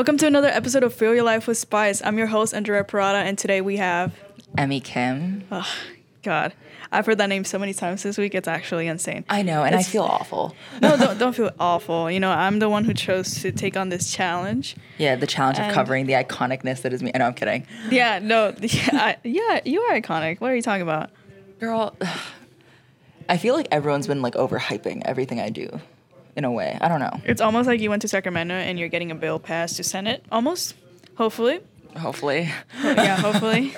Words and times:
Welcome 0.00 0.16
to 0.16 0.26
another 0.26 0.48
episode 0.48 0.82
of 0.82 0.94
Fill 0.94 1.14
Your 1.14 1.24
Life 1.24 1.46
with 1.46 1.58
Spice. 1.58 2.00
I'm 2.02 2.16
your 2.16 2.28
host, 2.28 2.54
Andrea 2.54 2.82
Parada, 2.84 3.16
and 3.22 3.36
today 3.36 3.60
we 3.60 3.76
have. 3.76 4.14
Emmy 4.56 4.80
Kim. 4.80 5.44
Oh, 5.52 5.70
God. 6.22 6.54
I've 6.90 7.04
heard 7.04 7.18
that 7.18 7.28
name 7.28 7.44
so 7.44 7.58
many 7.58 7.74
times 7.74 8.02
this 8.02 8.16
week, 8.16 8.34
it's 8.34 8.48
actually 8.48 8.86
insane. 8.86 9.26
I 9.28 9.42
know, 9.42 9.62
and 9.62 9.74
It's- 9.74 9.86
I 9.88 9.92
feel 9.92 10.04
awful. 10.04 10.56
No, 10.80 10.96
don't, 10.96 11.18
don't 11.18 11.36
feel 11.36 11.50
awful. 11.60 12.10
You 12.10 12.18
know, 12.18 12.30
I'm 12.30 12.60
the 12.60 12.70
one 12.70 12.86
who 12.86 12.94
chose 12.94 13.42
to 13.42 13.52
take 13.52 13.76
on 13.76 13.90
this 13.90 14.10
challenge. 14.10 14.74
Yeah, 14.96 15.16
the 15.16 15.26
challenge 15.26 15.58
of 15.58 15.70
covering 15.74 16.06
the 16.06 16.14
iconicness 16.14 16.80
that 16.80 16.94
is 16.94 17.02
me. 17.02 17.12
I 17.14 17.18
know, 17.18 17.26
I'm 17.26 17.34
kidding. 17.34 17.66
Yeah, 17.90 18.20
no, 18.20 18.54
yeah, 18.62 18.88
I- 18.94 19.16
yeah, 19.22 19.60
you 19.66 19.82
are 19.82 20.00
iconic. 20.00 20.40
What 20.40 20.50
are 20.50 20.56
you 20.56 20.62
talking 20.62 20.80
about? 20.80 21.10
Girl, 21.58 21.94
I 23.28 23.36
feel 23.36 23.54
like 23.54 23.68
everyone's 23.70 24.06
been 24.06 24.22
like 24.22 24.32
overhyping 24.32 25.02
everything 25.04 25.40
I 25.40 25.50
do 25.50 25.78
in 26.36 26.44
a 26.44 26.50
way. 26.50 26.76
I 26.80 26.88
don't 26.88 27.00
know. 27.00 27.20
It's 27.24 27.40
almost 27.40 27.66
like 27.66 27.80
you 27.80 27.90
went 27.90 28.02
to 28.02 28.08
Sacramento 28.08 28.54
and 28.54 28.78
you're 28.78 28.88
getting 28.88 29.10
a 29.10 29.14
bill 29.14 29.38
passed 29.38 29.76
to 29.76 29.84
Senate, 29.84 30.24
almost. 30.30 30.74
Hopefully. 31.16 31.60
Hopefully. 31.96 32.48
yeah, 32.82 33.16
hopefully. 33.20 33.74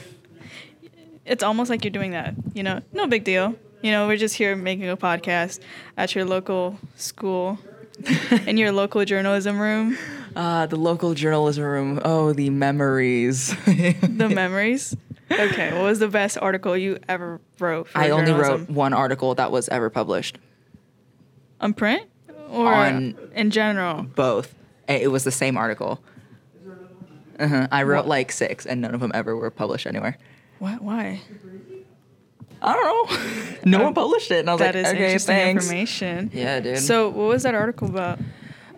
It's 1.25 1.43
almost 1.43 1.71
like 1.71 1.85
you're 1.85 1.91
doing 1.93 2.13
that. 2.13 2.35
You 2.55 2.63
know, 2.63 2.81
no 2.93 3.07
big 3.07 3.25
deal. 3.25 3.55
You 3.83 3.91
know, 3.91 4.07
we're 4.07 4.17
just 4.17 4.35
here 4.37 4.55
making 4.55 4.89
a 4.89 4.97
podcast 4.97 5.61
at 5.97 6.15
your 6.15 6.25
local 6.25 6.79
school, 6.97 7.59
in 8.47 8.57
your 8.57 8.71
local 8.73 9.05
journalism 9.05 9.59
room. 9.59 9.99
Uh, 10.37 10.67
the 10.67 10.77
local 10.77 11.15
journalism 11.15 11.65
room. 11.65 12.01
Oh, 12.05 12.33
the 12.33 12.51
memories. 12.51 13.55
The 13.67 14.29
memories. 14.29 14.97
Okay, 15.31 15.73
what 15.73 15.85
was 15.85 15.99
the 15.99 16.09
best 16.09 16.39
article 16.41 16.77
you 16.77 16.99
ever 17.09 17.41
wrote? 17.59 17.89
I 17.95 18.11
only 18.11 18.33
wrote 18.33 18.69
one 18.69 18.93
article 18.93 19.35
that 19.37 19.51
was 19.51 19.69
ever 19.69 19.89
published. 19.91 20.39
on 21.61 21.73
print 21.73 22.03
or 22.53 22.73
On- 22.73 23.15
in 23.35 23.51
general. 23.51 24.03
Both. 24.03 24.55
It 24.89 25.11
was 25.11 25.25
the 25.25 25.31
same 25.33 25.57
article. 25.57 26.01
Uh-huh. 27.39 27.67
I 27.73 27.83
wrote 27.83 28.07
like 28.07 28.31
six, 28.31 28.67
and 28.67 28.81
none 28.81 28.95
of 28.95 29.01
them 29.01 29.11
ever 29.15 29.37
were 29.37 29.51
published 29.51 29.87
anywhere. 29.87 30.17
Why? 30.59 30.75
Why? 30.75 31.21
I 32.61 32.73
don't 32.75 33.11
know. 33.11 33.19
no 33.79 33.85
one 33.85 33.95
published 33.95 34.31
it, 34.31 34.41
and 34.41 34.51
I 34.51 34.53
was 34.53 34.61
That 34.61 34.75
like, 34.75 34.85
is 34.85 34.93
okay, 34.93 35.05
interesting 35.07 35.35
thanks. 35.35 35.65
information. 35.65 36.31
Yeah, 36.33 36.61
dude. 36.61 36.79
So, 36.79 37.09
what 37.09 37.29
was 37.29 37.43
that 37.43 37.55
article 37.55 37.89
about? 37.89 38.21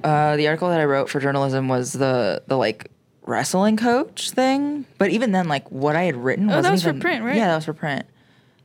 Uh, 0.02 0.36
the 0.36 0.46
article 0.48 0.68
that 0.68 0.80
I 0.80 0.84
wrote 0.84 1.10
for 1.10 1.20
journalism 1.20 1.68
was 1.68 1.92
the 1.92 2.42
the 2.46 2.56
like 2.56 2.90
wrestling 3.26 3.76
coach 3.76 4.30
thing. 4.30 4.86
But 4.98 5.10
even 5.10 5.32
then, 5.32 5.48
like 5.48 5.70
what 5.70 5.96
I 5.96 6.04
had 6.04 6.16
written 6.16 6.46
Oh, 6.48 6.62
that 6.62 6.70
wasn't 6.70 6.72
was 6.72 6.82
for 6.82 7.00
print, 7.00 7.24
right? 7.24 7.36
Yeah, 7.36 7.48
that 7.48 7.56
was 7.56 7.64
for 7.66 7.74
print. 7.74 8.06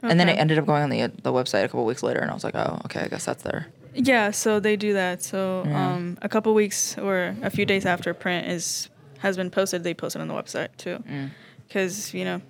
And 0.01 0.17
then 0.17 0.29
it 0.29 0.37
ended 0.37 0.57
up 0.57 0.65
going 0.65 0.83
on 0.83 0.89
the 0.89 1.07
the 1.23 1.33
website 1.33 1.65
a 1.65 1.67
couple 1.67 1.83
weeks 1.85 2.03
later, 2.03 2.19
and 2.19 2.31
I 2.31 2.33
was 2.33 2.43
like, 2.45 2.55
oh, 2.55 2.79
okay, 2.85 3.01
I 3.01 3.07
guess 3.09 3.25
that's 3.25 3.43
there. 3.43 3.67
Yeah, 3.93 4.31
so 4.31 4.59
they 4.59 4.75
do 4.75 4.93
that. 4.93 5.21
So, 5.23 5.63
Yeah. 5.65 5.93
um, 5.93 6.17
a 6.21 6.29
couple 6.29 6.53
weeks 6.53 6.97
or 6.97 7.35
a 7.41 7.49
few 7.49 7.65
days 7.65 7.85
after 7.85 8.13
print 8.13 8.47
is 8.47 8.89
has 9.19 9.35
been 9.35 9.49
posted, 9.49 9.83
they 9.83 9.93
post 9.93 10.15
it 10.15 10.21
on 10.21 10.27
the 10.29 10.33
website 10.33 10.69
too, 10.77 11.03
Mm. 11.09 11.31
because 11.67 12.13
you 12.13 12.23
know, 12.23 12.41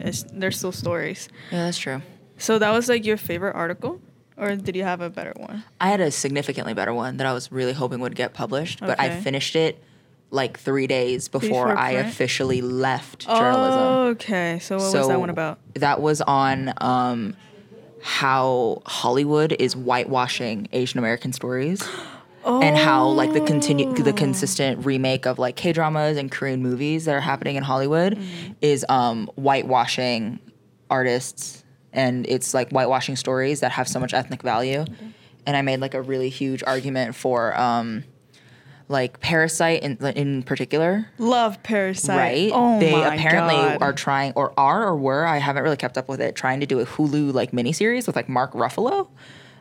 it's, 0.00 0.24
they're 0.32 0.50
still 0.50 0.72
stories. 0.72 1.28
Yeah, 1.50 1.64
that's 1.66 1.76
true. 1.78 2.00
So 2.38 2.58
that 2.58 2.70
was 2.70 2.88
like 2.88 3.04
your 3.04 3.16
favorite 3.18 3.54
article, 3.54 4.00
or 4.38 4.56
did 4.56 4.74
you 4.76 4.84
have 4.84 5.00
a 5.02 5.10
better 5.10 5.32
one? 5.36 5.64
I 5.80 5.88
had 5.88 6.00
a 6.00 6.10
significantly 6.10 6.72
better 6.74 6.94
one 6.94 7.16
that 7.18 7.26
I 7.26 7.32
was 7.34 7.52
really 7.52 7.72
hoping 7.74 8.00
would 8.00 8.14
get 8.16 8.32
published, 8.34 8.80
but 8.80 8.98
I 9.00 9.20
finished 9.20 9.54
it 9.56 9.82
like 10.30 10.58
three 10.58 10.86
days 10.86 11.28
before, 11.28 11.66
Before 11.68 11.76
I 11.78 11.92
officially 11.92 12.60
left 12.62 13.26
journalism. 13.26 13.80
Oh, 13.82 14.02
okay. 14.08 14.58
So 14.60 14.76
what 14.78 14.94
was 14.94 15.08
that 15.08 15.20
one 15.20 15.30
about? 15.30 15.58
That 15.74 16.00
was 16.00 16.20
on 16.22 16.72
um, 16.78 17.36
how 18.06 18.82
Hollywood 18.86 19.52
is 19.58 19.74
whitewashing 19.74 20.68
Asian 20.72 20.98
American 21.00 21.32
stories. 21.32 21.82
And 22.44 22.76
how 22.76 23.08
like 23.08 23.32
the 23.32 23.40
continue 23.40 23.92
the 23.92 24.12
consistent 24.12 24.86
remake 24.86 25.26
of 25.26 25.36
like 25.40 25.56
K 25.56 25.72
dramas 25.72 26.16
and 26.16 26.30
Korean 26.30 26.62
movies 26.62 27.06
that 27.06 27.16
are 27.16 27.20
happening 27.20 27.56
in 27.56 27.64
Hollywood 27.64 28.14
Mm-hmm. 28.14 28.52
is 28.62 28.86
um, 28.88 29.26
whitewashing 29.34 30.38
artists 30.88 31.64
and 31.92 32.24
it's 32.28 32.54
like 32.54 32.70
whitewashing 32.70 33.16
stories 33.16 33.58
that 33.60 33.72
have 33.72 33.88
so 33.88 33.98
much 33.98 34.14
ethnic 34.14 34.42
value. 34.42 34.84
And 35.44 35.56
I 35.56 35.62
made 35.62 35.80
like 35.80 35.94
a 35.94 36.02
really 36.02 36.28
huge 36.28 36.62
argument 36.64 37.16
for 37.16 37.58
um, 37.58 38.04
like 38.88 39.18
Parasite 39.20 39.82
in 39.82 39.96
in 40.16 40.42
particular 40.44 41.08
Love 41.18 41.62
Parasite. 41.62 42.16
right? 42.16 42.50
Oh 42.54 42.78
they 42.78 42.92
my 42.92 43.14
apparently 43.14 43.54
God. 43.56 43.82
are 43.82 43.92
trying, 43.92 44.32
or 44.36 44.52
are, 44.56 44.86
or 44.86 44.96
were. 44.96 45.26
I 45.26 45.38
haven't 45.38 45.62
really 45.64 45.76
kept 45.76 45.98
up 45.98 46.08
with 46.08 46.20
it. 46.20 46.36
Trying 46.36 46.60
to 46.60 46.66
do 46.66 46.78
a 46.80 46.86
Hulu 46.86 47.32
like 47.32 47.50
miniseries 47.52 48.06
with 48.06 48.14
like 48.16 48.28
Mark 48.28 48.52
Ruffalo, 48.52 49.08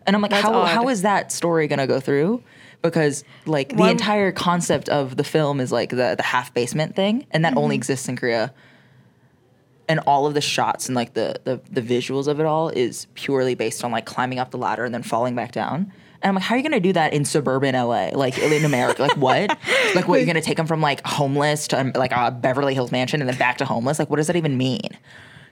and 0.05 0.15
I'm 0.15 0.21
like, 0.21 0.31
That's 0.31 0.43
how 0.43 0.53
odd. 0.53 0.67
how 0.67 0.89
is 0.89 1.01
that 1.01 1.31
story 1.31 1.67
gonna 1.67 1.87
go 1.87 1.99
through? 1.99 2.43
Because 2.83 3.23
like 3.47 3.75
the 3.75 3.89
entire 3.89 4.31
concept 4.31 4.89
of 4.89 5.17
the 5.17 5.23
film 5.23 5.59
is 5.59 5.71
like 5.71 5.89
the 5.89 6.13
the 6.15 6.23
half 6.23 6.53
basement 6.53 6.95
thing, 6.95 7.25
and 7.31 7.43
that 7.45 7.51
Mm-hmm. 7.53 7.57
only 7.59 7.75
exists 7.75 8.07
in 8.07 8.15
Korea. 8.15 8.53
And 9.87 9.99
all 10.07 10.25
of 10.25 10.33
the 10.33 10.41
shots 10.41 10.87
and 10.87 10.95
like 10.95 11.13
the, 11.13 11.39
the 11.43 11.61
the 11.71 11.81
visuals 11.81 12.27
of 12.27 12.39
it 12.39 12.45
all 12.47 12.69
is 12.69 13.05
purely 13.13 13.53
based 13.53 13.83
on 13.83 13.91
like 13.91 14.05
climbing 14.05 14.39
up 14.39 14.49
the 14.49 14.57
ladder 14.57 14.83
and 14.83 14.93
then 14.93 15.03
falling 15.03 15.35
back 15.35 15.51
down. 15.51 15.91
And 16.21 16.29
I'm 16.29 16.35
like, 16.35 16.43
how 16.43 16.55
are 16.55 16.57
you 16.57 16.63
gonna 16.63 16.79
do 16.79 16.93
that 16.93 17.13
in 17.13 17.25
suburban 17.25 17.75
LA, 17.75 18.09
like 18.13 18.37
in 18.37 18.65
America? 18.65 19.01
like 19.01 19.17
what? 19.17 19.57
Like 19.95 20.07
what? 20.07 20.17
You're 20.17 20.25
gonna 20.25 20.41
take 20.41 20.57
them 20.57 20.67
from 20.67 20.81
like 20.81 21.05
homeless 21.05 21.67
to 21.69 21.79
um, 21.79 21.91
like 21.95 22.11
a 22.11 22.29
Beverly 22.31 22.73
Hills 22.73 22.91
mansion 22.91 23.21
and 23.21 23.29
then 23.29 23.37
back 23.37 23.57
to 23.59 23.65
homeless? 23.65 23.99
Like 23.99 24.09
what 24.09 24.17
does 24.17 24.27
that 24.27 24.35
even 24.35 24.57
mean? 24.57 24.89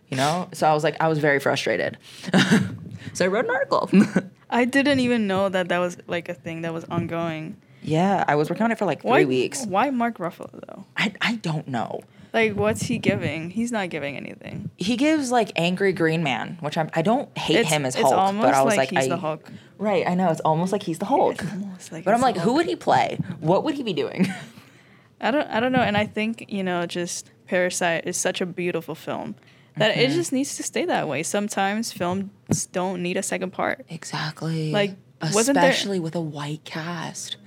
You 0.10 0.18
know? 0.18 0.50
So 0.54 0.68
I 0.68 0.74
was 0.74 0.84
like, 0.84 0.98
I 1.00 1.08
was 1.08 1.20
very 1.20 1.40
frustrated. 1.40 1.98
so 3.14 3.26
I 3.26 3.28
wrote 3.28 3.46
an 3.46 3.52
article. 3.52 3.90
I 4.50 4.66
didn't 4.66 5.00
even 5.00 5.28
know 5.28 5.50
that 5.50 5.70
that 5.70 5.80
was 5.80 5.98
like 6.08 6.30
a 6.30 6.34
thing 6.34 6.62
that 6.62 6.74
was 6.74 6.84
ongoing. 6.86 7.58
Yeah, 7.84 8.24
I 8.28 8.36
was 8.36 8.50
working 8.50 8.64
on 8.64 8.72
it 8.72 8.78
for 8.78 8.86
like 8.86 9.02
three 9.02 9.10
Why, 9.10 9.26
weeks. 9.26 9.66
Why 9.66 9.90
Mark 9.90 10.18
Ruffalo 10.18 10.50
though? 10.68 10.86
I 10.98 11.14
I 11.22 11.36
don't 11.36 11.68
know. 11.68 12.02
Like, 12.34 12.56
what's 12.56 12.82
he 12.82 12.98
giving? 12.98 13.52
He's 13.52 13.72
not 13.72 13.92
giving 13.92 14.18
anything. 14.18 14.72
He 14.78 14.96
gives 14.98 15.32
like 15.32 15.52
angry 15.56 15.94
green 15.94 16.24
man, 16.24 16.58
which 16.62 16.80
I'm, 16.80 16.90
I 16.96 17.04
don't 17.04 17.30
hate 17.38 17.58
It's, 17.58 17.70
him 17.70 17.86
as 17.86 17.94
Hulk, 17.94 18.12
but 18.42 18.56
I 18.56 18.64
was 18.64 18.76
like, 18.76 18.92
like, 18.92 19.04
he's 19.04 19.06
I, 19.06 19.10
the 19.10 19.18
Hulk. 19.18 19.48
Right, 19.78 20.08
I 20.08 20.16
know. 20.16 20.32
It's 20.32 20.40
almost 20.42 20.72
like 20.72 20.82
he's 20.82 20.98
the 20.98 21.06
Hulk. 21.06 21.44
Like 21.92 22.04
But 22.04 22.16
I'm 22.16 22.22
like, 22.22 22.34
the 22.36 22.42
who 22.42 22.54
would 22.56 22.66
he 22.66 22.76
play? 22.76 23.20
What 23.40 23.64
would 23.66 23.76
he 23.76 23.84
be 23.84 23.94
doing? 23.94 24.28
I 25.22 25.30
don't 25.32 25.48
I 25.48 25.60
don't 25.60 25.72
know, 25.72 25.80
and 25.82 25.96
I 25.96 26.06
think 26.08 26.46
you 26.50 26.64
know 26.64 26.86
just 26.88 27.30
Parasite 27.48 28.08
is 28.08 28.18
such 28.18 28.42
a 28.42 28.46
beautiful 28.48 28.96
film 28.96 29.36
that 29.78 29.92
it 29.96 30.08
Mm-hmm. 30.08 30.16
just 30.16 30.32
needs 30.34 30.56
to 30.58 30.64
stay 30.64 30.86
that 30.86 31.08
way. 31.08 31.22
Sometimes 31.24 31.92
films 31.92 32.66
don't 32.72 33.02
need 33.04 33.16
a 33.18 33.24
second 33.24 33.52
part. 33.52 33.86
exactly. 33.90 34.72
Like, 34.72 34.96
wasn't 35.22 35.56
there- 35.56 35.70
especially 35.70 36.00
with 36.00 36.16
a 36.16 36.22
white 36.22 36.64
cast. 36.64 37.38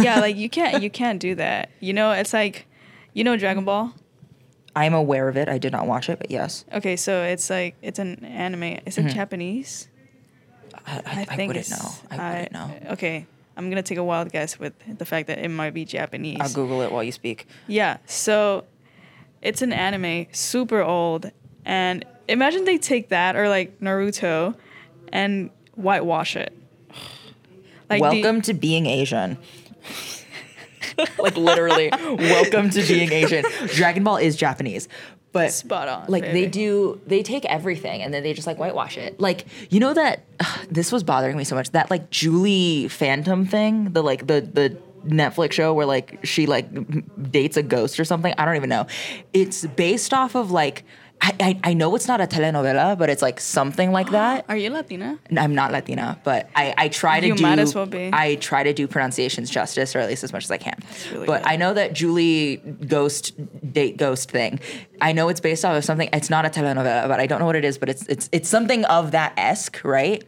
Yeah, 0.00 0.20
like 0.20 0.36
you 0.36 0.48
can't 0.48 0.82
you 0.82 0.90
can't 0.90 1.20
do 1.20 1.34
that. 1.36 1.70
You 1.80 1.92
know, 1.92 2.12
it's 2.12 2.32
like 2.32 2.66
you 3.14 3.24
know 3.24 3.36
Dragon 3.36 3.64
Ball. 3.64 3.92
I'm 4.74 4.94
aware 4.94 5.28
of 5.28 5.36
it. 5.36 5.48
I 5.48 5.58
did 5.58 5.72
not 5.72 5.86
watch 5.86 6.08
it, 6.08 6.18
but 6.18 6.30
yes, 6.30 6.64
Okay, 6.72 6.96
so 6.96 7.22
it's 7.22 7.50
like 7.50 7.74
it's 7.82 7.98
an 7.98 8.24
anime. 8.24 8.78
Is 8.86 8.96
it 8.98 9.08
Japanese? 9.12 9.88
I, 9.88 10.90
Mm-hmm. 10.98 11.08
I, 11.08 11.26
I, 11.28 11.46
wouldn't 11.46 11.50
it's- 11.58 11.70
know. 11.70 11.90
I, 12.10 12.30
wouldn't 12.32 12.52
know. 12.52 12.70
Okay, 12.92 13.26
I'm 13.56 13.68
gonna 13.68 13.82
take 13.82 13.98
a 13.98 14.02
wild 14.04 14.32
guess 14.32 14.58
with 14.58 14.72
the 14.98 15.04
fact 15.04 15.26
that 15.28 15.38
it 15.38 15.48
might 15.48 15.74
be 15.74 15.84
Japanese. 15.84 16.38
I'll 16.40 16.52
Google 16.52 16.80
it 16.82 16.90
while 16.90 17.04
you 17.04 17.12
speak. 17.12 17.46
Yeah, 17.68 17.98
so 18.06 18.64
it's 19.42 19.60
an 19.62 19.72
anime, 19.72 20.26
super 20.32 20.80
old, 20.82 21.30
and 21.66 22.04
imagine 22.26 22.64
they 22.64 22.78
take 22.78 23.10
that 23.10 23.36
or 23.36 23.48
like 23.50 23.78
Naruto 23.80 24.54
and 25.12 25.50
whitewash 25.74 26.34
it. 26.36 26.52
Like 27.90 27.98
the- 28.00 28.22
welcome 28.22 28.40
to 28.42 28.54
being 28.54 28.86
Asian. 28.86 29.36
like 31.18 31.36
literally, 31.36 31.90
welcome 31.92 32.70
to 32.70 32.82
being 32.82 33.12
Asian. 33.12 33.44
Dragon 33.68 34.04
Ball 34.04 34.16
is 34.18 34.36
Japanese. 34.36 34.88
But 35.32 35.50
Spot 35.52 35.88
on, 35.88 36.04
Like 36.08 36.24
baby. 36.24 36.42
they 36.42 36.46
do, 36.48 37.00
they 37.06 37.22
take 37.22 37.46
everything 37.46 38.02
and 38.02 38.12
then 38.12 38.22
they 38.22 38.34
just 38.34 38.46
like 38.46 38.58
whitewash 38.58 38.98
it. 38.98 39.18
Like 39.18 39.46
you 39.70 39.80
know 39.80 39.94
that 39.94 40.24
this 40.70 40.92
was 40.92 41.02
bothering 41.02 41.36
me 41.38 41.44
so 41.44 41.54
much. 41.54 41.70
That 41.70 41.90
like 41.90 42.10
Julie 42.10 42.88
Phantom 42.88 43.46
thing, 43.46 43.92
the 43.92 44.02
like 44.02 44.26
the 44.26 44.42
the 44.42 44.76
Netflix 45.06 45.52
show 45.52 45.72
where 45.72 45.86
like 45.86 46.18
she 46.24 46.46
like 46.46 46.68
dates 47.32 47.56
a 47.56 47.62
ghost 47.62 47.98
or 47.98 48.04
something. 48.04 48.34
I 48.36 48.44
don't 48.44 48.56
even 48.56 48.68
know. 48.68 48.86
It's 49.32 49.64
based 49.64 50.12
off 50.12 50.34
of 50.34 50.50
like 50.50 50.84
I 51.22 51.32
I, 51.40 51.60
I 51.70 51.74
know 51.74 51.94
it's 51.94 52.08
not 52.08 52.20
a 52.20 52.26
telenovela, 52.26 52.98
but 52.98 53.08
it's 53.08 53.22
like 53.22 53.40
something 53.40 53.92
like 53.92 54.10
that. 54.18 54.44
Are 54.48 54.56
you 54.56 54.70
Latina? 54.70 55.18
I'm 55.36 55.54
not 55.54 55.72
Latina, 55.72 56.20
but 56.24 56.50
I, 56.54 56.74
I 56.76 56.88
try 56.88 57.20
to 57.20 57.26
You 57.28 57.36
do 57.36 57.42
might 57.42 57.58
as 57.58 57.74
well 57.74 57.86
be. 57.86 58.10
I 58.12 58.34
try 58.36 58.62
to 58.62 58.72
do 58.72 58.86
pronunciations 58.86 59.48
justice, 59.48 59.94
or 59.94 60.00
at 60.00 60.08
least 60.08 60.24
as 60.24 60.32
much 60.32 60.44
as 60.44 60.50
I 60.50 60.58
can. 60.58 60.78
really 61.12 61.26
but 61.26 61.42
good. 61.42 61.50
I 61.52 61.56
know 61.56 61.72
that 61.74 61.92
Julie 61.94 62.56
Ghost 62.56 63.32
date 63.72 63.96
ghost 63.96 64.30
thing. 64.30 64.60
I 65.00 65.12
know 65.12 65.28
it's 65.28 65.40
based 65.40 65.64
off 65.64 65.76
of 65.76 65.84
something. 65.84 66.08
It's 66.12 66.30
not 66.30 66.44
a 66.44 66.50
telenovela, 66.50 67.08
but 67.08 67.20
I 67.20 67.26
don't 67.26 67.38
know 67.38 67.46
what 67.46 67.56
it 67.56 67.64
is. 67.64 67.78
But 67.78 67.88
it's 67.88 68.06
it's 68.08 68.28
it's 68.32 68.48
something 68.48 68.84
of 68.86 69.12
that 69.12 69.32
esque, 69.36 69.82
right? 69.84 70.24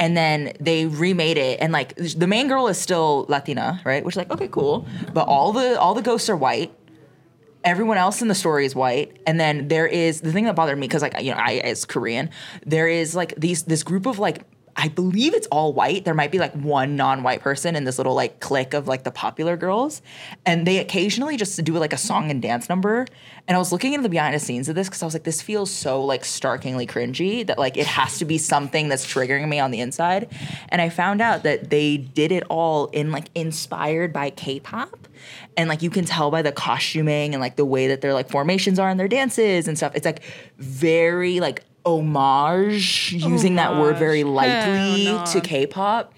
And 0.00 0.16
then 0.16 0.52
they 0.60 0.86
remade 0.86 1.38
it, 1.38 1.60
and 1.60 1.72
like 1.72 1.94
the 1.96 2.26
main 2.26 2.46
girl 2.48 2.68
is 2.68 2.78
still 2.78 3.26
Latina, 3.28 3.80
right? 3.84 4.04
Which 4.04 4.14
is 4.14 4.16
like 4.16 4.30
okay, 4.32 4.48
cool. 4.48 4.86
But 5.12 5.26
all 5.28 5.52
the 5.52 5.78
all 5.78 5.94
the 5.94 6.02
ghosts 6.02 6.28
are 6.28 6.36
white 6.36 6.72
everyone 7.68 7.98
else 7.98 8.22
in 8.22 8.28
the 8.28 8.34
story 8.34 8.64
is 8.64 8.74
white 8.74 9.20
and 9.26 9.38
then 9.38 9.68
there 9.68 9.86
is 9.86 10.20
the 10.20 10.32
thing 10.32 10.44
that 10.44 10.56
bothered 10.56 10.78
me 10.78 10.86
because 10.86 11.02
like 11.02 11.20
you 11.20 11.30
know 11.30 11.38
i 11.38 11.54
as 11.54 11.84
korean 11.84 12.30
there 12.64 12.88
is 12.88 13.14
like 13.14 13.34
these 13.36 13.64
this 13.64 13.82
group 13.82 14.06
of 14.06 14.18
like 14.18 14.42
I 14.80 14.86
believe 14.86 15.34
it's 15.34 15.48
all 15.48 15.72
white. 15.72 16.04
There 16.04 16.14
might 16.14 16.30
be 16.30 16.38
like 16.38 16.52
one 16.52 16.94
non-white 16.94 17.40
person 17.40 17.74
in 17.74 17.82
this 17.82 17.98
little 17.98 18.14
like 18.14 18.38
clique 18.38 18.74
of 18.74 18.86
like 18.86 19.02
the 19.02 19.10
popular 19.10 19.56
girls, 19.56 20.00
and 20.46 20.64
they 20.66 20.78
occasionally 20.78 21.36
just 21.36 21.62
do 21.64 21.72
like 21.74 21.92
a 21.92 21.98
song 21.98 22.30
and 22.30 22.40
dance 22.40 22.68
number. 22.68 23.04
And 23.48 23.56
I 23.56 23.58
was 23.58 23.72
looking 23.72 23.92
into 23.94 24.04
the 24.04 24.08
behind 24.08 24.36
the 24.36 24.38
scenes 24.38 24.68
of 24.68 24.76
this 24.76 24.88
because 24.88 25.02
I 25.02 25.06
was 25.06 25.14
like, 25.14 25.24
this 25.24 25.42
feels 25.42 25.70
so 25.70 26.04
like 26.04 26.24
starkingly 26.24 26.86
cringy 26.86 27.44
that 27.46 27.58
like 27.58 27.76
it 27.76 27.86
has 27.86 28.18
to 28.18 28.24
be 28.24 28.38
something 28.38 28.88
that's 28.88 29.04
triggering 29.04 29.48
me 29.48 29.58
on 29.58 29.72
the 29.72 29.80
inside. 29.80 30.28
And 30.68 30.80
I 30.80 30.90
found 30.90 31.20
out 31.20 31.42
that 31.42 31.70
they 31.70 31.96
did 31.96 32.30
it 32.30 32.44
all 32.48 32.86
in 32.88 33.10
like 33.10 33.30
inspired 33.34 34.12
by 34.12 34.30
K-pop, 34.30 35.08
and 35.56 35.68
like 35.68 35.82
you 35.82 35.90
can 35.90 36.04
tell 36.04 36.30
by 36.30 36.42
the 36.42 36.52
costuming 36.52 37.34
and 37.34 37.40
like 37.40 37.56
the 37.56 37.64
way 37.64 37.88
that 37.88 38.00
their 38.00 38.14
like 38.14 38.30
formations 38.30 38.78
are 38.78 38.88
and 38.88 39.00
their 39.00 39.08
dances 39.08 39.66
and 39.66 39.76
stuff. 39.76 39.96
It's 39.96 40.06
like 40.06 40.22
very 40.58 41.40
like 41.40 41.64
homage, 41.96 43.12
using 43.12 43.56
that 43.56 43.76
word 43.76 43.96
very 43.96 44.24
lightly 44.24 45.06
no. 45.06 45.24
to 45.26 45.40
K-pop. 45.40 46.12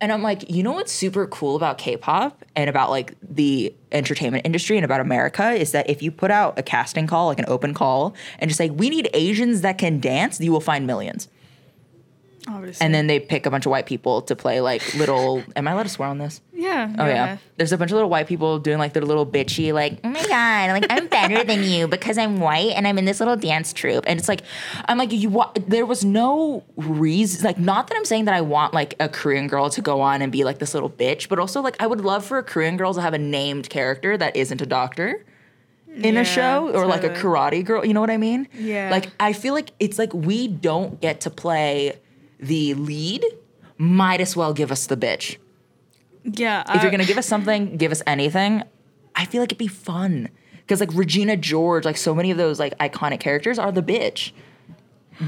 And 0.00 0.12
I'm 0.12 0.22
like, 0.22 0.48
you 0.48 0.62
know 0.62 0.72
what's 0.72 0.92
super 0.92 1.26
cool 1.26 1.56
about 1.56 1.76
K-pop 1.78 2.44
and 2.54 2.70
about 2.70 2.90
like 2.90 3.14
the 3.20 3.74
entertainment 3.90 4.46
industry 4.46 4.76
and 4.76 4.84
about 4.84 5.00
America 5.00 5.50
is 5.50 5.72
that 5.72 5.90
if 5.90 6.02
you 6.02 6.12
put 6.12 6.30
out 6.30 6.58
a 6.58 6.62
casting 6.62 7.06
call, 7.06 7.26
like 7.26 7.40
an 7.40 7.46
open 7.48 7.74
call, 7.74 8.14
and 8.38 8.48
just 8.48 8.58
say 8.58 8.70
we 8.70 8.90
need 8.90 9.10
Asians 9.12 9.62
that 9.62 9.76
can 9.78 9.98
dance, 9.98 10.40
you 10.40 10.52
will 10.52 10.60
find 10.60 10.86
millions. 10.86 11.28
Obviously. 12.48 12.84
And 12.84 12.94
then 12.94 13.06
they 13.06 13.20
pick 13.20 13.46
a 13.46 13.50
bunch 13.50 13.66
of 13.66 13.70
white 13.70 13.86
people 13.86 14.22
to 14.22 14.34
play 14.34 14.60
like 14.60 14.94
little. 14.94 15.42
am 15.54 15.68
I 15.68 15.72
allowed 15.72 15.82
to 15.84 15.88
swear 15.88 16.08
on 16.08 16.18
this? 16.18 16.40
yeah. 16.54 16.92
Oh 16.98 17.06
yeah. 17.06 17.36
There's 17.56 17.72
a 17.72 17.78
bunch 17.78 17.90
of 17.90 17.94
little 17.96 18.10
white 18.10 18.26
people 18.26 18.58
doing 18.58 18.78
like 18.78 18.92
their 18.92 19.04
little 19.04 19.26
bitchy 19.26 19.72
like, 19.72 19.98
oh 20.04 20.08
my 20.08 20.22
god, 20.26 20.70
like 20.70 20.86
I'm 20.90 21.06
better 21.08 21.44
than 21.44 21.62
you 21.62 21.86
because 21.88 22.18
I'm 22.18 22.40
white 22.40 22.72
and 22.74 22.86
I'm 22.86 22.98
in 22.98 23.04
this 23.04 23.20
little 23.20 23.36
dance 23.36 23.72
troupe. 23.72 24.04
And 24.06 24.18
it's 24.18 24.28
like, 24.28 24.42
I'm 24.86 24.98
like 24.98 25.12
you. 25.12 25.28
Wa- 25.28 25.52
there 25.66 25.86
was 25.86 26.04
no 26.04 26.64
reason. 26.76 27.44
Like, 27.44 27.58
not 27.58 27.88
that 27.88 27.96
I'm 27.96 28.04
saying 28.04 28.24
that 28.26 28.34
I 28.34 28.40
want 28.40 28.74
like 28.74 28.94
a 29.00 29.08
Korean 29.08 29.46
girl 29.46 29.70
to 29.70 29.80
go 29.80 30.00
on 30.00 30.22
and 30.22 30.32
be 30.32 30.44
like 30.44 30.58
this 30.58 30.74
little 30.74 30.90
bitch, 30.90 31.28
but 31.28 31.38
also 31.38 31.60
like 31.60 31.76
I 31.80 31.86
would 31.86 32.00
love 32.00 32.24
for 32.24 32.38
a 32.38 32.42
Korean 32.42 32.76
girl 32.76 32.94
to 32.94 33.00
have 33.00 33.14
a 33.14 33.18
named 33.18 33.68
character 33.70 34.16
that 34.16 34.36
isn't 34.36 34.60
a 34.60 34.66
doctor 34.66 35.24
in 35.94 36.14
Yeah, 36.14 36.20
a 36.20 36.24
show 36.24 36.70
or 36.74 36.86
like 36.86 37.02
a 37.04 37.10
karate 37.10 37.64
girl. 37.64 37.84
You 37.84 37.94
know 37.94 38.00
what 38.00 38.10
I 38.10 38.16
mean? 38.18 38.46
Yeah. 38.54 38.90
Like 38.90 39.10
I 39.18 39.32
feel 39.32 39.54
like 39.54 39.70
it's 39.80 39.98
like 39.98 40.12
we 40.14 40.48
don't 40.48 41.00
get 41.00 41.20
to 41.22 41.30
play 41.30 41.98
the 42.38 42.74
lead. 42.74 43.24
Might 43.80 44.20
as 44.20 44.34
well 44.36 44.52
give 44.52 44.72
us 44.72 44.86
the 44.86 44.96
bitch 44.96 45.36
Yeah. 46.24 46.64
if 46.74 46.82
you're 46.82 46.90
gonna 46.90 47.04
give 47.04 47.18
us 47.18 47.26
something, 47.26 47.76
give 47.76 47.92
us 47.92 48.02
anything. 48.06 48.64
I 49.14 49.24
feel 49.24 49.40
like 49.40 49.48
it'd 49.48 49.58
be 49.58 49.68
fun 49.68 50.28
because 50.58 50.80
like 50.80 50.90
Regina 50.92 51.36
George, 51.36 51.84
like 51.84 51.96
so 51.96 52.14
many 52.14 52.30
of 52.30 52.36
those 52.38 52.58
like 52.58 52.76
iconic 52.78 53.20
characters 53.20 53.58
are 53.58 53.70
the 53.72 53.82
bitch. 53.82 54.32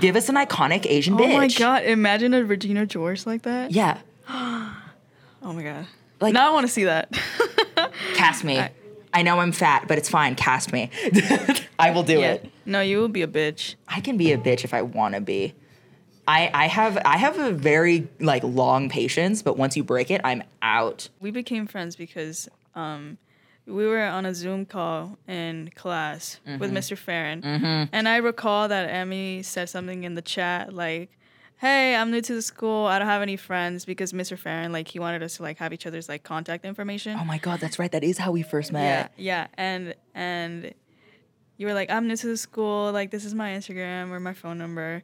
Give 0.00 0.14
us 0.16 0.28
an 0.28 0.34
iconic 0.36 0.86
Asian 0.86 1.16
bitch. 1.16 1.32
Oh 1.32 1.36
my 1.36 1.48
god! 1.48 1.82
Imagine 1.84 2.34
a 2.34 2.44
Regina 2.44 2.86
George 2.86 3.26
like 3.26 3.42
that. 3.42 3.70
Yeah, 3.72 3.98
Oh 4.28 5.52
my 5.52 5.62
god. 5.62 5.86
Like- 6.20 6.34
now 6.34 6.48
I 6.50 6.52
want 6.52 6.66
to 6.66 6.72
see 6.72 6.84
that. 6.84 7.10
cast 8.14 8.44
me. 8.44 8.58
I, 8.58 8.70
I- 9.14 9.22
know 9.22 9.38
I'm 9.38 9.52
fat, 9.52 9.86
but 9.88 9.96
it's 9.98 10.08
fine. 10.08 10.34
Cast 10.34 10.72
me. 10.72 10.90
I 11.78 11.90
will 11.92 12.02
do 12.02 12.18
yeah. 12.20 12.32
it. 12.34 12.50
No, 12.66 12.80
you 12.80 12.98
will 12.98 13.08
be 13.08 13.22
a 13.22 13.26
bitch. 13.28 13.74
I 13.88 14.00
can 14.00 14.16
be 14.16 14.32
a 14.32 14.38
bitch 14.38 14.64
if 14.64 14.74
I 14.74 14.82
want 14.82 15.14
to 15.14 15.20
be. 15.20 15.54
I 16.28 16.50
I 16.52 16.66
have 16.68 16.98
I 17.04 17.16
have 17.16 17.38
a 17.38 17.52
very 17.52 18.08
like 18.20 18.42
long 18.44 18.88
patience, 18.88 19.42
but 19.42 19.56
once 19.56 19.76
you 19.76 19.84
break 19.84 20.10
it, 20.10 20.20
I'm 20.24 20.42
out. 20.62 21.08
We 21.20 21.30
became 21.30 21.66
friends 21.66 21.96
because 21.96 22.48
um, 22.74 23.18
we 23.66 23.86
were 23.86 24.02
on 24.04 24.26
a 24.26 24.34
Zoom 24.34 24.64
call 24.66 25.18
in 25.28 25.70
class 25.74 26.38
Mm-hmm. 26.46 26.58
with 26.58 26.72
Mr. 26.72 26.96
Farron, 26.96 27.42
and 27.44 28.08
I 28.08 28.16
recall 28.18 28.68
that 28.68 28.88
Emmy 28.90 29.42
said 29.42 29.68
something 29.68 30.04
in 30.04 30.14
the 30.14 30.22
chat 30.22 30.72
like. 30.72 31.10
Hey, 31.58 31.94
I'm 31.94 32.10
new 32.10 32.22
to 32.22 32.34
the 32.34 32.40
school. 32.40 32.86
I 32.86 32.98
don't 32.98 33.06
have 33.06 33.20
any 33.20 33.36
friends 33.36 33.84
because 33.84 34.14
Mr. 34.14 34.38
Farron, 34.38 34.72
like, 34.72 34.88
he 34.88 34.98
wanted 34.98 35.22
us 35.22 35.36
to 35.36 35.42
like 35.42 35.58
have 35.58 35.74
each 35.74 35.86
other's 35.86 36.08
like 36.08 36.22
contact 36.22 36.64
information. 36.64 37.18
Oh 37.20 37.24
my 37.26 37.36
god, 37.36 37.60
that's 37.60 37.78
right. 37.78 37.92
That 37.92 38.02
is 38.02 38.16
how 38.16 38.30
we 38.32 38.40
first 38.40 38.72
met. 38.72 39.12
Yeah, 39.18 39.22
yeah, 39.22 39.46
and 39.58 39.94
and 40.14 40.72
you 41.58 41.66
were 41.66 41.74
like, 41.74 41.90
I'm 41.90 42.08
new 42.08 42.16
to 42.16 42.26
the 42.28 42.38
school. 42.38 42.90
Like, 42.92 43.10
this 43.10 43.26
is 43.26 43.34
my 43.34 43.50
Instagram 43.50 44.08
or 44.10 44.20
my 44.20 44.32
phone 44.32 44.56
number, 44.56 45.02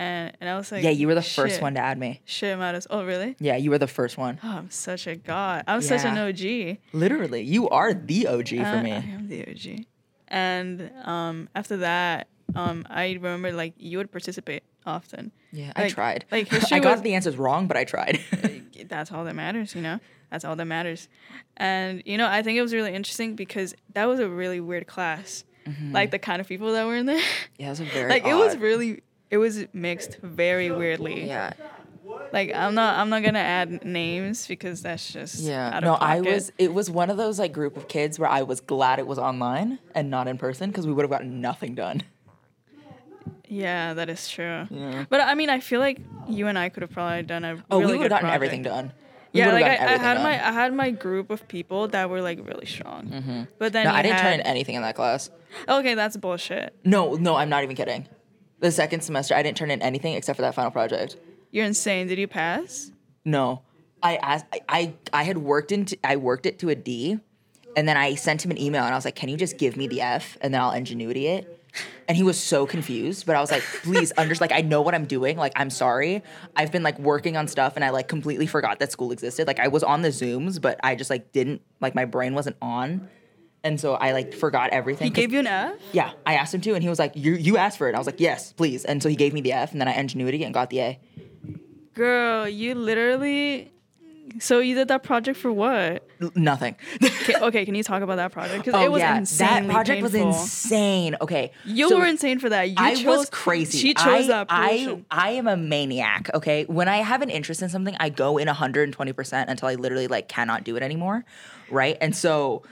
and 0.00 0.36
and 0.40 0.48
I 0.48 0.56
was 0.56 0.72
like, 0.72 0.82
Yeah, 0.82 0.90
you 1.00 1.06
were 1.06 1.14
the 1.14 1.22
first 1.38 1.60
one 1.60 1.74
to 1.74 1.80
add 1.80 1.98
me. 1.98 2.22
Shit, 2.24 2.56
Mattis. 2.58 2.86
Oh, 2.90 3.04
really? 3.04 3.36
Yeah, 3.38 3.56
you 3.56 3.70
were 3.70 3.78
the 3.78 3.86
first 3.98 4.16
one. 4.18 4.38
Oh, 4.42 4.48
I'm 4.58 4.70
such 4.70 5.06
a 5.06 5.14
god. 5.16 5.64
I'm 5.68 5.82
such 5.82 6.04
an 6.04 6.16
OG. 6.16 6.78
Literally, 6.92 7.42
you 7.42 7.68
are 7.68 7.92
the 7.94 8.26
OG 8.26 8.48
for 8.48 8.78
Uh, 8.78 8.82
me. 8.82 8.92
I 8.92 8.96
am 9.16 9.28
the 9.28 9.40
OG. 9.48 9.84
And 10.28 10.90
um, 11.04 11.48
after 11.54 11.76
that, 11.78 12.28
um, 12.54 12.86
I 12.88 13.12
remember 13.12 13.52
like 13.52 13.74
you 13.78 13.98
would 13.98 14.10
participate 14.10 14.62
often. 14.86 15.32
Yeah, 15.52 15.72
I 15.76 15.88
tried. 15.88 16.24
like, 16.30 16.48
history 16.56 16.76
I 16.78 16.80
got 16.80 16.92
was- 16.92 17.02
the 17.02 17.14
answers 17.14 17.36
wrong, 17.36 17.66
but 17.66 17.76
I 17.76 17.84
tried. 17.84 18.20
that's 18.88 19.12
all 19.12 19.24
that 19.24 19.34
matters, 19.34 19.74
you 19.74 19.82
know? 19.82 19.98
That's 20.30 20.44
all 20.44 20.54
that 20.56 20.64
matters. 20.64 21.08
And, 21.56 22.02
you 22.06 22.16
know, 22.16 22.28
I 22.28 22.42
think 22.42 22.56
it 22.56 22.62
was 22.62 22.72
really 22.72 22.94
interesting 22.94 23.34
because 23.34 23.74
that 23.94 24.04
was 24.06 24.20
a 24.20 24.28
really 24.28 24.60
weird 24.60 24.86
class. 24.86 25.44
Like 25.92 26.10
the 26.10 26.18
kind 26.18 26.40
of 26.40 26.48
people 26.48 26.72
that 26.72 26.84
were 26.86 26.96
in 26.96 27.06
there. 27.06 27.22
yeah, 27.58 27.66
it 27.66 27.70
was 27.70 27.80
a 27.80 27.84
very 27.98 28.08
like 28.10 28.26
it 28.26 28.34
was 28.34 28.56
really 28.56 29.02
it 29.30 29.38
was 29.38 29.64
mixed 29.72 30.18
very 30.22 30.70
weirdly. 30.70 31.26
Yeah, 31.26 31.52
Like 32.32 32.52
I'm 32.54 32.74
not 32.74 32.98
I'm 32.98 33.08
not 33.10 33.22
gonna 33.22 33.38
add 33.38 33.84
names 33.84 34.46
because 34.46 34.82
that's 34.82 35.12
just 35.12 35.40
yeah. 35.40 35.78
No, 35.80 35.94
I 35.94 36.20
was. 36.20 36.52
It 36.58 36.74
was 36.74 36.90
one 36.90 37.10
of 37.10 37.16
those 37.16 37.38
like 37.38 37.52
group 37.52 37.76
of 37.76 37.88
kids 37.88 38.18
where 38.18 38.28
I 38.28 38.42
was 38.42 38.60
glad 38.60 38.98
it 38.98 39.06
was 39.06 39.18
online 39.18 39.78
and 39.94 40.10
not 40.10 40.26
in 40.28 40.36
person 40.38 40.70
because 40.70 40.86
we 40.86 40.92
would 40.92 41.02
have 41.02 41.10
gotten 41.10 41.40
nothing 41.40 41.74
done. 41.74 42.02
Yeah, 43.48 43.94
that 43.94 44.08
is 44.08 44.28
true. 44.28 44.66
Yeah. 44.70 45.04
But 45.08 45.20
I 45.22 45.34
mean, 45.34 45.50
I 45.50 45.58
feel 45.60 45.80
like 45.80 45.98
you 46.28 46.46
and 46.46 46.56
I 46.58 46.68
could 46.68 46.82
have 46.82 46.92
probably 46.92 47.22
done 47.22 47.44
a 47.44 47.62
Oh, 47.70 47.80
really 47.80 47.92
we 47.94 47.98
would 47.98 48.02
have 48.04 48.10
gotten 48.10 48.26
project. 48.28 48.34
everything 48.36 48.62
done. 48.62 48.92
We 49.32 49.40
Yeah, 49.40 49.52
like 49.52 49.64
I, 49.64 49.94
I 49.94 49.96
had 49.98 50.14
done. 50.14 50.22
my 50.22 50.48
I 50.48 50.52
had 50.52 50.72
my 50.72 50.90
group 50.90 51.30
of 51.30 51.46
people 51.48 51.88
that 51.88 52.10
were 52.10 52.20
like 52.22 52.38
really 52.46 52.66
strong. 52.66 53.06
Mm-hmm. 53.08 53.42
But 53.58 53.72
then 53.72 53.84
No, 53.86 53.92
I 53.92 54.02
didn't 54.02 54.18
turn 54.18 54.34
in 54.34 54.40
anything 54.42 54.76
in 54.76 54.82
that 54.82 54.94
class. 54.94 55.30
Okay, 55.68 55.94
that's 55.94 56.16
bullshit. 56.16 56.74
No, 56.84 57.14
no, 57.14 57.34
I'm 57.36 57.48
not 57.48 57.64
even 57.64 57.74
kidding. 57.74 58.06
The 58.60 58.70
second 58.70 59.00
semester, 59.00 59.34
I 59.34 59.42
didn't 59.42 59.56
turn 59.56 59.70
in 59.70 59.82
anything 59.82 60.14
except 60.14 60.36
for 60.36 60.42
that 60.42 60.54
final 60.54 60.70
project. 60.70 61.16
You're 61.50 61.64
insane. 61.64 62.06
Did 62.06 62.18
you 62.18 62.28
pass? 62.28 62.92
No, 63.24 63.62
I 64.02 64.16
asked. 64.16 64.46
I 64.52 64.60
I, 64.68 64.94
I 65.12 65.22
had 65.24 65.38
worked 65.38 65.72
into. 65.72 65.98
I 66.04 66.16
worked 66.16 66.46
it 66.46 66.58
to 66.60 66.68
a 66.68 66.74
D, 66.74 67.18
and 67.76 67.88
then 67.88 67.96
I 67.96 68.14
sent 68.14 68.44
him 68.44 68.50
an 68.50 68.58
email 68.58 68.84
and 68.84 68.92
I 68.92 68.96
was 68.96 69.04
like, 69.04 69.16
"Can 69.16 69.28
you 69.28 69.36
just 69.36 69.58
give 69.58 69.76
me 69.76 69.88
the 69.88 70.00
F 70.00 70.36
and 70.40 70.52
then 70.52 70.60
I'll 70.60 70.72
Edgenuity 70.72 71.24
it." 71.24 71.56
And 72.08 72.16
he 72.16 72.22
was 72.22 72.38
so 72.38 72.66
confused, 72.66 73.26
but 73.26 73.36
I 73.36 73.40
was 73.40 73.50
like, 73.50 73.62
"Please, 73.62 74.12
under 74.18 74.34
like 74.36 74.52
I 74.52 74.60
know 74.60 74.82
what 74.82 74.94
I'm 74.94 75.06
doing. 75.06 75.36
Like 75.36 75.52
I'm 75.56 75.70
sorry. 75.70 76.22
I've 76.54 76.72
been 76.72 76.82
like 76.82 76.98
working 76.98 77.36
on 77.36 77.48
stuff 77.48 77.74
and 77.76 77.84
I 77.84 77.90
like 77.90 78.08
completely 78.08 78.46
forgot 78.46 78.78
that 78.80 78.92
school 78.92 79.12
existed. 79.12 79.46
Like 79.46 79.60
I 79.60 79.68
was 79.68 79.82
on 79.82 80.02
the 80.02 80.08
Zooms, 80.08 80.60
but 80.60 80.78
I 80.82 80.94
just 80.94 81.10
like 81.10 81.32
didn't 81.32 81.62
like 81.80 81.94
my 81.94 82.04
brain 82.04 82.34
wasn't 82.34 82.56
on." 82.60 83.08
And 83.62 83.78
so 83.78 83.94
I 83.94 84.12
like 84.12 84.32
forgot 84.32 84.70
everything. 84.70 85.06
He 85.06 85.10
gave 85.10 85.32
you 85.32 85.40
an 85.40 85.46
F? 85.46 85.74
yeah, 85.92 86.12
I 86.24 86.34
asked 86.34 86.54
him 86.54 86.62
to, 86.62 86.74
and 86.74 86.82
he 86.82 86.88
was 86.88 86.98
like, 86.98 87.12
"You 87.14 87.34
you 87.34 87.56
asked 87.58 87.76
for 87.78 87.88
it." 87.88 87.94
I 87.94 87.98
was 87.98 88.06
like, 88.06 88.20
"Yes, 88.20 88.52
please." 88.54 88.84
And 88.86 89.02
so 89.02 89.08
he 89.08 89.16
gave 89.16 89.34
me 89.34 89.42
the 89.42 89.52
F, 89.52 89.72
and 89.72 89.80
then 89.80 89.88
I 89.88 89.92
Edgenuity 89.94 90.44
and 90.44 90.54
got 90.54 90.70
the 90.70 90.80
A. 90.80 90.98
Girl, 91.94 92.48
you 92.48 92.74
literally. 92.74 93.70
So 94.38 94.60
you 94.60 94.76
did 94.76 94.86
that 94.88 95.02
project 95.02 95.38
for 95.38 95.52
what? 95.52 96.06
N- 96.22 96.30
nothing. 96.36 96.76
Okay, 97.02 97.34
okay, 97.42 97.64
can 97.64 97.74
you 97.74 97.82
talk 97.82 98.00
about 98.02 98.14
that 98.16 98.30
project? 98.30 98.64
Because 98.64 98.80
oh 98.80 98.84
it 98.84 98.90
was 98.90 99.00
yeah, 99.00 99.20
that 99.38 99.66
project 99.68 100.02
painful. 100.02 100.28
was 100.28 100.38
insane. 100.38 101.16
Okay, 101.20 101.50
You 101.64 101.88
so 101.88 101.98
were 101.98 102.06
insane 102.06 102.38
for 102.38 102.48
that. 102.48 102.68
You 102.68 102.76
I 102.78 102.94
chose, 102.94 103.04
was 103.04 103.30
crazy. 103.30 103.76
She 103.78 103.92
chose 103.92 104.06
I, 104.06 104.26
that 104.28 104.46
I. 104.48 105.02
I 105.10 105.30
am 105.32 105.48
a 105.48 105.56
maniac. 105.56 106.30
Okay, 106.32 106.64
when 106.66 106.88
I 106.88 106.98
have 106.98 107.22
an 107.22 107.28
interest 107.28 107.60
in 107.60 107.68
something, 107.70 107.96
I 107.98 108.08
go 108.08 108.38
in 108.38 108.46
120 108.46 109.12
percent 109.12 109.50
until 109.50 109.68
I 109.68 109.74
literally 109.74 110.06
like 110.06 110.28
cannot 110.28 110.62
do 110.62 110.76
it 110.76 110.84
anymore, 110.84 111.24
right? 111.68 111.98
And 112.00 112.14
so, 112.14 112.62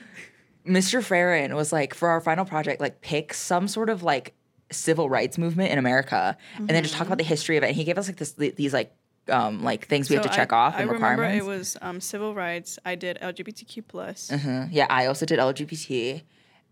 Mr. 0.68 1.02
Farron 1.02 1.54
was 1.54 1.72
like, 1.72 1.94
for 1.94 2.08
our 2.08 2.20
final 2.20 2.44
project, 2.44 2.80
like 2.80 3.00
pick 3.00 3.34
some 3.34 3.66
sort 3.68 3.90
of 3.90 4.02
like 4.02 4.34
civil 4.70 5.08
rights 5.08 5.38
movement 5.38 5.72
in 5.72 5.78
America, 5.78 6.36
and 6.56 6.68
then 6.68 6.82
just 6.82 6.94
talk 6.94 7.06
about 7.06 7.18
the 7.18 7.24
history 7.24 7.56
of 7.56 7.64
it. 7.64 7.68
And 7.68 7.76
he 7.76 7.84
gave 7.84 7.98
us 7.98 8.06
like 8.08 8.16
this 8.16 8.32
these 8.32 8.72
like 8.72 8.94
um 9.28 9.62
like 9.62 9.86
things 9.86 10.08
we 10.08 10.16
have 10.16 10.24
to 10.24 10.30
check 10.30 10.52
I, 10.52 10.56
off 10.56 10.74
I 10.76 10.82
and 10.82 10.90
remember 10.90 11.22
requirements. 11.22 11.44
it 11.44 11.48
was 11.48 11.76
um, 11.82 12.00
civil 12.00 12.34
rights. 12.34 12.78
I 12.84 12.94
did 12.94 13.18
LGBTQ 13.20 13.84
plus. 13.88 14.30
Mhm. 14.32 14.68
Yeah, 14.70 14.86
I 14.90 15.06
also 15.06 15.26
did 15.26 15.38
LGBT, 15.38 16.22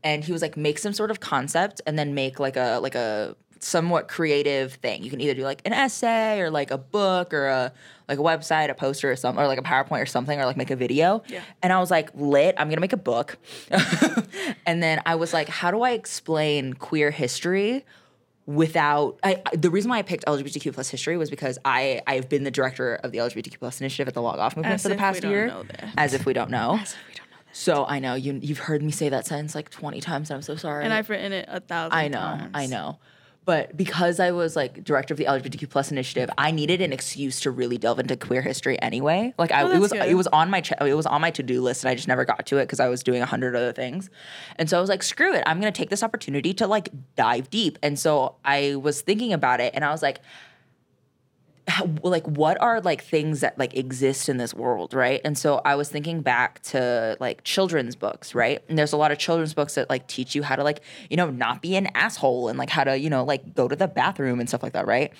and 0.05 0.25
he 0.25 0.33
was 0.33 0.43
like, 0.43 0.57
make 0.57 0.79
some 0.79 0.93
sort 0.93 1.11
of 1.11 1.21
concept, 1.21 1.81
and 1.87 1.99
then 1.99 2.15
make 2.15 2.38
like 2.38 2.57
a 2.57 2.79
like 2.81 2.95
a 2.95 3.37
somewhat 3.61 4.09
creative 4.09 4.75
thing. 4.75 5.03
You 5.03 5.11
can 5.11 5.21
either 5.21 5.35
do 5.35 5.43
like 5.43 5.63
an 5.65 5.73
essay 5.73 6.41
or 6.41 6.51
like 6.51 6.71
a 6.71 6.79
book 6.79 7.33
or 7.35 7.47
a 7.49 7.73
like 8.09 8.19
a 8.19 8.23
website, 8.23 8.71
a 8.71 8.75
poster 8.75 9.11
or 9.11 9.17
something, 9.17 9.43
or 9.43 9.47
like 9.49 9.59
a 9.59 9.63
PowerPoint 9.63 10.03
or 10.03 10.07
something, 10.07 10.39
or 10.39 10.45
like 10.47 10.57
make 10.57 10.71
a 10.71 10.77
video. 10.77 11.23
Yeah. 11.29 11.43
And 11.63 11.73
I 11.73 11.79
was 11.81 11.91
like, 11.91 12.11
lit. 12.15 12.55
I'm 12.59 12.69
gonna 12.69 12.81
make 12.81 12.93
a 12.93 12.97
book, 12.97 13.39
and 14.67 14.83
then 14.83 15.01
I 15.07 15.15
was 15.17 15.33
like, 15.33 15.49
how 15.49 15.71
do 15.71 15.83
I 15.83 15.91
explain 15.93 16.75
queer 16.75 17.11
history? 17.11 17.85
without 18.47 19.19
I, 19.25 19.43
I- 19.45 19.57
the 19.57 19.71
reason 19.71 19.91
why 19.91 19.99
I 19.99 20.03
picked 20.03 20.25
LGBTQ 20.25 20.73
plus 20.73 20.89
history 20.89 21.17
was 21.17 21.31
because 21.31 21.59
I 21.65 22.01
I've 22.07 22.29
been 22.29 22.45
the 22.45 22.51
director 22.53 22.95
of 22.95 23.11
the 23.11 23.19
LGBTQ 23.19 23.59
plus 23.59 23.81
initiative 23.81 24.07
at 24.07 24.15
the 24.15 24.23
Log 24.23 24.39
Off 24.39 24.57
movement 24.57 24.75
As 24.75 24.83
for 24.85 24.89
the 24.89 24.95
past 24.95 25.25
year. 25.25 25.53
As 25.99 26.15
if 26.15 26.27
we 26.27 26.33
don't 26.33 26.49
know. 26.51 26.79
As 26.81 26.93
if 26.93 26.99
we 27.09 27.15
don't 27.15 27.25
know 27.25 27.27
that. 27.37 27.51
So 27.53 27.85
I 27.87 27.99
know 27.99 28.15
you 28.15 28.39
you've 28.41 28.59
heard 28.61 28.83
me 28.83 28.93
say 28.93 29.09
that 29.09 29.27
sentence 29.27 29.55
like 29.57 29.71
20 29.71 30.01
times 30.01 30.31
and 30.31 30.37
I'm 30.37 30.43
so 30.43 30.55
sorry. 30.55 30.85
And 30.85 30.93
I've 30.93 31.11
written 31.11 31.33
it 31.33 31.47
a 31.49 31.59
thousand 31.59 31.99
I 31.99 32.07
know, 32.09 32.19
times. 32.19 32.51
I 32.55 32.67
know. 32.67 32.99
But 33.47 33.75
because 33.76 34.21
I 34.21 34.33
was 34.33 34.55
like 34.57 34.85
director 34.85 35.15
of 35.15 35.19
the 35.19 35.25
LGBTQ 35.25 35.71
plus 35.71 35.91
initiative, 35.91 36.29
I 36.37 36.50
needed 36.50 36.83
an 36.83 36.93
excuse 36.93 37.41
to 37.41 37.50
really 37.50 37.79
delve 37.79 37.99
into 38.00 38.17
queer 38.17 38.43
history 38.43 38.79
anyway. 38.83 39.33
Like 39.38 39.53
I, 39.53 39.62
Oh, 39.62 39.71
it 39.71 39.79
was 39.79 39.93
good. 39.93 40.07
it 40.07 40.15
was 40.15 40.26
on 40.26 40.50
my 40.50 40.61
ch- 40.61 40.73
it 40.81 40.95
was 40.95 41.07
on 41.07 41.21
my 41.23 41.31
to 41.31 41.43
do 41.43 41.62
list, 41.62 41.83
and 41.85 41.91
I 41.91 41.95
just 41.95 42.09
never 42.09 42.25
got 42.26 42.45
to 42.47 42.59
it 42.59 42.65
because 42.65 42.81
I 42.81 42.88
was 42.88 43.03
doing 43.03 43.23
a 43.23 43.26
hundred 43.26 43.57
other 43.57 43.73
things. 43.73 44.11
And 44.57 44.69
so 44.69 44.76
I 44.76 44.81
was 44.83 44.91
like, 44.91 45.03
screw 45.03 45.33
it, 45.33 45.43
I'm 45.47 45.59
gonna 45.61 45.73
take 45.73 45.88
this 45.91 46.03
opportunity 46.03 46.53
to 46.55 46.67
like 46.67 46.91
dive 47.15 47.49
deep. 47.49 47.79
And 47.83 47.99
so 47.99 48.35
I 48.45 48.75
was 48.75 49.00
thinking 49.00 49.33
about 49.33 49.61
it, 49.61 49.73
and 49.75 49.85
I 49.85 49.91
was 49.93 50.03
like, 50.03 50.21
like 52.03 52.25
what 52.27 52.61
are 52.61 52.81
like 52.81 53.03
things 53.03 53.41
that 53.41 53.59
like 53.59 53.75
exist 53.77 54.29
in 54.29 54.37
this 54.37 54.55
world 54.55 54.95
right 54.95 55.21
and 55.25 55.37
so 55.37 55.61
i 55.65 55.75
was 55.75 55.89
thinking 55.89 56.21
back 56.21 56.61
to 56.63 57.17
like 57.19 57.43
children's 57.43 57.97
books 57.97 58.35
right 58.37 58.63
and 58.69 58.79
there's 58.79 58.93
a 58.93 58.97
lot 58.97 59.11
of 59.11 59.19
children's 59.19 59.53
books 59.53 59.75
that 59.75 59.91
like 59.91 60.07
teach 60.07 60.35
you 60.37 60.43
how 60.45 60.55
to 60.55 60.63
like 60.63 60.81
you 61.11 61.17
know 61.17 61.29
not 61.29 61.61
be 61.63 61.75
an 61.75 61.89
asshole 61.95 62.49
and 62.49 62.57
like 62.59 62.71
how 62.71 62.85
to 62.85 62.97
you 62.97 63.11
know 63.11 63.25
like 63.25 63.55
go 63.55 63.67
to 63.67 63.75
the 63.75 63.89
bathroom 63.89 64.39
and 64.39 64.49
stuff 64.49 64.63
like 64.63 64.75
that 64.75 64.87
right 64.87 65.13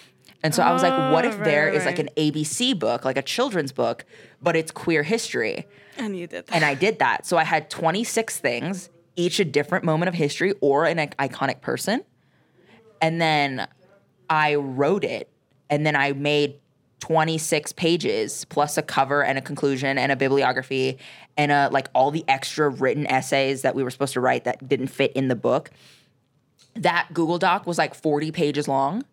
and 0.45 0.55
so 0.55 0.63
i 0.63 0.73
was 0.73 0.83
like 0.85 1.13
what 1.13 1.25
Oh, 1.25 1.29
if 1.29 1.35
right, 1.37 1.45
there 1.45 1.67
right, 1.67 1.75
is 1.75 1.85
like 1.85 1.99
an 1.99 2.09
abc 2.17 2.79
book 2.79 3.05
like 3.05 3.17
a 3.17 3.23
children's 3.23 3.73
book 3.73 4.05
but 4.41 4.55
it's 4.55 4.71
queer 4.71 5.03
history 5.03 5.67
And 5.99 6.17
you 6.17 6.29
did 6.29 6.47
that. 6.47 6.55
and 6.55 6.65
I 6.65 6.75
did 6.75 7.01
that. 7.01 7.27
So 7.27 7.37
I 7.39 7.45
had 7.45 7.71
26 7.71 8.39
things, 8.39 8.91
each 9.17 9.41
a 9.41 9.45
different 9.47 9.83
moment 9.85 10.09
of 10.11 10.15
history 10.15 10.53
or 10.61 10.85
an 10.85 10.99
iconic 10.99 11.61
person. 11.63 12.05
And 13.01 13.19
then 13.21 13.67
I 14.29 14.57
wrote 14.57 15.05
it, 15.05 15.31
and 15.71 15.87
then 15.87 15.97
I 15.97 16.13
made 16.13 16.61
26 17.01 17.73
pages 17.75 18.45
plus 18.47 18.79
a 18.79 18.83
cover 18.83 19.23
and 19.23 19.39
a 19.39 19.41
conclusion 19.43 19.99
and 19.99 20.11
a 20.11 20.17
bibliography 20.17 20.99
and 21.37 21.53
a, 21.53 21.69
like 21.71 21.89
all 21.95 22.11
the 22.11 22.25
extra 22.27 22.69
written 22.69 23.07
essays 23.07 23.63
that 23.63 23.75
we 23.75 23.83
were 23.83 23.91
supposed 23.91 24.15
to 24.15 24.21
write 24.21 24.45
that 24.45 24.67
didn't 24.67 24.89
fit 24.89 25.13
in 25.13 25.29
the 25.29 25.37
book. 25.37 25.71
That 26.75 27.09
Google 27.13 27.39
Doc 27.39 27.67
was 27.67 27.79
like 27.79 27.95
40 27.95 28.33
pages 28.33 28.67
long. 28.67 29.05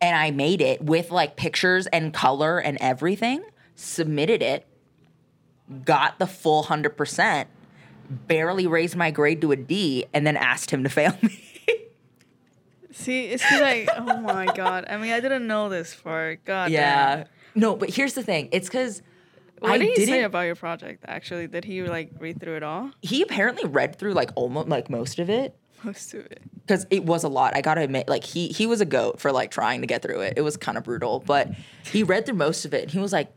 And 0.00 0.16
I 0.16 0.30
made 0.30 0.60
it 0.60 0.82
with 0.82 1.10
like 1.10 1.36
pictures 1.36 1.86
and 1.88 2.12
color 2.12 2.58
and 2.58 2.76
everything, 2.80 3.44
submitted 3.76 4.42
it, 4.42 4.66
got 5.84 6.18
the 6.18 6.26
full 6.26 6.64
100%, 6.64 7.46
barely 8.10 8.66
raised 8.66 8.96
my 8.96 9.12
grade 9.12 9.40
to 9.42 9.52
a 9.52 9.56
D, 9.56 10.06
and 10.12 10.26
then 10.26 10.36
asked 10.36 10.72
him 10.72 10.82
to 10.82 10.88
fail 10.90 11.16
me. 11.22 11.51
See, 12.92 13.26
it's 13.26 13.42
'cause 13.48 13.60
like, 13.60 13.88
oh 13.96 14.20
my 14.20 14.46
god. 14.46 14.86
I 14.88 14.96
mean, 14.96 15.12
I 15.12 15.20
didn't 15.20 15.46
know 15.46 15.68
this 15.68 15.94
part. 15.94 16.44
God. 16.44 16.70
yeah. 16.70 17.16
damn. 17.16 17.26
No, 17.54 17.76
but 17.76 17.90
here's 17.90 18.14
the 18.14 18.22
thing. 18.22 18.48
It's 18.52 18.68
because 18.68 19.02
What 19.58 19.72
I 19.72 19.78
did 19.78 19.96
he 19.98 20.06
say 20.06 20.22
about 20.22 20.42
your 20.42 20.54
project? 20.54 21.04
Actually, 21.06 21.46
did 21.46 21.64
he 21.64 21.82
like 21.82 22.10
read 22.18 22.40
through 22.40 22.56
it 22.56 22.62
all? 22.62 22.90
he 23.02 23.22
apparently 23.22 23.68
read 23.68 23.96
through 23.98 24.12
like 24.14 24.30
almost 24.36 24.68
like 24.68 24.88
most 24.90 25.18
of 25.18 25.28
it 25.30 25.56
Most 25.84 26.14
of 26.14 26.24
it. 26.26 26.40
because 26.66 26.86
it 26.90 27.04
was 27.04 27.24
a 27.24 27.28
lot. 27.28 27.54
I 27.56 27.60
gotta 27.60 27.80
admit, 27.82 28.08
like 28.08 28.24
he 28.24 28.48
he 28.48 28.66
was 28.66 28.80
a 28.80 28.86
goat 28.86 29.20
for 29.20 29.32
like 29.32 29.50
trying 29.50 29.80
to 29.82 29.86
get 29.86 30.00
through 30.02 30.20
it. 30.20 30.34
It 30.36 30.42
was 30.42 30.56
kind 30.56 30.78
of 30.78 30.84
brutal, 30.84 31.20
but 31.26 31.50
he 31.84 32.02
read 32.02 32.24
through 32.26 32.36
most 32.36 32.64
of 32.64 32.72
it 32.74 32.82
and 32.84 32.90
he 32.90 32.98
was 32.98 33.12
like, 33.12 33.30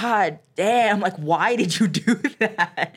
"God 0.00 0.38
damn! 0.56 1.00
Like, 1.00 1.16
why 1.16 1.56
did 1.56 1.78
you 1.78 1.86
do 1.88 2.14
that?" 2.38 2.94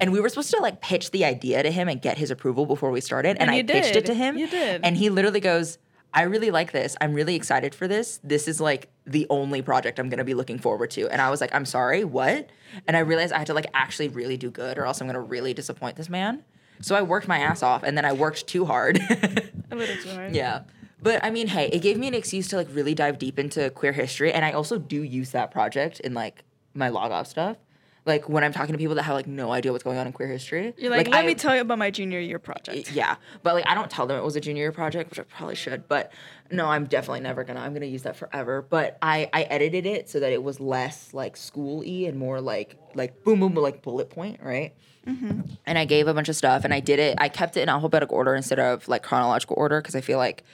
And 0.00 0.12
we 0.12 0.20
were 0.20 0.28
supposed 0.28 0.50
to 0.52 0.60
like 0.60 0.80
pitch 0.80 1.10
the 1.10 1.24
idea 1.24 1.62
to 1.62 1.70
him 1.70 1.88
and 1.88 2.00
get 2.00 2.16
his 2.18 2.30
approval 2.30 2.64
before 2.66 2.90
we 2.90 3.00
started, 3.00 3.30
and, 3.30 3.40
And 3.42 3.50
I 3.50 3.56
you 3.56 3.64
pitched 3.64 3.96
it 3.96 4.06
to 4.06 4.14
him. 4.14 4.36
You 4.38 4.48
did. 4.48 4.80
and 4.84 4.96
he 4.96 5.10
literally 5.10 5.40
goes. 5.40 5.78
I 6.14 6.22
really 6.22 6.50
like 6.50 6.72
this. 6.72 6.96
I'm 7.02 7.12
really 7.12 7.34
excited 7.34 7.74
for 7.74 7.86
this. 7.86 8.18
This 8.24 8.48
is 8.48 8.62
like 8.62 8.88
the 9.04 9.26
only 9.28 9.60
project 9.60 9.98
I'm 9.98 10.08
gonna 10.08 10.24
be 10.24 10.32
looking 10.32 10.58
forward 10.58 10.90
to. 10.92 11.06
And 11.10 11.20
I 11.20 11.28
was 11.28 11.40
like, 11.42 11.54
I'm 11.54 11.66
sorry, 11.66 12.02
what? 12.02 12.48
And 12.86 12.96
I 12.96 13.00
realized 13.00 13.34
I 13.34 13.38
had 13.38 13.46
to 13.48 13.54
like 13.54 13.66
actually 13.74 14.08
really 14.08 14.38
do 14.38 14.50
good, 14.50 14.78
or 14.78 14.86
else 14.86 15.02
I'm 15.02 15.06
gonna 15.06 15.20
really 15.20 15.52
disappoint 15.52 15.96
this 15.96 16.08
man. 16.08 16.44
So 16.80 16.94
I 16.94 17.02
worked 17.02 17.28
my 17.28 17.38
ass 17.38 17.62
off, 17.62 17.82
and 17.82 17.94
then 17.96 18.06
I 18.06 18.12
worked 18.14 18.46
too 18.46 18.64
hard. 18.64 18.96
A 19.70 19.74
little 19.76 19.96
too 19.96 20.10
hard. 20.10 20.34
Yeah. 20.34 20.62
But 21.00 21.24
I 21.24 21.30
mean, 21.30 21.46
hey, 21.48 21.68
it 21.72 21.80
gave 21.80 21.96
me 21.98 22.08
an 22.08 22.14
excuse 22.14 22.48
to 22.48 22.56
like 22.56 22.68
really 22.72 22.94
dive 22.94 23.18
deep 23.18 23.38
into 23.38 23.70
queer 23.70 23.92
history. 23.92 24.32
And 24.32 24.44
I 24.44 24.52
also 24.52 24.78
do 24.78 25.02
use 25.02 25.30
that 25.30 25.50
project 25.50 26.00
in 26.00 26.14
like 26.14 26.44
my 26.74 26.88
log 26.88 27.12
off 27.12 27.26
stuff. 27.28 27.56
Like 28.06 28.26
when 28.28 28.42
I'm 28.42 28.52
talking 28.52 28.72
to 28.72 28.78
people 28.78 28.94
that 28.94 29.02
have 29.02 29.14
like 29.14 29.26
no 29.26 29.52
idea 29.52 29.70
what's 29.70 29.84
going 29.84 29.98
on 29.98 30.06
in 30.06 30.12
queer 30.14 30.28
history. 30.28 30.72
You're 30.78 30.90
like, 30.90 31.08
let 31.08 31.24
I- 31.24 31.26
me 31.26 31.34
tell 31.34 31.54
you 31.54 31.60
about 31.60 31.78
my 31.78 31.90
junior 31.90 32.18
year 32.18 32.38
project. 32.38 32.90
Yeah. 32.90 33.16
But 33.42 33.54
like 33.54 33.68
I 33.68 33.74
don't 33.74 33.90
tell 33.90 34.06
them 34.06 34.16
it 34.18 34.24
was 34.24 34.34
a 34.34 34.40
junior 34.40 34.62
year 34.62 34.72
project, 34.72 35.10
which 35.10 35.20
I 35.20 35.24
probably 35.24 35.54
should. 35.56 35.86
But 35.88 36.10
no, 36.50 36.66
I'm 36.66 36.86
definitely 36.86 37.20
never 37.20 37.44
gonna. 37.44 37.60
I'm 37.60 37.74
gonna 37.74 37.84
use 37.86 38.02
that 38.04 38.16
forever. 38.16 38.62
But 38.62 38.96
I 39.02 39.28
I 39.32 39.42
edited 39.42 39.84
it 39.84 40.08
so 40.08 40.20
that 40.20 40.32
it 40.32 40.42
was 40.42 40.58
less 40.58 41.12
like 41.12 41.36
school 41.36 41.80
y 41.80 42.06
and 42.08 42.18
more 42.18 42.40
like 42.40 42.76
like 42.94 43.22
boom 43.24 43.40
boom 43.40 43.54
like 43.54 43.82
bullet 43.82 44.08
point, 44.10 44.40
right? 44.42 44.74
Mm-hmm. 45.06 45.40
and 45.64 45.78
I 45.78 45.86
gave 45.86 46.06
a 46.06 46.12
bunch 46.12 46.28
of 46.28 46.36
stuff 46.36 46.64
and 46.66 46.74
I 46.74 46.80
did 46.80 46.98
it. 46.98 47.16
I 47.18 47.30
kept 47.30 47.56
it 47.56 47.62
in 47.62 47.70
alphabetical 47.70 48.14
order 48.14 48.34
instead 48.34 48.58
of 48.58 48.86
like 48.88 49.02
chronological 49.02 49.56
order 49.58 49.80
because 49.80 49.94
I 49.94 50.02
feel 50.02 50.18
like 50.18 50.44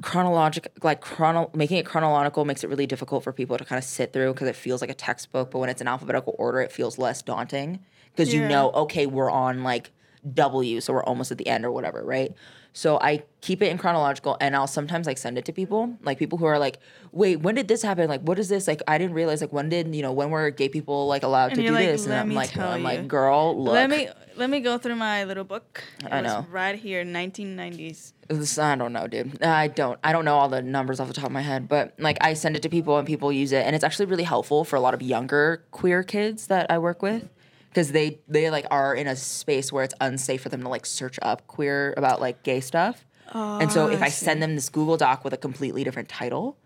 chronological 0.00 0.70
like 0.82 1.00
chrono 1.00 1.50
making 1.54 1.76
it 1.76 1.84
chronological 1.84 2.44
makes 2.44 2.62
it 2.62 2.70
really 2.70 2.86
difficult 2.86 3.24
for 3.24 3.32
people 3.32 3.58
to 3.58 3.64
kind 3.64 3.78
of 3.78 3.84
sit 3.84 4.12
through 4.12 4.32
because 4.32 4.46
it 4.46 4.54
feels 4.54 4.80
like 4.80 4.90
a 4.90 4.94
textbook 4.94 5.50
but 5.50 5.58
when 5.58 5.68
it's 5.68 5.80
in 5.80 5.88
alphabetical 5.88 6.36
order 6.38 6.60
it 6.60 6.70
feels 6.70 6.98
less 6.98 7.20
daunting 7.22 7.80
because 8.12 8.32
you 8.32 8.46
know 8.46 8.70
okay 8.72 9.06
we're 9.06 9.30
on 9.30 9.64
like 9.64 9.90
W 10.34 10.80
so 10.80 10.92
we're 10.92 11.04
almost 11.04 11.32
at 11.32 11.38
the 11.38 11.48
end 11.48 11.64
or 11.64 11.72
whatever 11.72 12.04
right 12.04 12.32
so 12.78 12.96
I 13.00 13.24
keep 13.40 13.60
it 13.60 13.72
in 13.72 13.76
chronological 13.76 14.36
and 14.40 14.54
I'll 14.54 14.68
sometimes 14.68 15.08
like 15.08 15.18
send 15.18 15.36
it 15.36 15.44
to 15.46 15.52
people 15.52 15.96
like 16.04 16.16
people 16.16 16.38
who 16.38 16.44
are 16.44 16.60
like 16.60 16.78
wait 17.10 17.40
when 17.40 17.56
did 17.56 17.66
this 17.66 17.82
happen 17.82 18.08
like 18.08 18.20
what 18.20 18.38
is 18.38 18.48
this 18.48 18.68
like 18.68 18.82
I 18.86 18.98
didn't 18.98 19.14
realize 19.14 19.40
like 19.40 19.52
when 19.52 19.68
did 19.68 19.92
you 19.96 20.02
know 20.02 20.12
when 20.12 20.30
were 20.30 20.50
gay 20.50 20.68
people 20.68 21.08
like 21.08 21.24
allowed 21.24 21.50
And 21.50 21.56
to 21.56 21.66
do 21.66 21.72
like, 21.72 21.88
this 21.88 22.06
and 22.06 22.14
I'm 22.14 22.32
like 22.34 22.56
I'm 22.56 22.84
like 22.84 23.08
girl 23.08 23.60
look 23.60 23.74
Let 23.74 23.90
me 23.90 24.08
let 24.36 24.48
me 24.48 24.60
go 24.60 24.78
through 24.78 24.94
my 24.94 25.24
little 25.24 25.42
book. 25.42 25.82
It 26.04 26.12
I 26.12 26.22
was 26.22 26.30
know. 26.30 26.46
Right 26.52 26.78
here, 26.78 27.04
1990s. 27.04 28.12
This- 28.28 28.58
I 28.58 28.76
don't 28.76 28.92
know, 28.92 29.08
dude. 29.08 29.42
I 29.42 29.66
don't. 29.66 29.98
I 30.04 30.12
don't 30.12 30.24
know 30.24 30.36
all 30.36 30.48
the 30.48 30.62
numbers 30.62 31.00
off 31.00 31.08
the 31.08 31.14
top 31.14 31.26
of 31.26 31.32
my 31.32 31.40
head, 31.40 31.68
but 31.68 31.94
like 31.98 32.18
I 32.20 32.34
send 32.34 32.54
it 32.54 32.62
to 32.62 32.68
people 32.68 32.98
and 32.98 33.06
people 33.06 33.32
use 33.32 33.50
it, 33.50 33.66
and 33.66 33.74
it's 33.74 33.82
actually 33.82 34.06
really 34.06 34.22
helpful 34.22 34.64
for 34.64 34.76
a 34.76 34.80
lot 34.80 34.94
of 34.94 35.02
younger 35.02 35.64
queer 35.72 36.04
kids 36.04 36.46
that 36.46 36.70
I 36.70 36.78
work 36.78 37.02
with 37.02 37.28
because 37.70 37.92
they 37.92 38.20
they 38.28 38.50
like 38.50 38.66
are 38.70 38.94
in 38.94 39.06
a 39.06 39.16
space 39.16 39.72
where 39.72 39.84
it's 39.84 39.94
unsafe 40.00 40.42
for 40.42 40.48
them 40.48 40.62
to 40.62 40.68
like 40.68 40.86
search 40.86 41.18
up 41.22 41.46
queer 41.46 41.94
about 41.96 42.20
like 42.20 42.42
gay 42.42 42.60
stuff. 42.60 43.04
and 43.34 43.70
so 43.72 43.84
Oh, 43.84 43.88
if 43.88 44.02
I 44.02 44.06
I 44.06 44.08
send 44.08 44.42
them 44.42 44.54
this 44.54 44.68
Google 44.68 44.96
Doc 44.96 45.24
with 45.24 45.32
a 45.32 45.36
completely 45.36 45.84
different 45.84 46.08
title, 46.08 46.56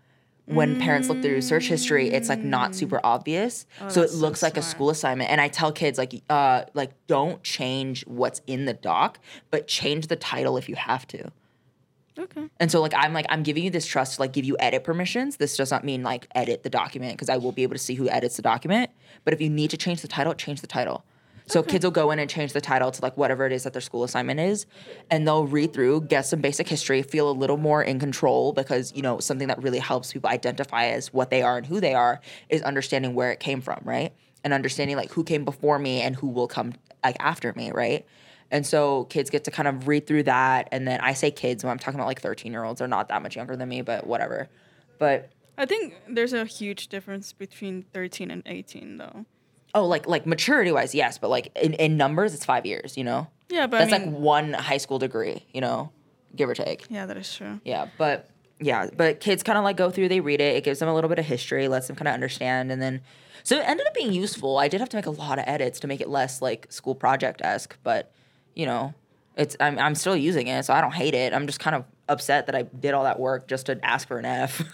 when 0.45 0.75
parents 0.75 1.09
look 1.09 1.21
through 1.21 1.39
search 1.41 1.67
history, 1.69 2.09
it's 2.11 2.27
like 2.29 2.43
not 2.43 2.75
super 2.75 2.99
obvious. 3.03 3.65
so 3.87 4.01
it 4.01 4.05
Mm. 4.05 4.07
that's 4.07 4.11
so 4.13 4.17
looks 4.17 4.41
like 4.41 4.57
a 4.57 4.61
school 4.61 4.89
assignment. 4.89 5.29
And 5.29 5.39
I 5.39 5.47
tell 5.47 5.71
kids 5.71 5.97
like 5.97 6.13
uh 6.29 6.63
like 6.73 6.91
don't 7.07 7.41
change 7.43 8.05
what's 8.07 8.41
in 8.47 8.65
the 8.65 8.73
doc, 8.73 9.19
but 9.51 9.67
change 9.67 10.07
the 10.07 10.15
title 10.17 10.57
if 10.57 10.67
you 10.69 10.75
have 10.75 11.07
to. 11.07 11.31
Okay. 12.17 12.47
And 12.59 12.71
so 12.71 12.81
like 12.81 12.93
I'm 12.95 13.13
like 13.13 13.25
I'm 13.29 13.43
giving 13.43 13.63
you 13.63 13.69
this 13.69 13.85
trust 13.85 14.15
to 14.15 14.21
like 14.21 14.33
give 14.33 14.45
you 14.45 14.55
edit 14.59 14.83
permissions. 14.83 15.37
This 15.37 15.57
does 15.57 15.71
not 15.71 15.83
mean 15.83 16.03
like 16.03 16.27
edit 16.35 16.63
the 16.63 16.69
document 16.69 17.13
because 17.13 17.29
I 17.29 17.37
will 17.37 17.51
be 17.51 17.63
able 17.63 17.73
to 17.73 17.79
see 17.79 17.95
who 17.95 18.09
edits 18.09 18.35
the 18.35 18.41
document. 18.41 18.91
But 19.23 19.33
if 19.33 19.41
you 19.41 19.49
need 19.49 19.71
to 19.71 19.77
change 19.77 20.01
the 20.01 20.07
title, 20.07 20.33
change 20.33 20.61
the 20.61 20.67
title. 20.67 21.03
So 21.45 21.61
kids 21.61 21.83
will 21.83 21.91
go 21.91 22.11
in 22.11 22.19
and 22.19 22.29
change 22.29 22.53
the 22.53 22.61
title 22.61 22.91
to 22.91 23.01
like 23.01 23.17
whatever 23.17 23.45
it 23.45 23.51
is 23.51 23.63
that 23.63 23.73
their 23.73 23.81
school 23.81 24.03
assignment 24.03 24.39
is, 24.39 24.65
and 25.11 25.27
they'll 25.27 25.45
read 25.45 25.73
through, 25.73 26.01
get 26.01 26.21
some 26.21 26.39
basic 26.39 26.69
history, 26.69 27.01
feel 27.01 27.29
a 27.29 27.33
little 27.33 27.57
more 27.57 27.83
in 27.83 27.99
control 27.99 28.53
because 28.53 28.93
you 28.95 29.01
know 29.01 29.19
something 29.19 29.47
that 29.49 29.61
really 29.61 29.79
helps 29.79 30.13
people 30.13 30.29
identify 30.29 30.85
as 30.85 31.11
what 31.13 31.29
they 31.29 31.41
are 31.41 31.57
and 31.57 31.65
who 31.65 31.81
they 31.81 31.93
are 31.93 32.21
is 32.49 32.61
understanding 32.61 33.13
where 33.13 33.31
it 33.31 33.39
came 33.39 33.59
from, 33.59 33.81
right? 33.83 34.13
And 34.43 34.53
understanding 34.53 34.95
like 34.95 35.11
who 35.11 35.23
came 35.23 35.43
before 35.43 35.79
me 35.79 36.01
and 36.01 36.15
who 36.15 36.27
will 36.27 36.47
come 36.47 36.73
like 37.03 37.17
after 37.19 37.51
me, 37.53 37.71
right? 37.71 38.05
And 38.53 38.65
so 38.65 39.05
kids 39.05 39.29
get 39.29 39.43
to 39.45 39.51
kind 39.51 39.67
of 39.67 39.87
read 39.87 40.05
through 40.07 40.23
that. 40.23 40.69
And 40.71 40.87
then 40.87 41.01
I 41.01 41.13
say 41.13 41.31
kids 41.31 41.63
when 41.63 41.71
I'm 41.71 41.79
talking 41.79 41.99
about 41.99 42.07
like 42.07 42.21
13 42.21 42.51
year 42.53 42.63
olds. 42.63 42.79
They're 42.79 42.87
not 42.87 43.09
that 43.09 43.21
much 43.21 43.35
younger 43.35 43.55
than 43.57 43.67
me, 43.67 43.81
but 43.81 44.05
whatever. 44.07 44.47
But 44.99 45.29
I 45.57 45.65
think 45.65 45.95
there's 46.07 46.33
a 46.33 46.45
huge 46.45 46.87
difference 46.87 47.33
between 47.33 47.83
13 47.93 48.31
and 48.31 48.43
18, 48.45 48.97
though. 48.97 49.25
oh, 49.75 49.85
like 49.85 50.07
like 50.07 50.25
maturity 50.27 50.71
wise, 50.71 50.93
yes. 50.95 51.17
But 51.17 51.29
like 51.29 51.51
in, 51.61 51.73
in 51.73 51.97
numbers, 51.97 52.33
it's 52.33 52.45
five 52.45 52.65
years, 52.65 52.95
you 52.95 53.03
know? 53.03 53.27
Yeah, 53.49 53.67
but 53.67 53.79
That's 53.79 53.93
I 53.93 53.99
mean, 53.99 54.13
like 54.13 54.21
one 54.21 54.53
high 54.53 54.77
school 54.77 54.99
degree, 54.99 55.43
you 55.53 55.59
know, 55.61 55.91
give 56.35 56.47
or 56.49 56.53
take. 56.53 56.85
yeah, 56.89 57.05
that 57.07 57.17
is 57.17 57.35
true. 57.35 57.59
Yeah. 57.65 57.87
But 57.97 58.29
yeah, 58.59 58.87
but 58.95 59.19
kids 59.19 59.41
kind 59.43 59.57
of 59.57 59.63
like 59.63 59.77
go 59.77 59.89
through, 59.89 60.09
they 60.09 60.19
read 60.21 60.41
it. 60.41 60.55
It 60.55 60.63
gives 60.63 60.79
them 60.79 60.87
a 60.89 60.93
little 60.93 61.09
bit 61.09 61.19
of 61.19 61.25
history, 61.25 61.67
lets 61.67 61.87
them 61.87 61.95
kind 61.95 62.07
of 62.07 62.13
understand. 62.13 62.71
And 62.71 62.81
then, 62.81 63.01
so 63.43 63.57
it 63.57 63.67
ended 63.67 63.85
up 63.87 63.93
being 63.95 64.13
useful. 64.13 64.57
I 64.57 64.67
did 64.67 64.79
have 64.79 64.89
to 64.89 64.97
make 64.97 65.05
a 65.07 65.11
lot 65.11 65.37
of 65.39 65.45
edits 65.47 65.79
to 65.81 65.87
make 65.87 66.01
it 66.01 66.07
less 66.09 66.41
like 66.41 66.71
school 66.71 66.95
project 66.95 67.41
esque, 67.43 67.77
but 67.83 68.11
you 68.55 68.65
know, 68.65 68.93
it's 69.35 69.55
I'm 69.59 69.79
I'm 69.79 69.95
still 69.95 70.15
using 70.15 70.47
it, 70.47 70.65
so 70.65 70.73
I 70.73 70.81
don't 70.81 70.93
hate 70.93 71.13
it. 71.13 71.33
I'm 71.33 71.47
just 71.47 71.59
kind 71.59 71.75
of 71.75 71.85
upset 72.07 72.45
that 72.47 72.55
I 72.55 72.63
did 72.63 72.93
all 72.93 73.03
that 73.05 73.19
work 73.19 73.47
just 73.47 73.65
to 73.67 73.79
ask 73.83 74.07
for 74.07 74.17
an 74.19 74.25
F. 74.25 74.63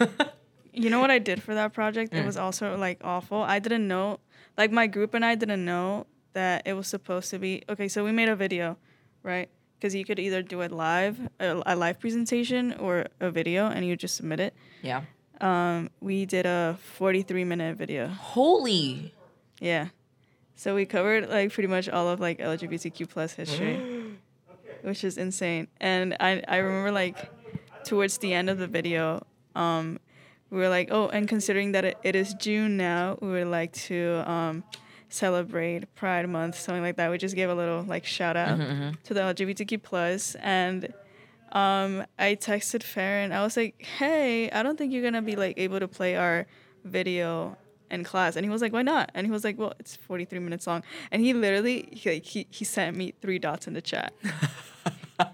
You 0.72 0.88
know 0.88 1.00
what 1.00 1.10
I 1.10 1.18
did 1.18 1.42
for 1.42 1.52
that 1.54 1.72
project? 1.72 2.12
Mm. 2.12 2.18
It 2.20 2.26
was 2.26 2.36
also 2.36 2.76
like 2.76 3.00
awful. 3.02 3.42
I 3.42 3.58
didn't 3.58 3.88
know, 3.88 4.20
like 4.56 4.70
my 4.70 4.86
group 4.86 5.14
and 5.14 5.24
I 5.24 5.34
didn't 5.34 5.64
know 5.64 6.06
that 6.32 6.62
it 6.64 6.74
was 6.74 6.86
supposed 6.86 7.28
to 7.30 7.40
be. 7.40 7.64
Okay, 7.68 7.88
so 7.88 8.04
we 8.04 8.12
made 8.12 8.28
a 8.28 8.36
video, 8.36 8.76
right? 9.24 9.48
Because 9.76 9.96
you 9.96 10.04
could 10.04 10.20
either 10.20 10.42
do 10.42 10.60
it 10.60 10.70
live, 10.70 11.18
a, 11.40 11.60
a 11.66 11.74
live 11.74 11.98
presentation, 11.98 12.72
or 12.74 13.06
a 13.18 13.32
video, 13.32 13.66
and 13.66 13.84
you 13.84 13.96
just 13.96 14.14
submit 14.14 14.38
it. 14.40 14.54
yeah. 14.82 15.02
Um, 15.40 15.90
we 16.00 16.24
did 16.24 16.46
a 16.46 16.78
43 16.98 17.44
minute 17.44 17.76
video. 17.76 18.06
Holy. 18.06 19.12
Yeah. 19.58 19.88
So 20.60 20.74
we 20.74 20.84
covered 20.84 21.30
like 21.30 21.54
pretty 21.54 21.68
much 21.68 21.88
all 21.88 22.06
of 22.06 22.20
like 22.20 22.38
LGBTQ 22.38 23.08
plus 23.08 23.32
history, 23.32 23.80
which 24.82 25.04
is 25.04 25.16
insane. 25.16 25.68
And 25.80 26.14
I 26.20 26.42
I 26.46 26.58
remember 26.58 26.92
like 26.92 27.16
towards 27.84 28.18
the 28.18 28.34
end 28.34 28.50
of 28.50 28.58
the 28.58 28.66
video, 28.66 29.24
um, 29.54 29.98
we 30.50 30.58
were 30.58 30.68
like, 30.68 30.88
oh, 30.90 31.08
and 31.08 31.26
considering 31.26 31.72
that 31.72 31.86
it, 31.86 31.96
it 32.02 32.14
is 32.14 32.34
June 32.34 32.76
now, 32.76 33.16
we 33.22 33.28
would 33.28 33.46
like 33.46 33.72
to 33.88 34.22
um, 34.30 34.62
celebrate 35.08 35.94
Pride 35.94 36.28
Month, 36.28 36.58
something 36.58 36.82
like 36.82 36.96
that. 36.96 37.10
We 37.10 37.16
just 37.16 37.36
gave 37.36 37.48
a 37.48 37.54
little 37.54 37.82
like 37.84 38.04
shout 38.04 38.36
out 38.36 38.58
to 39.04 39.14
the 39.14 39.20
LGBTQ 39.20 39.82
plus, 39.82 40.34
and 40.42 40.92
um, 41.52 42.04
I 42.18 42.34
texted 42.34 42.82
Farron. 42.82 43.32
I 43.32 43.42
was 43.42 43.56
like, 43.56 43.80
hey, 43.80 44.50
I 44.50 44.62
don't 44.62 44.76
think 44.76 44.92
you're 44.92 45.02
gonna 45.02 45.22
be 45.22 45.36
like 45.36 45.54
able 45.56 45.80
to 45.80 45.88
play 45.88 46.16
our 46.16 46.44
video 46.84 47.56
in 47.90 48.04
class 48.04 48.36
and 48.36 48.44
he 48.44 48.50
was 48.50 48.62
like 48.62 48.72
why 48.72 48.82
not 48.82 49.10
and 49.14 49.26
he 49.26 49.30
was 49.30 49.42
like 49.44 49.58
well 49.58 49.72
it's 49.80 49.96
43 49.96 50.38
minutes 50.38 50.66
long 50.66 50.82
and 51.10 51.20
he 51.22 51.32
literally 51.34 51.88
he, 51.92 52.10
like, 52.14 52.24
he, 52.24 52.46
he 52.50 52.64
sent 52.64 52.96
me 52.96 53.12
three 53.20 53.38
dots 53.38 53.66
in 53.66 53.74
the 53.74 53.82
chat 53.82 54.12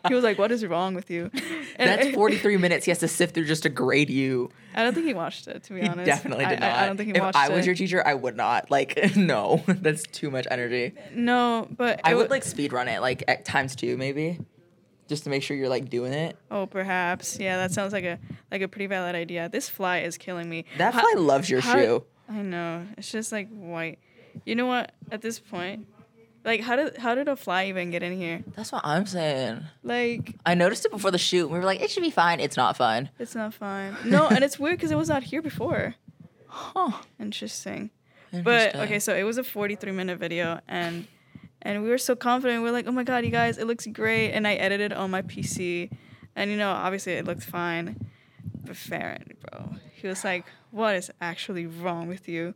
he 0.09 0.15
was 0.15 0.25
like 0.25 0.37
what 0.39 0.51
is 0.51 0.65
wrong 0.67 0.95
with 0.95 1.11
you 1.11 1.31
and 1.77 1.89
That's 2.03 2.11
43 2.15 2.57
minutes 2.57 2.85
he 2.87 2.91
has 2.91 2.99
to 2.99 3.09
sift 3.09 3.35
through 3.35 3.45
just 3.45 3.63
to 3.65 3.69
grade 3.69 4.11
you. 4.11 4.51
i 4.75 4.83
don't 4.83 4.95
think 4.95 5.07
he 5.07 5.15
watched 5.15 5.47
it 5.47 5.63
to 5.65 5.75
be 5.75 5.81
He 5.83 5.87
honest 5.89 6.07
definitely 6.07 6.45
did 6.47 6.63
I, 6.63 6.69
not. 6.69 6.79
I, 6.79 6.83
I 6.83 6.87
don't 6.87 6.97
think 6.97 7.15
he 7.15 7.21
watched 7.21 7.37
it. 7.37 7.39
if 7.39 7.43
watched 7.43 7.51
I 7.51 7.55
was 7.55 7.65
it 7.65 7.67
your 7.67 7.75
teacher, 7.77 8.03
I 8.07 8.15
would 8.15 8.37
not. 8.37 8.71
Like, 8.71 8.99
no, 9.17 9.63
that's 9.69 10.03
too 10.05 10.31
much 10.31 10.47
energy. 10.51 10.95
no 11.15 11.69
but 11.71 12.01
I 12.05 12.15
would 12.15 12.29
wa- 12.29 12.35
like 12.35 12.43
speed 12.43 12.73
run 12.73 12.89
it, 12.89 13.01
like 13.01 13.23
at 13.29 13.45
times 13.45 13.77
two, 13.77 13.97
maybe, 13.97 14.41
just 15.09 15.25
to 15.25 15.31
make 15.31 15.43
sure 15.45 15.57
you're 15.57 15.69
like 15.69 15.89
doing 15.89 16.13
it. 16.13 16.37
oh 16.51 16.67
perhaps 16.67 17.39
yeah 17.39 17.57
that 17.59 17.71
sounds 17.73 17.93
like 17.93 18.05
a 18.05 18.19
like 18.51 18.63
a 18.63 18.69
pretty 18.69 18.87
valid 18.87 19.15
idea 19.15 19.49
this 19.49 19.69
fly 19.69 19.99
is 19.99 20.19
killing 20.19 20.49
me 20.49 20.65
That 20.79 20.95
How- 20.95 21.01
fly 21.03 21.15
loves 21.21 21.49
your 21.49 21.61
how- 21.61 21.75
shoe. 21.77 22.05
I 22.29 22.43
know 22.43 22.87
it's 22.97 23.11
just 23.11 23.33
like 23.33 23.49
white 23.51 23.99
you 24.45 24.55
know 24.55 24.67
what 24.67 24.93
at 25.11 25.23
this 25.23 25.39
point 25.39 25.87
like 26.45 26.61
how 26.61 26.77
did 26.77 26.97
how 26.99 27.15
did 27.15 27.27
a 27.29 27.37
fly 27.37 27.67
even 27.67 27.91
get 27.91 28.03
in 28.03 28.17
here 28.17 28.45
That's 28.55 28.71
what 28.71 28.83
I'm 28.85 29.07
saying. 29.07 29.65
like 29.83 30.35
I 30.45 30.55
noticed 30.55 30.85
it 30.85 30.93
before 30.93 31.11
the 31.11 31.19
shoot. 31.19 31.49
We 31.49 31.59
were 31.59 31.65
like, 31.65 31.81
it 31.81 31.91
should 31.91 32.05
be 32.05 32.11
fine. 32.11 32.39
It's 32.39 32.57
not 32.57 32.77
fine. 32.77 33.11
It's 33.19 33.35
not 33.35 33.53
fine. 33.53 33.97
No, 34.05 34.29
and 34.29 34.45
it's 34.45 34.57
weird 34.57 34.77
because 34.77 34.93
it 34.93 34.97
was 34.97 35.09
not 35.09 35.25
here 35.25 35.43
before. 35.43 35.97
Huh. 36.47 36.93
Interesting. 37.19 37.91
But 38.45 38.77
okay, 38.77 39.01
so 39.01 39.15
it 39.17 39.25
was 39.25 39.39
a 39.39 39.45
43 39.45 39.91
minute 39.91 40.19
video 40.21 40.61
and 40.69 41.09
and 41.63 41.83
we 41.83 41.89
were 41.89 41.99
so 41.99 42.15
confident. 42.15 42.63
We 42.63 42.69
are 42.69 42.73
like, 42.73 42.87
oh 42.87 42.93
my 42.93 43.03
god, 43.03 43.25
you 43.25 43.33
guys, 43.33 43.59
it 43.59 43.67
looks 43.67 43.87
great. 43.87 44.31
And 44.31 44.47
I 44.47 44.55
edited 44.55 44.93
on 44.93 45.11
my 45.11 45.23
PC, 45.23 45.91
and 46.37 46.49
you 46.51 46.57
know, 46.57 46.71
obviously 46.71 47.15
it 47.15 47.25
looked 47.25 47.43
fine. 47.43 48.07
But 48.67 48.77
Farron, 48.77 49.35
bro, 49.51 49.71
he 49.95 50.07
was 50.09 50.25
like, 50.25 50.45
what 50.71 50.97
is 50.97 51.11
actually 51.21 51.67
wrong 51.67 52.09
with 52.09 52.29
you? 52.29 52.55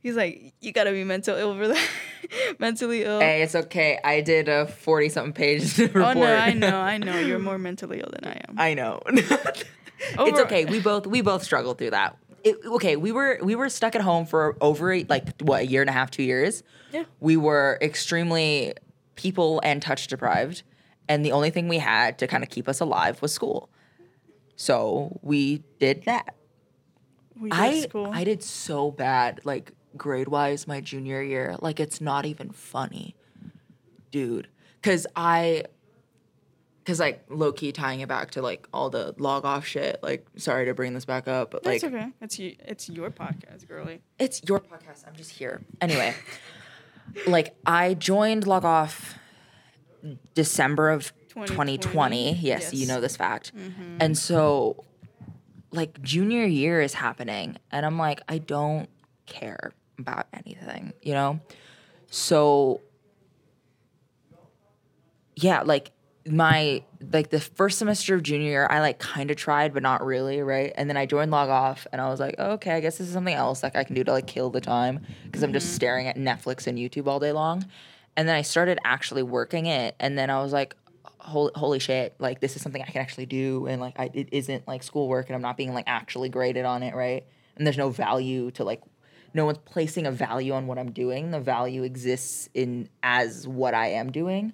He's 0.00 0.14
like, 0.16 0.54
you 0.60 0.72
gotta 0.72 0.92
be 0.92 1.02
mental 1.04 1.36
ill 1.36 1.56
for 1.56 1.68
that. 1.68 1.88
mentally 2.58 3.02
ill. 3.02 3.20
Hey, 3.20 3.42
it's 3.42 3.54
okay. 3.54 3.98
I 4.04 4.20
did 4.20 4.48
a 4.48 4.66
40 4.66 5.08
something 5.08 5.32
page 5.32 5.76
report. 5.78 6.04
oh 6.16 6.20
no, 6.20 6.34
I 6.36 6.52
know, 6.52 6.78
I 6.78 6.98
know. 6.98 7.18
You're 7.18 7.38
more 7.40 7.58
mentally 7.58 8.00
ill 8.00 8.10
than 8.12 8.30
I 8.30 8.40
am. 8.48 8.54
I 8.58 8.74
know. 8.74 9.02
it's 9.06 10.40
okay. 10.40 10.64
We 10.66 10.80
both 10.80 11.06
we 11.06 11.20
both 11.20 11.42
struggled 11.42 11.78
through 11.78 11.90
that. 11.90 12.16
It, 12.44 12.56
okay, 12.64 12.94
we 12.94 13.10
were 13.10 13.40
we 13.42 13.56
were 13.56 13.68
stuck 13.68 13.96
at 13.96 14.00
home 14.02 14.24
for 14.24 14.56
over 14.60 14.92
a- 14.92 15.04
like 15.08 15.40
what 15.42 15.62
a 15.62 15.66
year 15.66 15.80
and 15.80 15.90
a 15.90 15.92
half, 15.92 16.10
two 16.12 16.22
years. 16.22 16.62
Yeah. 16.92 17.04
We 17.18 17.36
were 17.36 17.78
extremely 17.82 18.74
people 19.16 19.60
and 19.64 19.82
touch 19.82 20.06
deprived, 20.06 20.62
and 21.08 21.24
the 21.24 21.32
only 21.32 21.50
thing 21.50 21.66
we 21.66 21.78
had 21.78 22.18
to 22.18 22.28
kind 22.28 22.44
of 22.44 22.50
keep 22.50 22.68
us 22.68 22.78
alive 22.78 23.20
was 23.20 23.32
school. 23.32 23.68
So 24.60 25.20
we 25.22 25.62
did 25.78 26.04
that. 26.06 26.34
we 27.40 27.48
did 27.48 27.58
I 27.58 27.80
school. 27.82 28.10
I 28.12 28.24
did 28.24 28.42
so 28.42 28.90
bad, 28.90 29.40
like 29.44 29.70
grade 29.96 30.26
wise, 30.26 30.66
my 30.66 30.80
junior 30.80 31.22
year. 31.22 31.56
Like 31.60 31.78
it's 31.78 32.00
not 32.00 32.26
even 32.26 32.50
funny, 32.50 33.14
dude. 34.10 34.48
Cause 34.82 35.06
I, 35.14 35.62
cause 36.84 36.98
like 36.98 37.24
low 37.28 37.52
key 37.52 37.70
tying 37.70 38.00
it 38.00 38.08
back 38.08 38.32
to 38.32 38.42
like 38.42 38.68
all 38.72 38.90
the 38.90 39.14
log 39.18 39.44
off 39.44 39.64
shit. 39.64 40.00
Like 40.02 40.26
sorry 40.36 40.64
to 40.66 40.74
bring 40.74 40.92
this 40.92 41.04
back 41.04 41.28
up, 41.28 41.52
but 41.52 41.62
That's 41.62 41.84
like 41.84 41.94
okay. 41.94 42.08
It's 42.20 42.38
you. 42.40 42.56
It's 42.66 42.88
your 42.88 43.10
podcast, 43.10 43.68
girly. 43.68 44.02
it's 44.18 44.42
your 44.44 44.58
podcast. 44.58 45.06
I'm 45.06 45.14
just 45.14 45.30
here. 45.30 45.62
Anyway, 45.80 46.16
like 47.28 47.54
I 47.64 47.94
joined 47.94 48.44
log 48.48 48.64
off 48.64 49.16
December 50.34 50.90
of 50.90 51.12
2020. 51.46 51.78
2020. 51.78 52.32
Yes, 52.32 52.40
Yes. 52.42 52.64
Mm-hmm. 52.66 52.76
you 52.76 52.86
know 52.86 53.00
this 53.00 53.16
fact. 53.16 53.52
And 54.00 54.16
so 54.18 54.84
like 55.70 56.00
junior 56.02 56.44
year 56.44 56.80
is 56.80 56.94
happening 56.94 57.56
and 57.70 57.84
I'm 57.84 57.98
like 57.98 58.20
I 58.28 58.38
don't 58.38 58.88
care 59.26 59.72
about 59.98 60.26
anything, 60.32 60.92
you 61.02 61.12
know? 61.12 61.40
So 62.10 62.80
yeah, 65.36 65.62
like 65.62 65.92
my 66.26 66.82
like 67.12 67.30
the 67.30 67.40
first 67.40 67.78
semester 67.78 68.14
of 68.14 68.22
junior 68.22 68.48
year, 68.48 68.66
I 68.68 68.80
like 68.80 68.98
kind 68.98 69.30
of 69.30 69.36
tried, 69.36 69.72
but 69.72 69.82
not 69.82 70.04
really, 70.04 70.42
right? 70.42 70.72
And 70.76 70.88
then 70.90 70.96
I 70.96 71.06
joined 71.06 71.30
log 71.30 71.48
off, 71.48 71.86
and 71.92 72.00
I 72.00 72.08
was 72.08 72.20
like, 72.20 72.34
oh, 72.38 72.52
okay, 72.52 72.72
I 72.72 72.80
guess 72.80 72.98
this 72.98 73.06
is 73.06 73.12
something 73.12 73.34
else 73.34 73.62
like 73.62 73.76
I 73.76 73.84
can 73.84 73.94
do 73.94 74.04
to 74.04 74.12
like 74.12 74.26
kill 74.26 74.50
the 74.50 74.60
time 74.60 75.06
because 75.24 75.42
I'm 75.42 75.52
just 75.52 75.74
staring 75.74 76.06
at 76.06 76.16
Netflix 76.16 76.66
and 76.66 76.76
YouTube 76.76 77.06
all 77.06 77.20
day 77.20 77.32
long. 77.32 77.64
And 78.16 78.28
then 78.28 78.34
I 78.34 78.42
started 78.42 78.78
actually 78.84 79.22
working 79.22 79.66
it, 79.66 79.94
and 80.00 80.18
then 80.18 80.28
I 80.28 80.42
was 80.42 80.52
like, 80.52 80.74
holy, 81.28 81.52
holy 81.54 81.78
shit, 81.78 82.14
like 82.18 82.40
this 82.40 82.56
is 82.56 82.62
something 82.62 82.82
I 82.82 82.86
can 82.86 83.00
actually 83.00 83.26
do, 83.26 83.66
and 83.66 83.80
like 83.80 83.98
I, 83.98 84.10
it 84.12 84.28
isn't 84.32 84.66
like 84.66 84.82
schoolwork, 84.82 85.26
and 85.28 85.36
I'm 85.36 85.42
not 85.42 85.56
being 85.56 85.74
like 85.74 85.84
actually 85.86 86.28
graded 86.28 86.64
on 86.64 86.82
it, 86.82 86.94
right? 86.94 87.24
And 87.56 87.66
there's 87.66 87.78
no 87.78 87.90
value 87.90 88.50
to 88.52 88.64
like 88.64 88.82
no 89.34 89.44
one's 89.44 89.58
placing 89.58 90.06
a 90.06 90.10
value 90.10 90.52
on 90.52 90.66
what 90.66 90.78
I'm 90.78 90.90
doing. 90.90 91.30
The 91.30 91.40
value 91.40 91.82
exists 91.82 92.48
in 92.54 92.88
as 93.02 93.46
what 93.46 93.74
I 93.74 93.88
am 93.88 94.10
doing. 94.10 94.52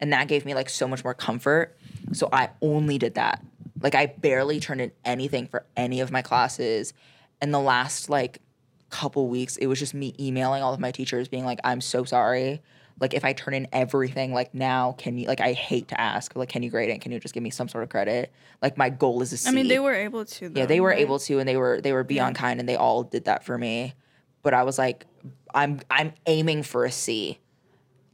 And 0.00 0.12
that 0.12 0.28
gave 0.28 0.44
me 0.44 0.54
like 0.54 0.68
so 0.68 0.86
much 0.88 1.04
more 1.04 1.14
comfort. 1.14 1.76
So 2.12 2.28
I 2.32 2.50
only 2.60 2.98
did 2.98 3.14
that. 3.14 3.44
Like 3.80 3.94
I 3.94 4.06
barely 4.06 4.60
turned 4.60 4.80
in 4.80 4.92
anything 5.04 5.46
for 5.46 5.64
any 5.76 6.00
of 6.00 6.10
my 6.10 6.22
classes. 6.22 6.92
And 7.40 7.54
the 7.54 7.60
last 7.60 8.10
like 8.10 8.40
couple 8.90 9.28
weeks, 9.28 9.56
it 9.56 9.66
was 9.66 9.78
just 9.78 9.94
me 9.94 10.14
emailing 10.18 10.62
all 10.62 10.74
of 10.74 10.80
my 10.80 10.90
teachers 10.90 11.28
being 11.28 11.44
like, 11.44 11.60
I'm 11.64 11.80
so 11.80 12.04
sorry. 12.04 12.62
Like 12.98 13.12
if 13.12 13.24
I 13.24 13.32
turn 13.34 13.52
in 13.54 13.68
everything 13.72 14.32
like 14.32 14.54
now, 14.54 14.92
can 14.98 15.18
you 15.18 15.28
like 15.28 15.40
I 15.40 15.52
hate 15.52 15.88
to 15.88 16.00
ask, 16.00 16.34
like 16.34 16.48
can 16.48 16.62
you 16.62 16.70
grade 16.70 16.88
it? 16.88 17.00
Can 17.00 17.12
you 17.12 17.20
just 17.20 17.34
give 17.34 17.42
me 17.42 17.50
some 17.50 17.68
sort 17.68 17.84
of 17.84 17.90
credit? 17.90 18.32
Like 18.62 18.78
my 18.78 18.88
goal 18.88 19.20
is 19.22 19.32
a 19.32 19.36
C. 19.36 19.48
I 19.48 19.52
mean, 19.52 19.68
they 19.68 19.78
were 19.78 19.94
able 19.94 20.24
to. 20.24 20.48
Though, 20.48 20.60
Yeah, 20.60 20.66
they 20.66 20.80
were 20.80 20.88
right? 20.90 20.98
able 20.98 21.18
to, 21.20 21.38
and 21.38 21.48
they 21.48 21.56
were 21.56 21.80
they 21.80 21.92
were 21.92 22.04
beyond 22.04 22.36
kind, 22.36 22.58
and 22.58 22.68
they 22.68 22.76
all 22.76 23.02
did 23.02 23.26
that 23.26 23.44
for 23.44 23.58
me. 23.58 23.94
But 24.42 24.54
I 24.54 24.62
was 24.62 24.78
like, 24.78 25.04
I'm 25.54 25.80
I'm 25.90 26.12
aiming 26.26 26.62
for 26.62 26.84
a 26.84 26.90
C. 26.92 27.38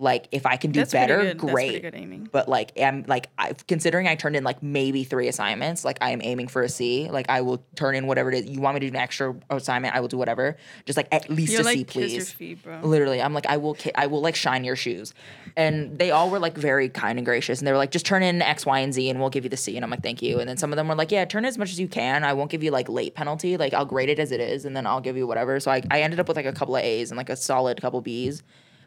Like 0.03 0.27
if 0.33 0.47
I 0.47 0.57
can 0.57 0.73
do 0.73 0.81
That's 0.81 0.93
better. 0.93 1.33
Great. 1.35 1.83
good. 1.83 2.33
But 2.33 2.49
like 2.49 2.73
I'm 2.77 3.05
like 3.07 3.29
I 3.39 3.53
considering 3.69 4.09
I 4.09 4.17
turned 4.17 4.35
in 4.35 4.43
like 4.43 4.61
maybe 4.63 5.05
three 5.05 5.29
assignments, 5.29 5.85
like 5.85 5.99
I 6.01 6.11
am 6.11 6.21
aiming 6.23 6.49
for 6.49 6.63
a 6.63 6.69
C. 6.69 7.09
Like 7.09 7.27
I 7.31 7.41
will 7.43 7.65
turn 7.77 7.95
in 7.95 8.09
whatever 8.09 8.31
it 8.33 8.45
is. 8.45 8.51
You 8.51 8.61
want 8.61 8.75
me 8.75 8.81
to 8.81 8.87
do 8.87 8.97
an 8.97 9.01
extra 9.01 9.35
assignment, 9.49 9.95
I 9.95 10.01
will 10.01 10.09
do 10.09 10.19
whatever. 10.19 10.57
Just 10.87 10.97
like 10.97 11.07
at 11.13 11.31
least 11.31 11.53
You're 11.53 11.61
a 11.61 11.65
like 11.65 11.79
C, 11.79 11.85
please. 11.85 12.33
feet. 12.33 12.59
Literally, 12.83 13.23
I'm 13.23 13.33
like, 13.33 13.47
I 13.47 13.57
will, 13.59 13.75
ki- 13.75 13.93
I 13.95 14.09
will 14.09 14.21
like 14.21 14.35
shine 14.35 14.65
your 14.65 14.75
shoes, 14.75 15.15
and 15.57 15.97
they 15.99 16.11
all 16.11 16.31
were 16.31 16.41
like 16.41 16.57
very 16.59 16.89
kind 16.89 17.19
and 17.19 17.25
gracious, 17.25 17.61
and 17.61 17.67
they 17.69 17.73
were 17.73 17.79
like, 17.79 17.93
just 17.93 18.05
turn 18.05 18.25
in 18.25 18.43
X, 18.43 18.67
Y, 18.67 18.81
and 18.81 18.93
Z, 18.93 19.09
and 19.09 19.21
we'll 19.21 19.31
give 19.31 19.45
you 19.45 19.51
the 19.51 19.57
C, 19.57 19.77
and 19.77 19.85
I'm 19.85 19.91
like, 19.91 20.03
thank 20.03 20.21
you. 20.21 20.41
And 20.41 20.49
then 20.49 20.57
some 20.57 20.73
of 20.73 20.77
them 20.77 20.89
were 20.89 20.97
like, 20.97 21.13
yeah, 21.13 21.25
turn 21.25 21.45
as 21.45 21.57
much 21.59 21.71
as 21.71 21.79
you 21.79 21.87
can. 21.87 22.25
I 22.25 22.33
won't 22.33 22.51
give 22.51 22.65
you 22.65 22.73
like 22.73 22.89
late 22.89 23.15
penalty, 23.15 23.57
like 23.57 23.73
I'll 23.73 23.85
grade 23.85 24.09
it 24.09 24.19
as 24.19 24.33
it 24.33 24.41
is, 24.41 24.65
and 24.65 24.77
then 24.77 24.85
I'll 24.87 25.01
give 25.01 25.17
you 25.17 25.29
whatever. 25.29 25.61
So 25.61 25.71
I, 25.71 25.83
I 25.93 26.01
ended 26.03 26.19
up 26.19 26.27
with 26.27 26.37
like 26.37 26.47
a 26.47 26.53
couple 26.53 26.75
of 26.75 26.83
A's 26.83 27.13
and 27.13 27.17
like 27.19 27.31
a 27.31 27.37
solid 27.37 27.81
couple 27.81 28.01
B's, 28.01 28.43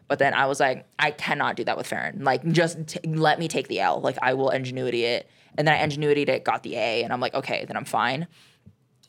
but 0.08 0.18
then 0.18 0.34
I 0.34 0.46
was 0.46 0.60
like, 0.60 0.86
I 0.98 1.10
cannot 1.10 1.56
do 1.56 1.64
that 1.64 1.76
with 1.76 1.86
Farron. 1.86 2.22
Like, 2.24 2.44
just 2.52 2.86
t- 2.86 3.00
let 3.08 3.38
me 3.38 3.48
take 3.48 3.68
the 3.68 3.80
L. 3.80 4.00
Like 4.00 4.16
I 4.22 4.34
will 4.34 4.50
Edgenuity 4.50 5.02
it, 5.02 5.28
and 5.58 5.66
then 5.66 5.74
I 5.74 5.86
Edgenuityed 5.86 6.28
it, 6.28 6.44
got 6.44 6.62
the 6.62 6.76
A, 6.76 7.02
and 7.02 7.12
I'm 7.12 7.20
like, 7.20 7.34
okay, 7.34 7.64
then 7.66 7.76
I'm 7.76 7.84
fine. 7.84 8.26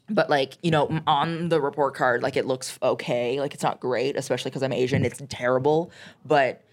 But 0.10 0.30
like 0.30 0.58
you 0.62 0.72
know 0.72 1.02
on 1.06 1.50
the 1.50 1.60
report 1.60 1.94
card 1.94 2.24
like 2.24 2.38
it 2.38 2.46
looks 2.46 2.80
okay. 2.82 3.42
Like 3.42 3.54
it's 3.54 3.64
not 3.64 3.82
great 3.82 4.16
especially 4.16 4.52
because 4.52 4.64
i'm 4.64 4.72
asian. 4.72 5.04
It's 5.04 5.22
terrible. 5.28 5.92
But 6.26 6.64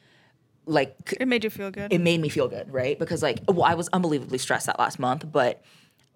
like 0.67 1.15
It 1.21 1.27
made 1.27 1.43
you 1.43 1.51
feel 1.51 1.71
good. 1.73 1.93
it 1.93 1.99
made 2.01 2.21
me 2.21 2.29
feel 2.29 2.47
good 2.49 2.73
right? 2.73 2.97
Because 2.99 3.23
like 3.25 3.41
well 3.49 3.65
i 3.65 3.75
was 3.75 3.89
unbelievably 3.89 4.39
stressed 4.39 4.67
that 4.67 4.79
last 4.79 4.99
month 5.01 5.31
but 5.31 5.63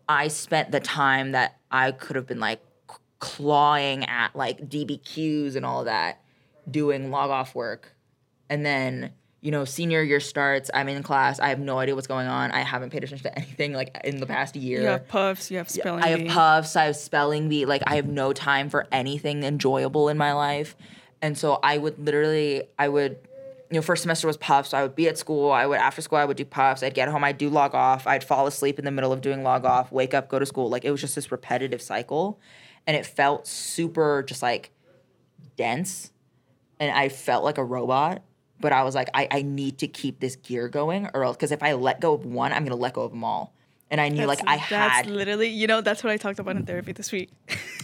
i 0.09 0.29
spent 0.29 0.71
the 0.71 0.79
time 0.81 1.33
that 1.33 1.59
i 1.73 1.90
could 1.90 2.14
have 2.16 2.27
been 2.27 2.38
like 2.40 2.61
clawing 3.18 4.05
at 4.05 4.35
like 4.37 4.59
dbqs 4.68 5.57
and 5.57 5.66
all 5.66 5.81
of 5.81 5.87
that 5.87 6.23
doing 6.71 7.11
log 7.11 7.31
off 7.31 7.55
work 7.55 7.94
and 8.48 8.64
then 8.64 9.12
you 9.40 9.50
know 9.50 9.64
senior 9.64 10.02
year 10.02 10.20
starts 10.20 10.70
i'm 10.74 10.88
in 10.88 11.02
class 11.02 11.38
i 11.38 11.48
have 11.48 11.61
no 11.61 11.78
idea 11.78 11.94
what's 11.94 12.06
going 12.08 12.26
on 12.26 12.50
i 12.50 12.61
haven't 12.61 12.90
paid 12.90 13.04
attention 13.04 13.22
to 13.30 13.38
anything 13.38 13.72
like 13.72 13.96
in 14.04 14.18
the 14.18 14.26
past 14.26 14.56
year 14.56 14.80
you 14.80 14.87
have 14.87 15.06
puffs. 15.08 15.50
You 15.50 15.58
have 15.58 15.70
spelling. 15.70 16.02
I 16.02 16.08
have 16.08 16.18
bee. 16.20 16.28
puffs, 16.28 16.76
I 16.76 16.84
have 16.84 16.96
spelling 16.96 17.48
bee, 17.48 17.64
like 17.64 17.82
I 17.87 17.96
have 17.96 18.06
no 18.06 18.32
time 18.32 18.68
for 18.68 18.87
anything 18.90 19.42
enjoyable 19.44 20.08
in 20.08 20.18
my 20.18 20.32
life. 20.32 20.76
And 21.22 21.37
so 21.37 21.58
I 21.62 21.78
would 21.78 21.98
literally 21.98 22.64
I 22.78 22.88
would 22.88 23.18
you 23.70 23.74
know, 23.74 23.82
first 23.82 24.02
semester 24.02 24.26
was 24.26 24.38
puffs, 24.38 24.70
so 24.70 24.78
I 24.78 24.82
would 24.82 24.94
be 24.94 25.08
at 25.08 25.18
school, 25.18 25.52
I 25.52 25.66
would 25.66 25.78
after 25.78 26.00
school 26.00 26.18
I 26.18 26.24
would 26.24 26.37
do 26.37 26.44
puffs, 26.44 26.82
I'd 26.82 26.94
get 26.94 27.08
home, 27.08 27.22
I'd 27.22 27.38
do 27.38 27.50
log 27.50 27.74
off, 27.74 28.06
I'd 28.06 28.24
fall 28.24 28.46
asleep 28.46 28.78
in 28.78 28.84
the 28.84 28.90
middle 28.90 29.12
of 29.12 29.20
doing 29.20 29.42
log 29.42 29.64
off, 29.64 29.92
wake 29.92 30.14
up, 30.14 30.28
go 30.28 30.38
to 30.38 30.46
school. 30.46 30.70
Like 30.70 30.84
it 30.84 30.90
was 30.90 31.00
just 31.00 31.14
this 31.14 31.30
repetitive 31.30 31.82
cycle. 31.82 32.40
And 32.87 32.96
it 32.96 33.04
felt 33.04 33.46
super 33.46 34.22
just 34.22 34.42
like 34.42 34.70
dense. 35.56 36.12
And 36.80 36.90
I 36.90 37.11
felt 37.11 37.44
like 37.44 37.58
a 37.58 37.64
robot. 37.64 38.22
But 38.61 38.73
I 38.73 38.83
was 38.83 38.94
like, 38.94 39.09
I, 39.14 39.29
I 39.31 39.42
need 39.42 39.79
to 39.79 39.88
keep 39.88 40.21
this 40.21 40.37
gear 40.37 40.68
going 40.68 41.09
or 41.14 41.25
else 41.25 41.37
because 41.37 41.53
if 41.53 41.62
I 41.62 41.75
let 41.75 42.01
go 42.01 42.14
of 42.14 42.25
one, 42.25 42.53
I'm 42.53 42.64
gonna 42.64 42.77
let 42.77 42.94
go 42.94 43.03
of 43.03 43.11
them 43.12 43.25
all. 43.25 43.53
and 43.90 44.01
I 44.01 44.09
knew 44.09 44.27
like 44.27 44.40
I 44.47 44.57
had 44.57 45.05
That's 45.05 45.09
literally, 45.09 45.49
you 45.49 45.66
know, 45.66 45.81
that's 45.81 46.03
what 46.05 46.11
I 46.12 46.16
talked 46.16 46.38
about 46.38 46.57
in 46.57 46.64
therapy 46.64 46.92
this 46.92 47.11
week. 47.12 47.31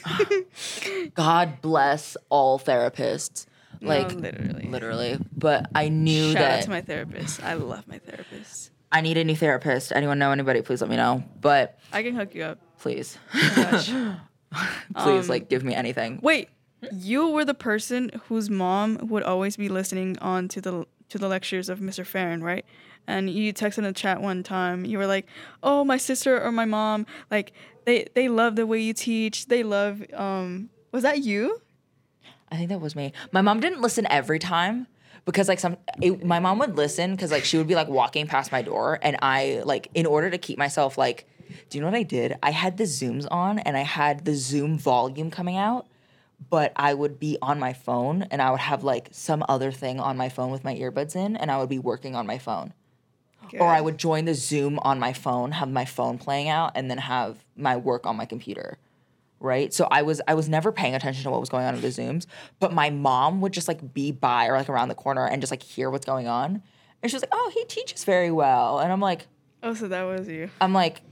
God 1.15 1.61
bless 1.63 2.17
all 2.29 2.59
therapists. 2.59 3.47
No, 3.81 3.89
Like 3.89 4.13
literally. 4.15 4.69
literally. 4.69 5.19
But 5.37 5.71
I 5.75 5.89
knew 5.89 6.33
Shout 6.33 6.43
out 6.43 6.49
that 6.49 6.63
to 6.65 6.71
my 6.71 6.81
therapist. 6.81 7.43
I 7.43 7.55
love 7.55 7.87
my 7.89 7.99
therapist. 7.99 8.71
I 8.93 9.01
need 9.01 9.17
a 9.17 9.25
new 9.25 9.35
therapist. 9.37 9.93
Anyone 9.93 10.19
know 10.19 10.31
anybody? 10.31 10.63
Please 10.63 10.81
let 10.81 10.91
me 10.91 10.97
know. 10.97 11.25
But 11.41 11.79
I 11.93 12.03
can 12.03 12.15
hook 12.15 12.35
you 12.35 12.45
up. 12.45 12.59
please, 12.79 13.19
Oh 13.35 14.21
please, 14.97 15.25
Um, 15.25 15.27
like 15.29 15.49
give 15.49 15.65
me 15.65 15.75
anything. 15.75 16.21
Wait, 16.23 16.49
you 16.93 17.29
were 17.29 17.45
the 17.45 17.55
person 17.55 18.11
whose 18.29 18.51
mom 18.51 18.99
would 19.09 19.23
always 19.23 19.57
be 19.57 19.69
listening 19.69 20.19
on 20.19 20.49
to 20.49 20.61
the 20.61 20.87
to 21.11 21.19
the 21.19 21.29
lectures 21.29 21.69
of 21.69 21.81
Mr. 21.81 22.05
Farron, 22.05 22.43
right? 22.43 22.65
And 23.07 23.29
you 23.29 23.53
texted 23.53 23.79
in 23.79 23.85
the 23.85 23.93
chat 23.93 24.23
one 24.23 24.43
time. 24.43 24.85
You 24.85 24.99
were 24.99 25.07
like, 25.07 25.27
"Oh, 25.63 25.85
my 25.85 25.97
sister 25.97 26.43
or 26.43 26.51
my 26.51 26.65
mom, 26.65 27.07
like 27.31 27.53
they 27.85 28.07
they 28.15 28.29
love 28.29 28.57
the 28.57 28.67
way 28.67 28.81
you 28.81 28.93
teach. 28.93 29.47
They 29.47 29.63
love 29.63 30.03
um 30.15 30.71
was 30.93 31.03
that 31.03 31.23
you? 31.23 31.61
I 32.51 32.57
think 32.57 32.69
that 32.69 32.81
was 32.81 32.95
me. 32.95 33.13
My 33.33 33.43
mom 33.43 33.61
didn't 33.61 33.81
listen 33.81 34.07
every 34.11 34.39
time 34.39 34.87
because 35.25 35.49
like 35.49 35.59
some 35.61 35.77
it, 36.01 36.25
my 36.25 36.39
mom 36.39 36.59
would 36.59 36.77
listen 36.77 37.13
because 37.13 37.31
like 37.31 37.45
she 37.45 37.59
would 37.59 37.67
be 37.67 37.75
like 37.75 37.89
walking 37.89 38.27
past 38.27 38.53
my 38.53 38.63
door 38.63 38.99
and 39.03 39.17
I 39.23 39.63
like 39.65 39.91
in 39.95 40.07
order 40.07 40.31
to 40.31 40.39
keep 40.39 40.59
myself 40.59 40.97
like 40.97 41.27
do 41.69 41.77
you 41.77 41.83
know 41.83 41.89
what 41.89 41.97
I 41.97 42.03
did? 42.03 42.37
I 42.43 42.53
had 42.53 42.79
the 42.79 42.85
zooms 42.85 43.27
on 43.31 43.59
and 43.59 43.77
I 43.77 43.83
had 43.83 44.25
the 44.25 44.35
zoom 44.35 44.79
volume 44.79 45.31
coming 45.31 45.57
out 45.57 45.87
but 46.51 46.73
I 46.77 46.95
would 46.95 47.19
be 47.19 47.39
on 47.41 47.59
my 47.59 47.73
phone 47.73 48.23
and 48.31 48.41
I 48.43 48.51
would 48.51 48.61
have 48.61 48.85
like 48.85 49.09
some 49.13 49.45
other 49.49 49.71
thing 49.71 50.01
on 50.01 50.17
my 50.17 50.29
phone 50.29 50.51
with 50.51 50.65
my 50.65 50.75
earbuds 50.75 51.17
in 51.17 51.37
and 51.37 51.51
I 51.51 51.59
would 51.59 51.69
be 51.69 51.79
working 51.79 52.15
on 52.15 52.27
my 52.27 52.39
phone. 52.39 52.73
Or 53.61 53.69
I 53.69 53.81
would 53.81 53.99
join 53.99 54.25
the 54.25 54.35
Zoom 54.35 54.79
on 54.81 54.99
my 54.99 55.13
phone, 55.13 55.53
have 55.53 55.71
my 55.71 55.85
phone 55.85 56.19
playing 56.19 56.49
out, 56.49 56.73
and 56.75 56.91
then 56.91 56.99
have 56.99 57.45
my 57.57 57.77
work 57.77 58.07
on 58.07 58.17
my 58.17 58.25
computer. 58.25 58.79
Right. 59.39 59.73
So 59.73 59.87
I 59.91 60.03
was 60.03 60.23
I 60.27 60.35
was 60.35 60.49
never 60.49 60.73
paying 60.73 60.95
attention 60.95 61.23
to 61.25 61.31
what 61.31 61.41
was 61.41 61.51
going 61.51 61.67
on 61.67 61.75
in 61.75 61.81
the 61.83 61.89
Zooms, 61.89 62.27
but 62.59 62.73
my 62.73 62.89
mom 62.89 63.43
would 63.43 63.53
just 63.53 63.69
like 63.69 63.93
be 63.93 64.11
by 64.11 64.47
or 64.47 64.57
like 64.57 64.71
around 64.71 64.89
the 64.89 64.95
corner 64.95 65.27
and 65.27 65.43
just 65.43 65.51
like 65.51 65.63
hear 65.63 65.91
what's 65.91 66.07
going 66.07 66.27
on. 66.27 66.63
And 67.03 67.11
she 67.11 67.15
was 67.15 67.23
like, 67.23 67.33
Oh, 67.33 67.51
he 67.55 67.65
teaches 67.67 68.05
very 68.05 68.31
well. 68.31 68.79
And 68.79 68.91
I'm 68.91 69.01
like, 69.01 69.27
Oh, 69.63 69.75
so 69.75 69.89
that 69.89 70.03
was 70.05 70.27
you. 70.29 70.49
I'm 70.61 70.73
like, 70.73 71.03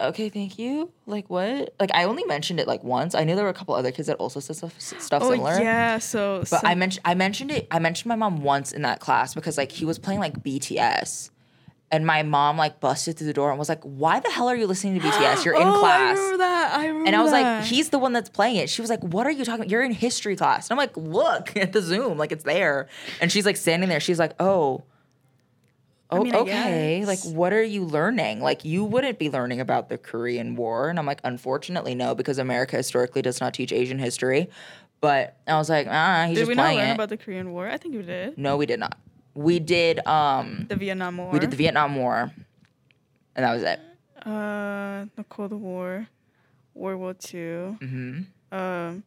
okay, 0.00 0.28
thank 0.28 0.58
you. 0.58 0.90
Like 1.06 1.28
what? 1.30 1.74
Like 1.78 1.90
I 1.94 2.04
only 2.04 2.24
mentioned 2.24 2.60
it 2.60 2.66
like 2.66 2.82
once. 2.82 3.14
I 3.14 3.24
knew 3.24 3.34
there 3.34 3.44
were 3.44 3.50
a 3.50 3.54
couple 3.54 3.74
other 3.74 3.92
kids 3.92 4.08
that 4.08 4.16
also 4.16 4.40
said 4.40 4.56
stuff, 4.56 4.74
stuff 4.80 5.22
Oh 5.22 5.30
similar. 5.32 5.60
yeah, 5.60 5.98
so 5.98 6.42
But 6.50 6.64
I 6.66 6.74
mentioned 6.74 7.02
I 7.04 7.14
mentioned 7.14 7.50
it. 7.50 7.66
I 7.70 7.78
mentioned 7.78 8.08
my 8.08 8.16
mom 8.16 8.42
once 8.42 8.72
in 8.72 8.82
that 8.82 9.00
class 9.00 9.34
because 9.34 9.56
like 9.58 9.72
he 9.72 9.84
was 9.84 9.98
playing 9.98 10.20
like 10.20 10.42
BTS, 10.42 11.30
and 11.90 12.06
my 12.06 12.22
mom 12.22 12.56
like 12.56 12.80
busted 12.80 13.16
through 13.18 13.26
the 13.26 13.32
door 13.32 13.50
and 13.50 13.58
was 13.58 13.68
like, 13.68 13.82
"Why 13.82 14.20
the 14.20 14.30
hell 14.30 14.48
are 14.48 14.56
you 14.56 14.66
listening 14.66 15.00
to 15.00 15.06
BTS? 15.06 15.44
You're 15.44 15.54
in 15.60 15.66
oh, 15.66 15.74
I 15.76 15.78
class." 15.80 16.16
remember 16.16 16.38
that. 16.38 16.72
I 16.78 16.86
remember 16.86 17.06
And 17.06 17.16
I 17.16 17.22
was 17.22 17.32
like, 17.32 17.64
"He's 17.64 17.90
the 17.90 17.98
one 17.98 18.12
that's 18.12 18.30
playing 18.30 18.56
it." 18.56 18.70
She 18.70 18.80
was 18.80 18.90
like, 18.90 19.02
"What 19.02 19.26
are 19.26 19.30
you 19.32 19.44
talking? 19.44 19.62
about? 19.62 19.70
You're 19.70 19.82
in 19.82 19.92
history 19.92 20.36
class." 20.36 20.70
And 20.70 20.78
I'm 20.78 20.82
like, 20.82 20.96
"Look 20.96 21.56
at 21.56 21.72
the 21.72 21.82
Zoom, 21.82 22.16
like 22.18 22.32
it's 22.32 22.44
there." 22.44 22.88
And 23.20 23.30
she's 23.32 23.44
like 23.46 23.56
standing 23.56 23.88
there. 23.88 24.00
She's 24.00 24.18
like, 24.18 24.32
"Oh." 24.40 24.84
Oh, 26.12 26.22
mean, 26.24 26.34
I 26.34 26.38
okay. 26.38 27.04
Like, 27.06 27.20
what 27.24 27.52
are 27.52 27.62
you 27.62 27.84
learning? 27.84 28.40
Like, 28.40 28.64
you 28.64 28.84
wouldn't 28.84 29.18
be 29.18 29.30
learning 29.30 29.60
about 29.60 29.88
the 29.88 29.96
Korean 29.98 30.56
War. 30.56 30.88
And 30.88 30.98
I'm 30.98 31.06
like, 31.06 31.20
unfortunately, 31.24 31.94
no, 31.94 32.14
because 32.14 32.38
America 32.38 32.76
historically 32.76 33.22
does 33.22 33.40
not 33.40 33.54
teach 33.54 33.72
Asian 33.72 33.98
history. 33.98 34.50
But 35.00 35.36
I 35.46 35.56
was 35.56 35.70
like, 35.70 35.86
ah, 35.88 36.24
he's 36.26 36.34
Did 36.36 36.40
just 36.42 36.48
we 36.48 36.54
not 36.56 36.74
learn 36.74 36.88
it. 36.88 36.92
about 36.94 37.08
the 37.08 37.16
Korean 37.16 37.52
War? 37.52 37.68
I 37.68 37.76
think 37.78 37.94
we 37.94 38.02
did. 38.02 38.36
No, 38.36 38.56
we 38.56 38.66
did 38.66 38.80
not. 38.80 38.98
We 39.34 39.58
did 39.60 40.04
um 40.06 40.66
The 40.68 40.76
Vietnam 40.76 41.16
War. 41.18 41.30
we 41.32 41.38
did 41.38 41.50
the 41.50 41.56
Vietnam 41.56 41.94
War. 41.96 42.30
And 43.36 43.44
that 43.46 43.52
was 43.54 43.62
it. 43.62 43.80
uh 44.26 45.06
the 45.16 45.24
Cold 45.28 45.52
War, 45.52 46.06
World 46.74 47.00
War 47.00 47.14
2 47.14 47.78
Mm-hmm. 47.80 48.56
um, 48.58 49.02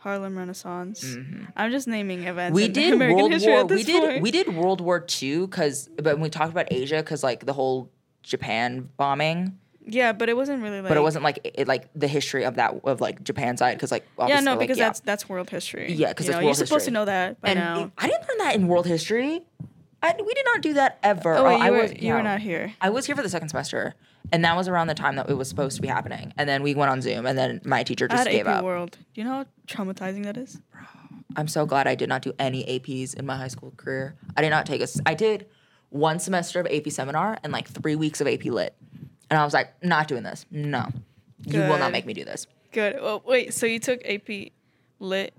Harlem 0.00 0.36
Renaissance. 0.36 1.04
Mm-hmm. 1.04 1.44
I'm 1.56 1.70
just 1.70 1.86
naming 1.86 2.24
events. 2.24 2.54
We 2.54 2.64
in 2.64 2.72
did 2.72 2.92
American 2.94 3.18
World 3.18 3.32
history 3.32 3.52
War 3.52 3.60
at 3.60 3.68
this 3.68 3.76
we 3.78 3.84
did 3.84 4.02
point. 4.02 4.22
we 4.22 4.30
did 4.30 4.54
World 4.56 4.80
War 4.80 5.00
Two 5.00 5.48
cuz 5.48 5.88
but 5.96 6.14
when 6.14 6.20
we 6.22 6.30
talked 6.30 6.50
about 6.52 6.66
Asia 6.70 7.02
cuz 7.02 7.22
like 7.22 7.44
the 7.46 7.52
whole 7.52 7.90
Japan 8.22 8.88
bombing, 8.96 9.58
Yeah, 9.86 10.12
but 10.12 10.28
it 10.28 10.36
wasn't 10.36 10.62
really 10.62 10.80
like. 10.80 10.88
but 10.88 10.96
it 10.96 11.02
wasn't 11.02 11.24
like 11.24 11.38
it, 11.44 11.68
like 11.68 11.88
the 11.94 12.06
history 12.08 12.44
of 12.44 12.54
that 12.56 12.80
of 12.84 13.00
like 13.00 13.22
Japan 13.22 13.56
side 13.56 13.78
cuz 13.78 13.90
like 13.90 14.04
Yeah, 14.18 14.24
obviously 14.24 14.44
no, 14.46 14.50
like, 14.52 14.60
because 14.60 14.78
yeah. 14.78 14.84
that's 14.86 15.00
that's 15.00 15.28
world 15.28 15.50
history. 15.50 15.92
Yeah, 15.92 16.12
'cause 16.14 16.26
You 16.26 16.30
it's 16.30 16.36
know, 16.40 16.44
world 16.46 16.56
You're 16.58 16.66
supposed 16.66 16.84
to 16.86 16.90
know 16.90 17.04
that 17.04 17.40
by 17.40 17.50
and 17.50 17.58
now. 17.60 17.92
I 17.98 18.06
didn't 18.08 18.26
learn 18.28 18.38
that 18.38 18.54
in 18.56 18.68
world 18.68 18.86
history. 18.86 19.42
I, 20.02 20.14
we 20.18 20.32
did 20.32 20.46
not 20.46 20.62
do 20.62 20.72
that 20.74 20.98
ever. 21.02 21.34
oh 21.34 21.44
wait, 21.44 21.58
you 21.58 21.62
I 21.64 21.70
were 21.70 21.82
was 21.82 21.92
you 21.92 22.14
were 22.14 22.22
not 22.22 22.40
here. 22.40 22.72
I 22.80 22.88
was 22.88 23.04
here 23.04 23.14
for 23.14 23.22
the 23.22 23.28
second 23.28 23.50
semester, 23.50 23.94
and 24.32 24.44
that 24.44 24.56
was 24.56 24.68
around 24.68 24.86
the 24.86 24.94
time 24.94 25.16
that 25.16 25.28
it 25.30 25.34
was 25.34 25.48
supposed 25.48 25.76
to 25.76 25.82
be 25.82 25.88
happening. 25.88 26.32
And 26.36 26.48
then 26.48 26.62
we 26.62 26.74
went 26.74 26.90
on 26.90 27.00
Zoom, 27.02 27.26
and 27.26 27.36
then 27.38 27.60
my 27.64 27.82
teacher 27.82 28.06
just 28.08 28.28
gave 28.28 28.46
AP 28.46 28.58
up. 28.58 28.64
World. 28.64 28.98
Do 29.14 29.20
you 29.20 29.26
know 29.26 29.32
how 29.34 29.44
traumatizing 29.66 30.24
that 30.24 30.36
is? 30.36 30.60
I'm 31.36 31.48
so 31.48 31.64
glad 31.66 31.86
I 31.86 31.94
did 31.94 32.08
not 32.08 32.22
do 32.22 32.32
any 32.38 32.64
APs 32.64 33.14
in 33.14 33.24
my 33.26 33.36
high 33.36 33.48
school 33.48 33.72
career. 33.76 34.16
I 34.36 34.42
did 34.42 34.50
not 34.50 34.66
take 34.66 34.80
a. 34.80 34.84
s- 34.84 35.00
I 35.06 35.14
did 35.14 35.46
one 35.90 36.18
semester 36.18 36.60
of 36.60 36.66
AP 36.66 36.90
seminar 36.90 37.38
and 37.42 37.52
like 37.52 37.68
three 37.68 37.96
weeks 37.96 38.20
of 38.20 38.26
AP 38.26 38.44
Lit, 38.46 38.74
and 39.30 39.38
I 39.38 39.44
was 39.44 39.54
like, 39.54 39.72
not 39.84 40.08
doing 40.08 40.22
this. 40.24 40.44
No, 40.50 40.86
you 41.46 41.60
will 41.60 41.78
not 41.78 41.86
Good. 41.86 41.92
make 41.92 42.06
me 42.06 42.14
do 42.14 42.24
this. 42.24 42.46
Good. 42.72 42.96
Oh 43.00 43.22
wait, 43.24 43.54
so 43.54 43.66
you 43.66 43.78
took 43.78 44.00
AP 44.04 44.50
Lit 44.98 45.34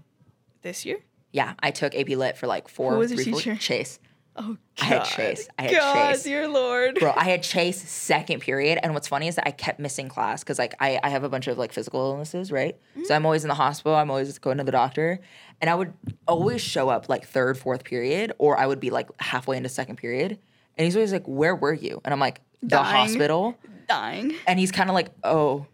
this 0.62 0.86
year? 0.86 1.00
Yeah, 1.34 1.54
I 1.60 1.72
took 1.72 1.94
AP 1.96 2.10
Lit 2.10 2.38
for 2.38 2.48
like 2.48 2.68
four. 2.68 2.94
Who 2.94 3.00
was 3.00 3.12
your 3.12 3.24
three, 3.24 3.32
four- 3.32 3.42
teacher? 3.42 3.56
Chase. 3.58 4.00
Oh 4.36 4.58
I 4.80 4.90
God. 4.90 5.00
had 5.00 5.04
Chase. 5.04 5.50
I 5.60 5.62
had 5.64 5.72
God, 5.72 6.12
Chase. 6.12 6.24
dear 6.24 6.48
Lord. 6.48 6.96
Bro, 6.96 7.14
I 7.16 7.26
had 7.26 7.44
Chase 7.44 7.82
second 7.90 8.40
period, 8.40 8.80
and 8.82 8.94
what's 8.94 9.08
funny 9.08 9.28
is 9.28 9.36
that 9.36 9.46
I 9.46 9.52
kept 9.52 9.80
missing 9.80 10.08
class 10.08 10.42
because 10.42 10.58
like 10.58 10.74
I, 10.80 11.00
I 11.04 11.10
have 11.10 11.24
a 11.24 11.30
bunch 11.30 11.48
of 11.48 11.58
like 11.58 11.74
physical 11.74 12.00
illnesses, 12.00 12.52
right? 12.52 12.78
So 12.96 13.12
mm. 13.12 13.16
I'm 13.16 13.26
always 13.26 13.44
in 13.44 13.50
the 13.50 13.56
hospital. 13.56 13.94
I'm 13.94 14.10
always 14.10 14.38
going 14.40 14.58
to 14.60 14.64
the 14.64 14.72
doctor, 14.72 15.20
and 15.60 15.70
I 15.70 15.76
would 15.76 15.94
always 16.28 16.62
show 16.62 16.88
up 16.88 17.10
like 17.10 17.28
third, 17.28 17.58
fourth 17.58 17.84
period, 17.84 18.32
or 18.38 18.58
I 18.58 18.68
would 18.68 18.80
be 18.80 18.90
like 18.90 19.10
halfway 19.20 19.58
into 19.58 19.70
second 19.70 19.98
period, 19.98 20.40
and 20.78 20.86
he's 20.86 20.96
always 20.96 21.12
like, 21.12 21.26
"Where 21.28 21.56
were 21.56 21.74
you?" 21.74 22.00
And 22.06 22.14
I'm 22.14 22.20
like, 22.20 22.40
"The 22.62 22.70
Dying. 22.70 23.08
hospital," 23.10 23.58
Dying. 23.90 24.34
and 24.48 24.58
he's 24.58 24.72
kind 24.72 24.90
of 24.90 24.94
like, 24.94 25.10
"Oh, 25.26 25.66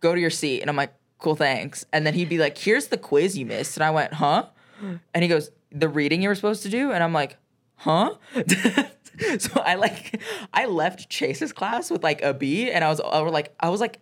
go 0.00 0.14
to 0.14 0.20
your 0.20 0.30
seat," 0.30 0.62
and 0.62 0.70
I'm 0.70 0.76
like, 0.76 0.94
"Cool, 1.18 1.36
thanks." 1.36 1.84
And 1.92 2.06
then 2.06 2.14
he'd 2.14 2.30
be 2.30 2.38
like, 2.38 2.56
"Here's 2.56 2.86
the 2.86 2.96
quiz 2.96 3.36
you 3.36 3.44
missed," 3.44 3.76
and 3.76 3.84
I 3.84 3.90
went, 3.90 4.14
"Huh?" 4.14 4.46
And 5.14 5.22
he 5.22 5.28
goes, 5.28 5.50
"The 5.72 5.88
reading 5.88 6.22
you 6.22 6.28
were 6.28 6.34
supposed 6.34 6.62
to 6.64 6.68
do," 6.68 6.92
and 6.92 7.02
I'm 7.02 7.12
like, 7.12 7.36
"Huh?" 7.76 8.14
so 9.38 9.60
I 9.60 9.74
like 9.74 10.20
I 10.52 10.66
left 10.66 11.08
Chase's 11.08 11.52
class 11.52 11.90
with 11.90 12.02
like 12.02 12.22
a 12.22 12.34
B, 12.34 12.70
and 12.70 12.84
I 12.84 12.88
was 12.88 13.00
I 13.00 13.20
was 13.20 13.32
like 13.32 13.54
I 13.60 13.68
was 13.68 13.80
like 13.80 14.00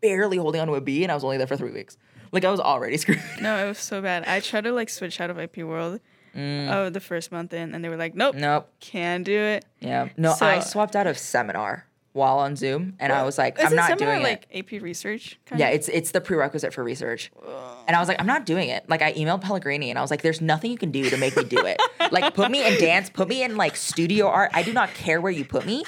barely 0.00 0.36
holding 0.36 0.60
on 0.60 0.66
to 0.68 0.74
a 0.74 0.80
B, 0.80 1.02
and 1.02 1.10
I 1.10 1.14
was 1.14 1.24
only 1.24 1.38
there 1.38 1.46
for 1.46 1.56
three 1.56 1.72
weeks. 1.72 1.96
Like 2.32 2.44
I 2.44 2.50
was 2.50 2.60
already 2.60 2.96
screwed. 2.98 3.20
No, 3.40 3.64
it 3.64 3.68
was 3.68 3.78
so 3.78 4.00
bad. 4.02 4.24
I 4.26 4.40
tried 4.40 4.64
to 4.64 4.72
like 4.72 4.88
switch 4.88 5.20
out 5.20 5.30
of 5.30 5.38
AP 5.38 5.58
World 5.58 6.00
mm. 6.36 6.72
oh 6.72 6.90
the 6.90 7.00
first 7.00 7.32
month 7.32 7.52
in 7.52 7.74
and 7.74 7.84
they 7.84 7.88
were 7.88 7.96
like, 7.96 8.14
Nope, 8.14 8.34
nope. 8.36 8.68
can't 8.80 9.24
do 9.24 9.38
it. 9.38 9.64
Yeah. 9.80 10.08
No, 10.16 10.34
So- 10.34 10.46
I 10.46 10.60
swapped 10.60 10.94
out 10.94 11.06
of 11.06 11.18
seminar 11.18 11.86
while 12.16 12.38
on 12.38 12.56
Zoom, 12.56 12.94
and 12.98 13.12
I 13.12 13.22
was 13.22 13.38
like, 13.38 13.62
I'm 13.62 13.76
not 13.76 13.98
doing 13.98 14.22
it. 14.22 14.24
like 14.24 14.48
AP 14.54 14.82
research? 14.82 15.38
Yeah, 15.54 15.68
it's 15.68 15.88
it's 15.88 16.10
the 16.10 16.20
prerequisite 16.20 16.72
for 16.72 16.82
research. 16.82 17.30
And 17.86 17.94
I 17.94 18.00
was 18.00 18.08
like, 18.08 18.18
I'm 18.18 18.26
not 18.26 18.46
doing 18.46 18.68
it. 18.68 18.88
Like 18.88 19.02
I 19.02 19.12
emailed 19.12 19.42
Pellegrini 19.42 19.90
and 19.90 19.98
I 19.98 20.02
was 20.02 20.10
like, 20.10 20.22
there's 20.22 20.40
nothing 20.40 20.72
you 20.72 20.78
can 20.78 20.90
do 20.90 21.08
to 21.08 21.16
make 21.16 21.36
me 21.36 21.44
do 21.44 21.64
it. 21.64 21.80
like 22.10 22.34
put 22.34 22.50
me 22.50 22.66
in 22.66 22.80
dance, 22.80 23.08
put 23.10 23.28
me 23.28 23.44
in 23.44 23.56
like 23.56 23.76
studio 23.76 24.26
art. 24.26 24.50
I 24.54 24.62
do 24.62 24.72
not 24.72 24.92
care 24.94 25.20
where 25.20 25.30
you 25.30 25.44
put 25.44 25.64
me. 25.66 25.84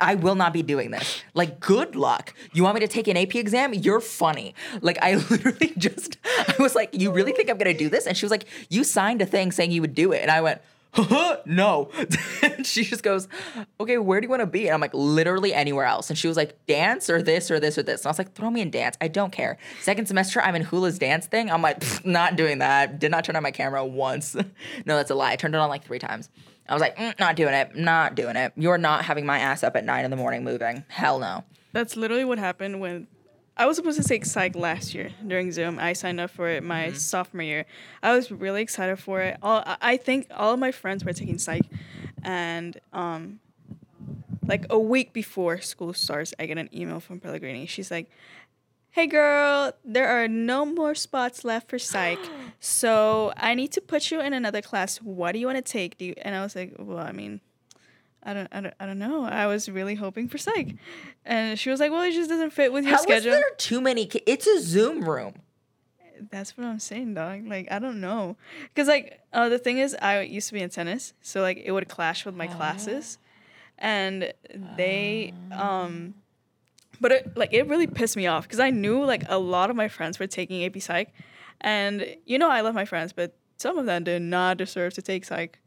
I 0.00 0.16
will 0.16 0.34
not 0.34 0.52
be 0.52 0.62
doing 0.62 0.90
this. 0.90 1.22
Like 1.32 1.60
good 1.60 1.96
luck. 1.96 2.34
You 2.52 2.62
want 2.62 2.74
me 2.74 2.80
to 2.80 2.88
take 2.88 3.08
an 3.08 3.16
AP 3.16 3.36
exam? 3.36 3.72
You're 3.72 4.00
funny. 4.00 4.54
Like 4.82 4.98
I 5.00 5.14
literally 5.30 5.72
just 5.78 6.18
I 6.24 6.56
was 6.58 6.74
like, 6.74 6.90
you 6.92 7.10
really 7.10 7.32
think 7.32 7.48
I'm 7.48 7.56
gonna 7.56 7.72
do 7.72 7.88
this? 7.88 8.06
And 8.06 8.16
she 8.16 8.24
was 8.26 8.30
like, 8.30 8.46
you 8.68 8.84
signed 8.84 9.22
a 9.22 9.26
thing 9.26 9.52
saying 9.52 9.70
you 9.70 9.80
would 9.80 9.94
do 9.94 10.12
it. 10.12 10.20
And 10.20 10.30
I 10.30 10.40
went, 10.40 10.60
no. 11.46 11.90
and 12.42 12.66
she 12.66 12.84
just 12.84 13.02
goes, 13.02 13.28
okay, 13.78 13.98
where 13.98 14.20
do 14.20 14.24
you 14.24 14.28
want 14.30 14.40
to 14.40 14.46
be? 14.46 14.66
And 14.66 14.74
I'm 14.74 14.80
like, 14.80 14.94
literally 14.94 15.54
anywhere 15.54 15.84
else. 15.84 16.10
And 16.10 16.18
she 16.18 16.28
was 16.28 16.36
like, 16.36 16.58
dance 16.66 17.08
or 17.08 17.22
this 17.22 17.50
or 17.50 17.60
this 17.60 17.78
or 17.78 17.82
this. 17.82 18.02
And 18.02 18.06
I 18.06 18.10
was 18.10 18.18
like, 18.18 18.34
throw 18.34 18.50
me 18.50 18.60
in 18.60 18.70
dance. 18.70 18.96
I 19.00 19.08
don't 19.08 19.32
care. 19.32 19.58
Second 19.82 20.06
semester, 20.06 20.40
I'm 20.40 20.54
in 20.54 20.62
Hula's 20.62 20.98
dance 20.98 21.26
thing. 21.26 21.50
I'm 21.50 21.62
like, 21.62 21.82
not 22.04 22.36
doing 22.36 22.58
that. 22.58 22.98
Did 22.98 23.10
not 23.10 23.24
turn 23.24 23.36
on 23.36 23.42
my 23.42 23.50
camera 23.50 23.84
once. 23.84 24.34
no, 24.34 24.44
that's 24.96 25.10
a 25.10 25.14
lie. 25.14 25.32
I 25.32 25.36
turned 25.36 25.54
it 25.54 25.58
on 25.58 25.68
like 25.68 25.84
three 25.84 25.98
times. 25.98 26.28
I 26.68 26.74
was 26.74 26.80
like, 26.80 26.96
"Mm, 26.96 27.18
not 27.18 27.34
doing 27.34 27.52
it. 27.52 27.74
Not 27.74 28.14
doing 28.14 28.36
it. 28.36 28.52
You're 28.56 28.78
not 28.78 29.04
having 29.04 29.26
my 29.26 29.38
ass 29.38 29.64
up 29.64 29.74
at 29.74 29.84
nine 29.84 30.04
in 30.04 30.10
the 30.12 30.16
morning 30.16 30.44
moving. 30.44 30.84
Hell 30.88 31.18
no. 31.18 31.44
That's 31.72 31.96
literally 31.96 32.24
what 32.24 32.38
happened 32.38 32.80
when 32.80 33.08
I 33.60 33.66
was 33.66 33.76
supposed 33.76 34.00
to 34.00 34.08
take 34.08 34.24
psych 34.24 34.56
last 34.56 34.94
year 34.94 35.10
during 35.26 35.52
Zoom. 35.52 35.78
I 35.78 35.92
signed 35.92 36.18
up 36.18 36.30
for 36.30 36.48
it 36.48 36.62
my 36.64 36.92
sophomore 36.92 37.42
year. 37.42 37.66
I 38.02 38.16
was 38.16 38.30
really 38.32 38.62
excited 38.62 38.98
for 38.98 39.20
it. 39.20 39.36
All 39.42 39.62
I- 39.66 39.76
I 39.92 39.96
think 39.98 40.28
all 40.34 40.54
of 40.54 40.58
my 40.58 40.72
friends 40.72 41.04
were 41.04 41.12
taking 41.12 41.36
psych, 41.38 41.66
and 42.22 42.80
um, 42.94 43.38
like 44.46 44.64
a 44.70 44.78
week 44.78 45.12
before 45.12 45.60
school 45.60 45.92
starts, 45.92 46.32
I 46.38 46.46
get 46.46 46.56
an 46.56 46.70
email 46.74 47.00
from 47.00 47.20
Pellegrini. 47.20 47.66
She's 47.66 47.90
like, 47.90 48.08
"Hey 48.92 49.06
girl, 49.06 49.72
there 49.84 50.08
are 50.08 50.26
no 50.26 50.64
more 50.64 50.94
spots 50.94 51.44
left 51.44 51.68
for 51.68 51.78
psych, 51.78 52.18
so 52.60 53.30
I 53.36 53.54
need 53.54 53.72
to 53.72 53.82
put 53.82 54.10
you 54.10 54.22
in 54.22 54.32
another 54.32 54.62
class. 54.62 54.96
What 55.02 55.32
do 55.32 55.38
you 55.38 55.46
want 55.46 55.58
to 55.58 55.72
take? 55.78 55.98
Do 55.98 56.06
you?" 56.06 56.14
And 56.22 56.34
I 56.34 56.40
was 56.42 56.56
like, 56.56 56.76
"Well, 56.78 56.98
I 56.98 57.12
mean." 57.12 57.42
I 58.22 58.34
don't, 58.34 58.48
I 58.52 58.60
don't, 58.60 58.74
I 58.80 58.86
don't 58.86 58.98
know. 58.98 59.24
I 59.24 59.46
was 59.46 59.68
really 59.68 59.94
hoping 59.94 60.28
for 60.28 60.36
psych, 60.38 60.76
and 61.24 61.58
she 61.58 61.70
was 61.70 61.80
like, 61.80 61.90
"Well, 61.90 62.02
it 62.02 62.12
just 62.12 62.28
doesn't 62.28 62.50
fit 62.50 62.72
with 62.72 62.84
your 62.84 62.92
How 62.92 62.98
is 62.98 63.02
schedule." 63.02 63.32
there 63.32 63.44
too 63.56 63.80
many? 63.80 64.06
Ki- 64.06 64.22
it's 64.26 64.46
a 64.46 64.60
Zoom 64.60 65.08
room. 65.08 65.34
That's 66.30 66.56
what 66.58 66.66
I'm 66.66 66.78
saying, 66.78 67.14
dog. 67.14 67.46
Like, 67.46 67.68
I 67.72 67.78
don't 67.78 67.98
know, 68.00 68.36
because 68.64 68.88
like, 68.88 69.20
uh, 69.32 69.48
the 69.48 69.58
thing 69.58 69.78
is, 69.78 69.96
I 70.02 70.20
used 70.20 70.48
to 70.48 70.54
be 70.54 70.60
in 70.60 70.68
tennis, 70.68 71.14
so 71.22 71.40
like, 71.40 71.62
it 71.64 71.72
would 71.72 71.88
clash 71.88 72.26
with 72.26 72.34
my 72.34 72.46
classes, 72.46 73.16
and 73.78 74.32
they, 74.76 75.32
um, 75.50 76.12
but 77.00 77.12
it 77.12 77.36
like 77.38 77.54
it 77.54 77.66
really 77.68 77.86
pissed 77.86 78.16
me 78.18 78.26
off 78.26 78.44
because 78.46 78.60
I 78.60 78.68
knew 78.68 79.02
like 79.02 79.24
a 79.30 79.38
lot 79.38 79.70
of 79.70 79.76
my 79.76 79.88
friends 79.88 80.18
were 80.18 80.26
taking 80.26 80.62
AP 80.62 80.80
Psych, 80.82 81.10
and 81.62 82.16
you 82.26 82.38
know 82.38 82.50
I 82.50 82.60
love 82.60 82.74
my 82.74 82.84
friends, 82.84 83.14
but 83.14 83.34
some 83.56 83.78
of 83.78 83.86
them 83.86 84.04
did 84.04 84.20
not 84.20 84.58
deserve 84.58 84.92
to 84.94 85.02
take 85.02 85.24
Psych. 85.24 85.58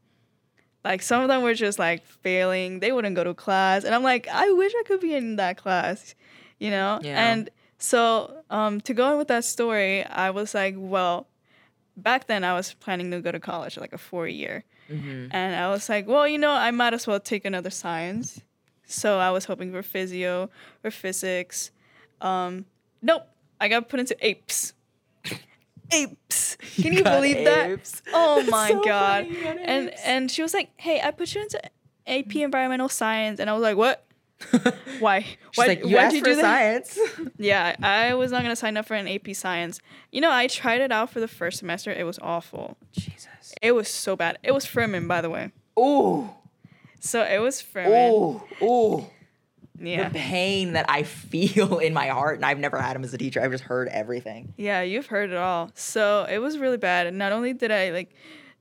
Like 0.84 1.00
some 1.02 1.22
of 1.22 1.28
them 1.28 1.42
were 1.42 1.54
just 1.54 1.78
like 1.78 2.04
failing. 2.04 2.80
They 2.80 2.92
wouldn't 2.92 3.16
go 3.16 3.24
to 3.24 3.32
class, 3.34 3.84
and 3.84 3.94
I'm 3.94 4.02
like, 4.02 4.28
I 4.28 4.50
wish 4.52 4.72
I 4.78 4.82
could 4.86 5.00
be 5.00 5.14
in 5.14 5.36
that 5.36 5.56
class, 5.56 6.14
you 6.58 6.70
know. 6.70 7.00
Yeah. 7.02 7.32
And 7.32 7.48
so 7.78 8.42
um, 8.50 8.80
to 8.82 8.92
go 8.94 9.10
in 9.12 9.18
with 9.18 9.28
that 9.28 9.44
story, 9.44 10.04
I 10.04 10.30
was 10.30 10.54
like, 10.54 10.74
well, 10.76 11.26
back 11.96 12.26
then 12.26 12.44
I 12.44 12.52
was 12.54 12.74
planning 12.74 13.10
to 13.12 13.20
go 13.20 13.32
to 13.32 13.40
college, 13.40 13.78
like 13.78 13.92
a 13.92 13.98
four 13.98 14.28
year, 14.28 14.64
Mm-hmm. 14.90 15.28
and 15.34 15.56
I 15.56 15.70
was 15.70 15.88
like, 15.88 16.06
well, 16.06 16.28
you 16.28 16.36
know, 16.36 16.50
I 16.52 16.70
might 16.70 16.92
as 16.92 17.06
well 17.06 17.18
take 17.18 17.46
another 17.46 17.70
science. 17.70 18.42
So 18.84 19.18
I 19.18 19.30
was 19.30 19.46
hoping 19.46 19.72
for 19.72 19.82
physio 19.82 20.50
or 20.84 20.90
physics. 20.90 21.70
Um, 22.20 22.66
nope, 23.00 23.22
I 23.58 23.68
got 23.68 23.88
put 23.88 23.98
into 24.00 24.14
apes. 24.20 24.74
Apes. 25.92 26.56
Can 26.76 26.92
you, 26.92 27.02
got 27.04 27.14
believe 27.16 27.44
that? 27.44 28.02
Oh 28.12 28.42
my 28.50 28.68
so 28.68 28.82
god. 28.84 29.26
And 29.26 29.88
apes. 29.90 30.02
and 30.04 30.30
she 30.30 30.42
was 30.42 30.54
like, 30.54 30.70
"Hey, 30.76 31.00
I 31.02 31.10
put 31.10 31.34
you 31.34 31.42
into 31.42 31.60
AP 32.06 32.36
Environmental 32.36 32.88
Science," 32.88 33.40
and 33.40 33.48
I 33.48 33.52
was 33.52 33.62
like, 33.62 33.76
"What? 33.76 34.04
Why? 34.98 35.20
She's 35.20 35.36
Why? 35.54 35.66
like, 35.66 35.84
you 35.84 35.96
why'd 35.96 36.12
you 36.12 36.22
do 36.22 36.36
that?" 36.36 36.86
science. 36.86 36.98
Yeah, 37.38 37.76
I 37.82 38.14
was 38.14 38.30
not 38.32 38.42
gonna 38.42 38.56
sign 38.56 38.76
up 38.76 38.86
for 38.86 38.94
an 38.94 39.08
AP 39.08 39.34
Science. 39.34 39.80
You 40.12 40.20
know, 40.20 40.30
I 40.30 40.46
tried 40.48 40.80
it 40.80 40.92
out 40.92 41.10
for 41.10 41.20
the 41.20 41.28
first 41.28 41.58
semester. 41.58 41.90
It 41.92 42.04
was 42.04 42.18
awful. 42.20 42.76
Jesus. 42.92 43.54
It 43.62 43.72
was 43.72 43.88
so 43.88 44.16
bad. 44.16 44.38
It 44.42 44.52
was 44.52 44.66
Furman, 44.66 45.06
by 45.08 45.20
the 45.20 45.30
way. 45.30 45.52
Ooh, 45.78 46.30
So 47.00 47.22
it 47.22 47.38
was 47.38 47.60
Furman. 47.60 47.92
ooh, 48.12 48.42
ooh. 48.62 49.06
Yeah. 49.86 50.08
The 50.08 50.18
pain 50.18 50.72
that 50.72 50.86
I 50.88 51.02
feel 51.04 51.78
in 51.78 51.92
my 51.92 52.08
heart, 52.08 52.36
and 52.36 52.44
I've 52.44 52.58
never 52.58 52.80
had 52.80 52.96
him 52.96 53.04
as 53.04 53.14
a 53.14 53.18
teacher. 53.18 53.40
I've 53.42 53.50
just 53.50 53.64
heard 53.64 53.88
everything. 53.88 54.54
Yeah, 54.56 54.82
you've 54.82 55.06
heard 55.06 55.30
it 55.30 55.36
all. 55.36 55.70
So 55.74 56.26
it 56.30 56.38
was 56.38 56.58
really 56.58 56.78
bad. 56.78 57.06
And 57.06 57.18
not 57.18 57.32
only 57.32 57.52
did 57.52 57.70
I 57.70 57.90
like 57.90 58.14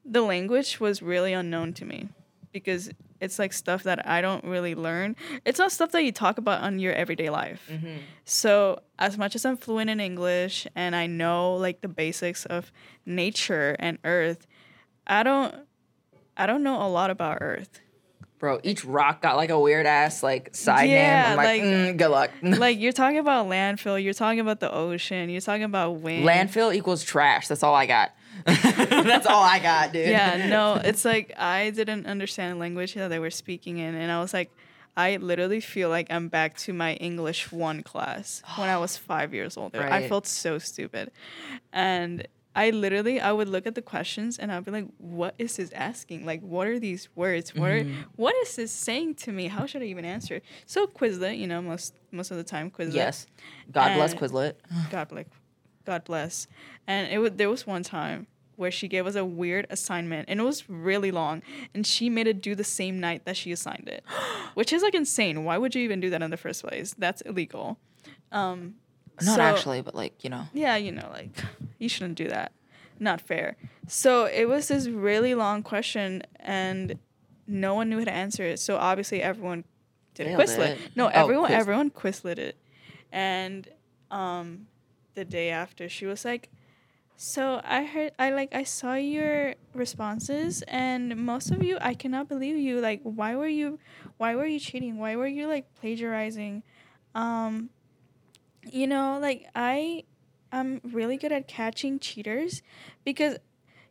the 0.06 0.22
language 0.22 0.80
was 0.80 1.02
really 1.02 1.34
unknown 1.34 1.74
to 1.74 1.86
me 1.86 2.10
because 2.52 2.90
it's 3.24 3.40
like 3.40 3.54
stuff 3.54 3.84
that 3.84 4.08
I 4.08 4.22
don't 4.22 4.44
really 4.44 4.76
learn. 4.76 5.16
It's 5.46 5.58
not 5.58 5.72
stuff 5.72 5.92
that 5.92 6.04
you 6.04 6.12
talk 6.12 6.38
about 6.38 6.62
on 6.62 6.80
your 6.80 6.94
everyday 6.94 7.30
life. 7.30 7.70
Mm-hmm. 7.72 7.98
So 8.26 8.82
as 9.00 9.18
much 9.18 9.36
as 9.36 9.46
I'm 9.46 9.56
fluent 9.56 9.90
in 9.90 10.02
English 10.02 10.68
and 10.76 10.94
I 10.94 11.08
know 11.08 11.56
like 11.56 11.80
the 11.80 11.88
basics 11.88 12.46
of 12.46 12.72
nature 13.06 13.78
and 13.80 13.98
earth, 14.04 14.46
I 15.08 15.24
don't 15.24 15.56
I 16.36 16.46
don't 16.46 16.64
know 16.64 16.82
a 16.82 16.90
lot 16.90 17.10
about 17.12 17.38
earth. 17.42 17.80
Bro, 18.44 18.60
each 18.64 18.84
rock 18.84 19.22
got 19.22 19.38
like 19.38 19.52
a 19.52 19.58
weird 19.58 19.86
ass 19.86 20.22
like 20.22 20.54
side 20.54 20.90
Yeah, 20.90 21.22
name. 21.22 21.32
I'm 21.32 21.38
like, 21.38 21.46
like- 21.46 21.62
mm, 21.62 21.98
good 21.98 22.10
luck. 22.10 22.32
like 22.42 22.78
you're 22.78 22.92
talking 22.92 23.20
about 23.20 23.48
landfill, 23.48 24.04
you're 24.04 24.14
talking 24.14 24.42
about 24.42 24.60
the 24.60 24.70
ocean, 24.70 25.30
you're 25.30 25.40
talking 25.40 25.64
about 25.64 26.02
wind. 26.02 26.26
Landfill 26.28 26.76
equals 26.76 27.06
trash. 27.06 27.48
That's 27.48 27.64
all 27.64 27.74
I 27.74 27.86
got. 27.86 28.12
That's 28.46 29.28
all 29.28 29.42
I 29.42 29.60
got, 29.60 29.94
dude. 29.94 30.10
yeah, 30.10 30.50
no, 30.50 30.74
it's 30.76 31.06
like 31.06 31.32
I 31.38 31.70
didn't 31.70 32.06
understand 32.06 32.56
the 32.56 32.60
language 32.60 32.96
that 32.96 33.08
they 33.08 33.20
were 33.20 33.32
speaking 33.32 33.78
in, 33.78 33.96
and 33.96 34.12
I 34.12 34.20
was 34.20 34.34
like, 34.34 34.52
I 34.98 35.16
literally 35.16 35.62
feel 35.62 35.88
like 35.88 36.12
I'm 36.12 36.28
back 36.28 36.58
to 36.58 36.74
my 36.74 36.96
English 36.96 37.50
one 37.50 37.82
class 37.82 38.44
when 38.58 38.68
I 38.68 38.78
was 38.86 38.98
five 38.98 39.34
years 39.34 39.56
old. 39.56 39.74
I 39.74 40.10
felt 40.10 40.28
so 40.28 40.58
stupid, 40.58 41.12
and 41.72 42.28
I 42.56 42.70
literally 42.70 43.20
I 43.20 43.32
would 43.32 43.50
look 43.50 43.66
at 43.66 43.76
the 43.76 43.82
questions 43.82 44.38
and 44.38 44.52
I'd 44.52 44.64
be 44.66 44.72
like, 44.72 44.88
what 44.98 45.36
is 45.40 45.56
this 45.58 45.72
asking? 45.74 46.26
Like, 46.26 46.42
what 46.42 46.68
are 46.68 46.80
these 46.80 47.10
words? 47.16 47.56
What 47.56 47.72
are 47.72 47.86
what 48.16 48.36
is 48.44 48.56
this 48.56 48.72
saying 48.72 49.16
to 49.16 49.32
me? 49.32 49.48
How 49.48 49.66
should 49.66 49.82
I 49.82 49.86
even 49.86 50.06
answer? 50.06 50.42
So 50.66 50.86
Quizlet, 50.86 51.38
you 51.38 51.48
know, 51.48 51.62
most 51.62 51.96
most 52.12 52.32
of 52.32 52.38
the 52.38 52.44
time 52.44 52.70
Quizlet. 52.70 52.94
Yes. 52.94 53.28
God 53.72 53.96
bless 53.96 54.14
Quizlet. 54.14 54.54
God 54.92 55.10
bless, 55.10 55.26
God 55.86 56.04
bless. 56.04 56.48
And 56.88 57.12
it 57.12 57.18
was 57.18 57.32
there 57.32 57.50
was 57.50 57.66
one 57.66 57.84
time 57.84 58.28
where 58.56 58.72
she 58.72 58.88
gave 58.88 59.08
us 59.08 59.16
a 59.16 59.26
weird 59.26 59.66
assignment, 59.72 60.30
and 60.30 60.40
it 60.40 60.44
was 60.44 60.70
really 60.70 61.10
long, 61.10 61.42
and 61.74 61.88
she 61.88 62.08
made 62.08 62.28
it 62.28 62.40
due 62.40 62.54
the 62.54 62.64
same 62.64 63.00
night 63.00 63.26
that 63.26 63.36
she 63.36 63.52
assigned 63.52 63.88
it, 63.88 64.04
which 64.54 64.72
is 64.72 64.84
like 64.84 64.94
insane. 64.94 65.44
Why 65.44 65.58
would 65.58 65.74
you 65.74 65.82
even 65.82 66.00
do 66.00 66.12
that 66.12 66.22
in 66.22 66.30
the 66.30 66.38
first 66.38 66.64
place? 66.64 66.94
That's 66.98 67.22
illegal. 67.22 67.80
Um, 68.32 68.76
Not 69.22 69.36
so- 69.36 69.42
actually, 69.42 69.82
but 69.82 69.96
like, 69.96 70.24
you 70.24 70.30
know. 70.30 70.46
yeah, 70.54 70.76
you 70.76 70.92
know, 70.92 71.10
like 71.12 71.32
you 71.80 71.88
shouldn't 71.90 72.16
do 72.16 72.28
that. 72.30 72.52
Not 73.00 73.22
fair. 73.22 73.58
So 73.88 74.26
it 74.26 74.46
was 74.46 74.68
this 74.70 74.88
really 74.88 75.36
long 75.36 75.64
question, 75.64 76.24
and 76.40 76.98
no 77.48 77.74
one 77.76 77.90
knew 77.90 78.00
how 78.00 78.06
to 78.06 78.14
answer 78.14 78.44
it. 78.44 78.60
So 78.60 78.78
obviously 78.78 79.22
everyone 79.22 79.66
did 80.14 80.28
Failed 80.28 80.40
Quizlet. 80.42 80.70
it. 80.70 80.80
No, 80.96 81.06
Oh, 81.08 81.12
everyone 81.14 81.48
Quiz- 81.48 81.60
everyone 81.60 81.90
Quizlet 81.90 82.38
it, 82.38 82.56
and 83.12 83.68
um, 84.12 84.68
the 85.16 85.26
day 85.26 85.50
after 85.50 85.90
she 85.90 86.06
was 86.06 86.24
like, 86.24 86.50
"So 87.18 87.62
I 87.64 87.84
heard 87.84 88.12
I 88.20 88.30
like 88.32 88.54
I 88.56 88.64
saw 88.64 88.94
your 88.94 89.56
responses, 89.74 90.64
and 90.68 91.16
most 91.18 91.52
of 91.52 91.64
you 91.64 91.78
I 91.82 91.94
cannot 91.96 92.30
believe 92.30 92.58
you. 92.58 92.80
Like, 92.80 93.02
why 93.04 93.36
were 93.36 93.48
you, 93.48 93.80
why 94.18 94.36
were 94.36 94.46
you 94.46 94.60
cheating? 94.60 94.98
Why 94.98 95.16
were 95.16 95.28
you 95.28 95.48
like 95.48 95.66
plagiarizing?" 95.82 96.64
Um, 97.16 97.70
you 98.72 98.88
know, 98.88 99.20
like 99.22 99.48
I 99.56 100.04
I'm 100.52 100.82
really 100.84 101.18
good 101.18 101.32
at 101.32 101.48
catching 101.48 102.00
cheaters 102.00 102.62
because 103.04 103.38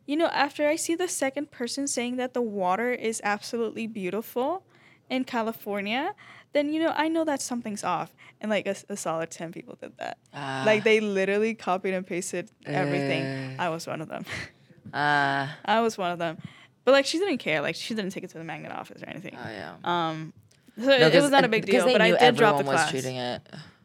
you 0.05 0.17
know, 0.17 0.27
after 0.27 0.67
I 0.67 0.75
see 0.75 0.95
the 0.95 1.07
second 1.07 1.51
person 1.51 1.87
saying 1.87 2.17
that 2.17 2.33
the 2.33 2.41
water 2.41 2.91
is 2.91 3.21
absolutely 3.23 3.87
beautiful 3.87 4.65
in 5.09 5.23
California, 5.23 6.13
then 6.53 6.73
you 6.73 6.81
know, 6.81 6.93
I 6.95 7.07
know 7.07 7.23
that 7.23 7.41
something's 7.41 7.83
off. 7.83 8.13
And 8.41 8.49
like 8.49 8.67
a, 8.67 8.75
a 8.89 8.97
solid 8.97 9.31
10 9.31 9.53
people 9.53 9.77
did 9.79 9.97
that. 9.99 10.17
Uh, 10.33 10.63
like 10.65 10.83
they 10.83 10.99
literally 10.99 11.53
copied 11.53 11.93
and 11.93 12.05
pasted 12.05 12.51
everything. 12.65 13.23
Uh. 13.23 13.55
I 13.63 13.69
was 13.69 13.87
one 13.87 14.01
of 14.01 14.09
them. 14.09 14.25
Uh, 14.93 15.47
I 15.65 15.79
was 15.81 15.97
one 15.97 16.11
of 16.11 16.19
them. 16.19 16.37
But 16.83 16.91
like 16.91 17.05
she 17.05 17.17
didn't 17.17 17.37
care. 17.37 17.61
Like 17.61 17.75
she 17.75 17.95
didn't 17.95 18.11
take 18.11 18.25
it 18.25 18.29
to 18.31 18.37
the 18.37 18.43
magnet 18.43 18.71
office 18.73 19.01
or 19.01 19.07
anything. 19.07 19.37
oh 19.37 19.49
yeah. 19.49 19.75
Um 19.83 20.33
so 20.79 20.85
No, 20.85 21.07
it, 21.07 21.21
was 21.21 21.31
not 21.31 21.43
a 21.43 21.47
big 21.47 21.65
deal, 21.65 21.85
but 21.85 22.01
I 22.01 22.11
did 22.17 22.35
drop 22.35 22.57
the 22.57 22.63
class. 22.63 22.93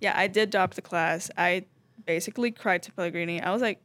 Yeah, 0.00 0.12
I 0.16 0.26
did 0.28 0.50
drop 0.50 0.74
the 0.74 0.82
class. 0.82 1.30
I 1.36 1.64
basically 2.06 2.50
cried 2.50 2.82
to 2.84 2.92
Pellegrini. 2.92 3.42
I 3.42 3.50
was 3.52 3.60
like, 3.62 3.80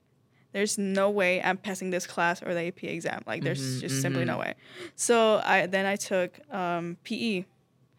there's 0.54 0.78
no 0.78 1.10
way 1.10 1.42
I'm 1.42 1.58
passing 1.58 1.89
this 1.89 2.06
class 2.06 2.44
or 2.44 2.54
the 2.54 2.68
AP 2.68 2.84
exam. 2.84 3.24
Like, 3.26 3.44
there's 3.44 3.60
Mhm, 3.60 3.82
just 3.82 4.02
simply 4.02 4.24
no 4.24 4.36
mhm. 4.36 4.42
way. 4.42 4.54
So 4.96 5.42
I 5.44 5.66
then 5.66 5.86
I 5.88 5.96
took 5.96 6.39
um, 6.54 6.98
PE 7.04 7.46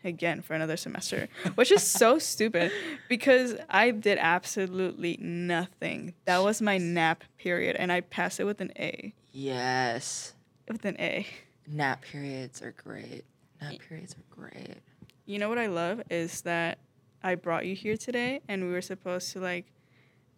again 0.04 0.40
for 0.42 0.54
another 0.54 0.76
semester, 0.76 1.28
which 1.56 1.72
is 1.72 1.82
so 1.82 2.18
stupid 2.32 2.70
because 3.08 3.56
I 3.68 3.90
did 3.90 4.18
absolutely 4.18 5.16
nothing. 5.20 6.14
That 6.26 6.42
was 6.44 6.62
my 6.62 6.78
nap 6.78 7.24
period, 7.38 7.74
and 7.76 7.90
I 7.90 8.02
passed 8.02 8.38
it 8.38 8.44
with 8.44 8.60
an 8.60 8.72
A. 8.78 9.12
Yes. 9.32 10.34
With 10.68 10.84
an 10.84 10.96
A. 11.00 11.26
Nap 11.66 12.02
periods 12.02 12.62
are 12.62 12.72
great. 12.72 13.24
Nap 13.60 13.74
periods 13.88 14.14
are 14.14 14.24
great. 14.30 14.78
You 15.26 15.38
know 15.38 15.48
what 15.48 15.58
I 15.58 15.66
love 15.66 16.02
is 16.10 16.42
that 16.42 16.78
I 17.22 17.34
brought 17.34 17.64
you 17.64 17.74
here 17.74 17.96
today, 17.96 18.40
and 18.48 18.64
we 18.64 18.72
were 18.72 18.82
supposed 18.82 19.32
to 19.32 19.40
like 19.40 19.72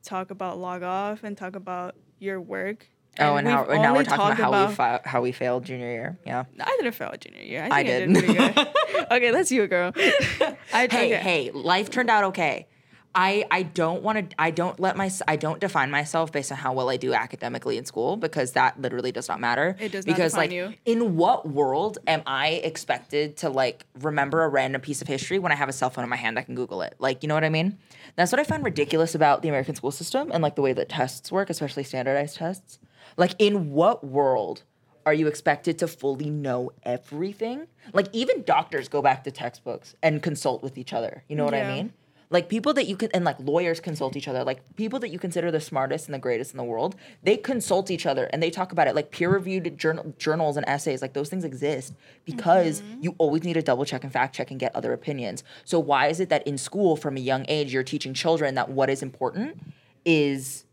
talk 0.03 0.31
about 0.31 0.59
log 0.59 0.83
off 0.83 1.25
and 1.25 1.37
talk 1.37 1.57
about 1.57 1.97
your 2.19 2.41
work. 2.41 2.87
Oh, 3.19 3.37
and, 3.37 3.49
how, 3.49 3.65
and 3.65 3.83
now 3.83 3.95
we're 3.95 4.05
talking 4.05 4.15
about 4.15 4.37
talked 4.37 4.41
how 4.41 4.67
we 4.69 4.75
fa- 4.75 5.01
how 5.05 5.23
we 5.23 5.33
failed 5.33 5.65
junior 5.65 5.91
year. 5.91 6.19
Yeah. 6.27 6.45
I 6.61 6.77
didn't 6.79 6.93
fail 6.93 7.13
junior 7.19 7.43
year. 7.43 7.63
I, 7.63 7.65
think 7.65 7.75
I 7.75 7.79
I, 7.79 7.83
did. 7.83 8.15
did. 8.15 8.25
pretty 8.25 8.35
good. 8.35 9.07
okay, 9.11 9.31
that's 9.31 9.51
you, 9.51 9.67
girl. 9.67 9.93
I, 9.97 10.57
hey, 10.73 10.87
okay. 10.87 11.17
hey, 11.17 11.51
life 11.51 11.91
turned 11.91 12.11
out 12.11 12.25
okay. 12.25 12.69
I 13.17 13.47
I 13.51 13.63
don't 13.63 14.03
want 14.03 14.31
to 14.31 14.37
I 14.39 14.51
don't 14.51 14.79
let 14.79 14.95
my 14.95 15.11
I 15.27 15.37
don't 15.37 15.59
define 15.59 15.91
myself 15.91 16.31
based 16.31 16.53
on 16.53 16.59
how 16.59 16.75
well 16.75 16.91
I 16.91 16.99
do 16.99 17.15
academically 17.15 17.79
in 17.79 17.87
school 17.87 18.19
because 18.19 18.53
that 18.53 18.79
literally 18.79 19.11
does 19.11 19.27
not 19.27 19.41
matter. 19.41 19.75
It 19.81 19.91
does 19.91 20.07
not 20.07 20.15
because 20.15 20.37
like 20.37 20.53
you. 20.53 20.75
in 20.85 21.17
what 21.17 21.49
world 21.49 21.97
am 22.07 22.23
I 22.27 22.49
expected 22.63 23.39
to 23.39 23.49
like 23.49 23.87
remember 24.01 24.45
a 24.45 24.49
random 24.49 24.83
piece 24.83 25.01
of 25.01 25.09
history 25.09 25.39
when 25.39 25.51
I 25.51 25.55
have 25.55 25.71
a 25.71 25.73
cell 25.73 25.89
phone 25.89 26.05
in 26.05 26.11
my 26.11 26.17
hand 26.17 26.39
I 26.39 26.43
can 26.43 26.55
Google 26.55 26.83
it? 26.83 26.95
Like, 26.99 27.23
you 27.23 27.29
know 27.29 27.35
what 27.35 27.45
I 27.45 27.49
mean? 27.49 27.79
That's 28.17 28.31
what 28.33 28.39
I 28.39 28.45
find 28.45 28.63
ridiculous 28.63 29.15
about 29.15 29.41
the 29.41 29.49
American 29.49 29.75
school 29.75 29.91
system 29.91 30.31
and 30.31 30.43
like 30.43 30.55
the 30.55 30.63
way 30.63 30.75
that 30.75 30.91
tests 30.91 31.33
work, 31.33 31.49
especially 31.49 31.85
standardized 31.85 32.37
tests. 32.37 32.79
Like 33.17 33.33
in 33.39 33.73
what 33.73 34.05
world 34.05 34.63
are 35.07 35.15
you 35.15 35.27
expected 35.27 35.79
to 35.79 35.89
fully 35.89 36.29
know 36.29 36.71
everything? 36.83 37.67
Like 37.95 38.09
even 38.13 38.43
doctors 38.43 38.89
go 38.89 39.01
back 39.01 39.25
to 39.25 39.31
textbooks 39.31 39.95
and 40.03 40.23
consult 40.23 40.63
with 40.63 40.77
each 40.77 40.93
other. 40.93 41.25
You 41.29 41.37
know 41.37 41.45
what 41.47 41.55
I 41.55 41.67
mean? 41.67 41.95
Like 42.29 42.49
people 42.49 42.75
that 42.75 42.87
you 42.87 42.97
can 42.97 43.11
and 43.13 43.25
like 43.25 43.37
lawyers 43.39 43.79
consult 43.79 44.17
each 44.17 44.27
other. 44.27 44.43
Like 44.43 44.77
people 44.77 44.99
that 44.99 45.11
you 45.11 45.19
consider 45.19 45.51
the 45.51 45.61
smartest 45.61 46.07
and 46.07 46.15
the 46.15 46.19
greatest 46.19 46.53
in 46.53 46.59
the 46.59 46.65
world, 46.65 46.97
they 47.23 47.37
consult 47.37 47.91
each 47.91 48.05
other 48.05 48.25
and 48.33 48.43
they 48.43 48.51
talk 48.51 48.73
about 48.73 48.89
it. 48.89 48.97
Like 48.97 49.11
peer-reviewed 49.13 49.79
journal, 49.79 50.15
journals 50.19 50.57
and 50.57 50.69
essays, 50.69 51.03
like 51.03 51.13
those 51.13 51.29
things 51.29 51.45
exist 51.45 51.95
because 52.25 52.81
mm-hmm. 52.81 53.03
you 53.03 53.15
always 53.19 53.45
need 53.45 53.55
to 53.55 53.63
double 53.63 53.85
check 53.85 54.03
and 54.03 54.13
fact 54.13 54.35
check 54.35 54.51
and 54.51 54.59
get 54.59 54.75
other 54.75 54.93
opinions. 54.93 55.45
So 55.65 55.79
why 55.79 56.09
is 56.09 56.19
it 56.19 56.29
that 56.31 56.47
in 56.47 56.59
school 56.59 56.97
from 56.97 57.17
a 57.17 57.21
young 57.21 57.45
age 57.49 57.73
you're 57.73 57.85
teaching 57.85 58.13
children 58.13 58.57
that 58.57 58.71
what 58.71 58.91
is 58.91 59.03
important 59.03 59.61
is 60.05 60.65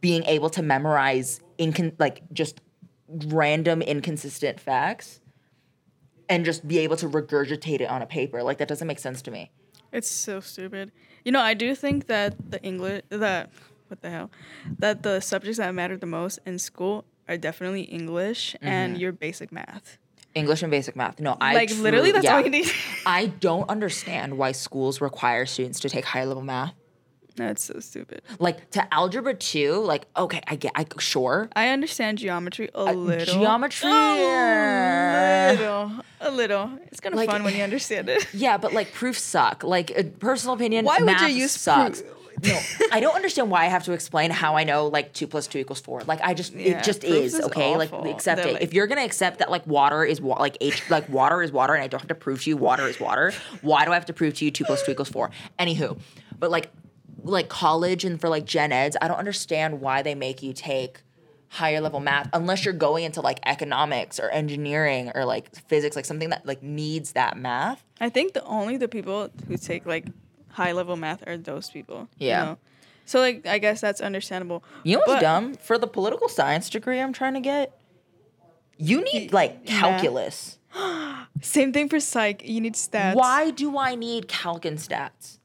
being 0.00 0.24
able 0.24 0.50
to 0.50 0.62
memorize 0.62 1.40
incon- 1.58 1.94
like 1.98 2.22
just 2.32 2.60
random 3.08 3.82
inconsistent 3.82 4.60
facts 4.60 5.20
and 6.28 6.44
just 6.44 6.66
be 6.66 6.78
able 6.78 6.96
to 6.96 7.08
regurgitate 7.08 7.80
it 7.80 7.90
on 7.90 8.02
a 8.02 8.06
paper. 8.06 8.42
Like 8.42 8.58
that 8.58 8.68
doesn't 8.68 8.86
make 8.86 8.98
sense 8.98 9.20
to 9.22 9.30
me. 9.30 9.50
It's 9.92 10.10
so 10.10 10.40
stupid. 10.40 10.90
You 11.24 11.32
know, 11.32 11.40
I 11.40 11.54
do 11.54 11.74
think 11.74 12.06
that 12.06 12.50
the 12.50 12.62
English 12.62 13.02
that 13.10 13.50
what 13.88 14.00
the 14.00 14.10
hell 14.10 14.30
that 14.78 15.02
the 15.02 15.20
subjects 15.20 15.58
that 15.58 15.74
matter 15.74 15.96
the 15.96 16.06
most 16.06 16.38
in 16.46 16.58
school 16.58 17.04
are 17.28 17.36
definitely 17.36 17.82
English 17.82 18.54
mm-hmm. 18.54 18.66
and 18.66 18.98
your 18.98 19.12
basic 19.12 19.52
math. 19.52 19.98
English 20.34 20.62
and 20.62 20.70
basic 20.70 20.96
math. 20.96 21.20
No, 21.20 21.36
I 21.40 21.54
like 21.54 21.70
literally, 21.76 22.10
that's 22.10 22.24
yeah. 22.24 22.36
all 22.36 22.40
you 22.40 22.50
need. 22.50 22.70
I 23.06 23.26
don't 23.26 23.68
understand 23.68 24.38
why 24.38 24.52
schools 24.52 25.00
require 25.00 25.44
students 25.44 25.80
to 25.80 25.90
take 25.90 26.06
higher 26.06 26.24
level 26.24 26.42
math. 26.42 26.74
That's 27.36 27.64
so 27.64 27.80
stupid. 27.80 28.22
Like 28.38 28.70
to 28.72 28.94
algebra 28.94 29.34
two, 29.34 29.74
like 29.80 30.06
okay, 30.16 30.40
I 30.46 30.56
get, 30.56 30.72
I 30.74 30.86
sure. 30.98 31.48
I 31.54 31.68
understand 31.68 32.18
geometry 32.18 32.70
a 32.74 32.78
uh, 32.80 32.92
little. 32.92 33.34
geometry, 33.40 33.90
A 33.90 35.54
little. 35.58 35.92
A 36.20 36.30
little. 36.30 36.70
It's 36.86 37.00
kind 37.00 37.14
of 37.14 37.16
Like- 37.18 37.30
fun 37.30 37.42
when 37.44 37.54
you 37.56 37.62
understand 37.62 38.08
it. 38.08 38.26
Yeah, 38.34 38.56
but 38.56 38.72
like 38.72 38.92
proofs 38.92 39.22
suck. 39.22 39.64
Like 39.64 39.90
a 39.96 40.04
personal 40.04 40.54
opinion, 40.54 40.84
Why 40.84 40.98
would 41.00 41.20
you 41.20 41.26
use 41.28 41.52
sucks. 41.52 42.02
proof? 42.02 42.16
No, 42.44 42.58
I 42.90 42.98
don't 43.00 43.14
understand 43.14 43.50
why 43.50 43.64
I 43.66 43.68
have 43.68 43.84
to 43.84 43.92
explain 43.92 44.30
how 44.32 44.56
I 44.56 44.64
know 44.64 44.86
like 44.88 45.12
two 45.12 45.26
plus 45.28 45.46
two 45.46 45.58
equals 45.58 45.80
four. 45.80 46.02
Like 46.04 46.20
I 46.22 46.34
just 46.34 46.54
Yeah, 46.54 46.78
it 46.78 46.84
just 46.84 47.04
is 47.04 47.34
is 47.34 47.40
okay. 47.46 47.74
awful. 47.74 48.00
Like 48.00 48.10
accept 48.14 48.38
They're 48.40 48.48
it. 48.48 48.54
like- 48.54 48.62
if 48.62 48.72
you're 48.74 48.86
gonna 48.88 49.04
accept 49.04 49.38
that 49.40 49.50
like 49.50 49.64
water 49.66 50.02
is 50.04 50.20
wa- 50.20 50.38
like 50.40 50.56
H 50.60 50.82
like 50.90 51.08
water 51.08 51.42
is 51.42 51.52
water, 51.52 51.74
and 51.74 51.82
I 51.84 51.86
don't 51.88 52.00
have 52.00 52.08
to 52.08 52.14
prove 52.16 52.42
to 52.44 52.50
you 52.50 52.56
water 52.56 52.88
is 52.88 52.98
water. 52.98 53.32
Why 53.60 53.84
do 53.84 53.92
I 53.92 53.94
have 53.94 54.06
to 54.06 54.12
prove 54.12 54.34
to 54.34 54.44
you 54.44 54.50
two 54.50 54.64
plus 54.64 54.82
two 54.82 54.92
equals 54.92 55.10
four? 55.10 55.30
Anywho, 55.58 55.98
but 56.38 56.50
like 56.50 56.70
like 57.22 57.48
college 57.48 58.04
and 58.04 58.20
for 58.20 58.28
like 58.28 58.44
gen 58.44 58.72
eds, 58.72 58.96
I 59.00 59.08
don't 59.08 59.18
understand 59.18 59.80
why 59.80 60.02
they 60.02 60.14
make 60.14 60.42
you 60.42 60.52
take 60.52 61.02
higher 61.48 61.80
level 61.80 62.00
math 62.00 62.28
unless 62.32 62.64
you're 62.64 62.72
going 62.74 63.04
into 63.04 63.20
like 63.20 63.38
economics 63.44 64.18
or 64.18 64.30
engineering 64.30 65.12
or 65.14 65.24
like 65.24 65.54
physics, 65.68 65.94
like 65.96 66.04
something 66.06 66.30
that 66.30 66.46
like 66.46 66.62
needs 66.62 67.12
that 67.12 67.36
math. 67.36 67.84
I 68.00 68.08
think 68.08 68.32
the 68.32 68.42
only 68.44 68.76
the 68.78 68.88
people 68.88 69.28
who 69.48 69.56
take 69.58 69.84
like 69.86 70.06
high 70.48 70.72
level 70.72 70.96
math 70.96 71.26
are 71.26 71.36
those 71.36 71.70
people. 71.70 72.08
you 72.18 72.28
Yeah. 72.28 72.44
know? 72.44 72.58
So 73.04 73.20
like 73.20 73.46
I 73.46 73.58
guess 73.58 73.80
that's 73.80 74.00
understandable. 74.00 74.64
You 74.82 74.94
know 74.96 75.00
what's 75.00 75.12
But- 75.14 75.20
dumb? 75.20 75.54
For 75.54 75.76
the 75.78 75.86
political 75.86 76.28
science 76.28 76.70
degree 76.70 77.00
I'm 77.00 77.12
trying 77.12 77.34
to 77.34 77.40
get, 77.40 77.76
you 78.78 79.02
need 79.12 79.32
like 79.32 79.60
Yeah. 79.64 79.78
calculus. 79.80 80.58
Same 81.42 81.72
thing 81.72 81.88
for 81.88 82.00
psych. 82.00 82.42
You 82.48 82.60
need 82.60 82.74
stats. 82.74 83.14
Why 83.14 83.50
do 83.50 83.76
I 83.78 83.94
need 83.94 84.28
calc 84.28 84.64
and 84.64 84.78
stats? 84.78 85.38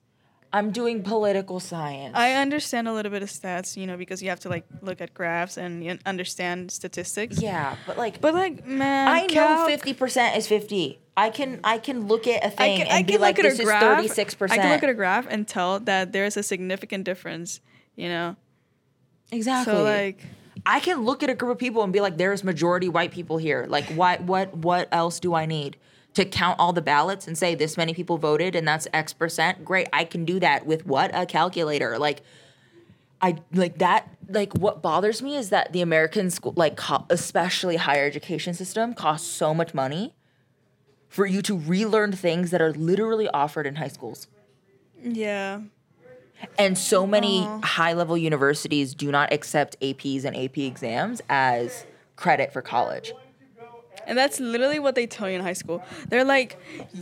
I'm 0.58 0.72
doing 0.72 1.04
political 1.04 1.60
science. 1.60 2.14
I 2.16 2.34
understand 2.34 2.88
a 2.88 2.94
little 2.94 3.12
bit 3.12 3.22
of 3.22 3.30
stats, 3.30 3.78
you 3.78 3.86
know, 3.86 3.96
because 3.98 4.24
you 4.24 4.30
have 4.30 4.40
to 4.42 4.50
like 4.50 4.66
look 4.82 5.02
at 5.02 5.14
graphs 5.14 5.58
and 5.58 6.00
understand 6.06 6.72
statistics. 6.72 7.42
yeah, 7.42 7.76
but 7.86 7.98
like 7.98 8.20
But 8.22 8.34
like, 8.34 8.66
man, 8.66 9.08
I 9.08 9.28
know 9.28 9.66
fifty 9.68 9.94
percent 9.94 10.36
is 10.36 10.48
fifty. 10.48 11.00
I 11.16 11.30
can 11.30 11.60
I 11.64 11.78
can 11.78 12.08
look 12.08 12.28
at 12.28 12.44
a 12.44 12.48
I 12.48 12.50
thing 12.50 12.78
can, 12.78 12.88
and 12.88 12.96
I 12.98 13.04
be 13.04 13.18
like, 13.18 13.38
at 13.40 13.44
this 13.44 13.60
a 13.60 13.62
is 13.62 13.68
graph. 13.68 13.82
thirty 13.82 14.08
six 14.08 14.36
I 14.42 14.58
can 14.58 14.70
look 14.72 14.84
at 14.84 14.90
a 14.90 14.94
graph 14.94 15.28
and 15.30 15.48
tell 15.48 15.80
that 15.82 16.12
there's 16.12 16.38
a 16.38 16.44
significant 16.44 17.04
difference. 17.06 17.60
You 17.96 18.10
know, 18.10 18.36
Exactly. 19.32 19.74
so 19.74 19.84
like, 19.84 20.24
I 20.66 20.80
can 20.80 21.04
look 21.04 21.24
at 21.24 21.30
a 21.30 21.36
group 21.36 21.52
of 21.54 21.58
people 21.58 21.84
and 21.84 21.92
be 21.92 22.02
like, 22.02 22.18
there's 22.18 22.44
majority 22.44 22.90
white 22.90 23.12
people 23.12 23.38
here. 23.38 23.66
Like, 23.68 23.86
what, 23.86 24.22
what, 24.22 24.56
what 24.56 24.88
else 24.92 25.20
do 25.20 25.34
I 25.34 25.46
need 25.46 25.78
to 26.18 26.26
count 26.26 26.60
all 26.60 26.74
the 26.74 26.82
ballots 26.82 27.28
and 27.28 27.38
say 27.38 27.54
this 27.54 27.78
many 27.78 27.94
people 27.94 28.18
voted 28.18 28.56
and 28.56 28.68
that's 28.68 28.88
X 28.92 29.14
percent? 29.14 29.64
Great, 29.64 29.88
I 29.94 30.04
can 30.04 30.26
do 30.26 30.40
that 30.40 30.66
with 30.66 30.84
what 30.86 31.12
a 31.14 31.28
calculator. 31.28 32.00
Like, 32.00 32.24
I 33.22 33.38
like 33.54 33.78
that. 33.78 34.10
Like, 34.28 34.54
what 34.54 34.82
bothers 34.82 35.22
me 35.22 35.36
is 35.36 35.50
that 35.52 35.74
the 35.74 35.82
American 35.82 36.32
school, 36.32 36.54
like, 36.56 36.76
co- 36.76 37.06
especially 37.12 37.76
higher 37.76 38.06
education 38.06 38.56
system, 38.56 38.96
costs 38.96 39.28
so 39.30 39.54
much 39.54 39.76
money 39.76 40.16
for 41.08 41.28
you 41.28 41.44
to 41.44 41.56
relearn 41.58 42.12
things 42.12 42.50
that 42.50 42.62
are 42.64 42.74
literally 42.74 43.28
offered 43.30 43.68
in 43.68 43.76
high 43.76 43.88
schools. 43.88 44.28
yeah, 45.04 45.62
And 46.58 46.78
so 46.78 47.06
many 47.08 47.44
high 47.64 47.94
level 47.94 48.18
universities 48.18 48.96
do 48.96 49.12
not 49.12 49.32
accept 49.32 49.80
APs 49.82 50.26
and 50.26 50.36
AP 50.36 50.58
exams 50.58 51.22
as 51.30 51.86
credit 52.16 52.52
for 52.52 52.62
college. 52.64 53.14
And 54.08 54.18
that's 54.18 54.40
literally 54.40 54.80
what 54.80 54.96
they 54.96 55.06
tell 55.06 55.30
you 55.30 55.36
in 55.36 55.42
high 55.42 55.54
school. 55.54 55.84
They're 56.10 56.24
like, 56.26 56.58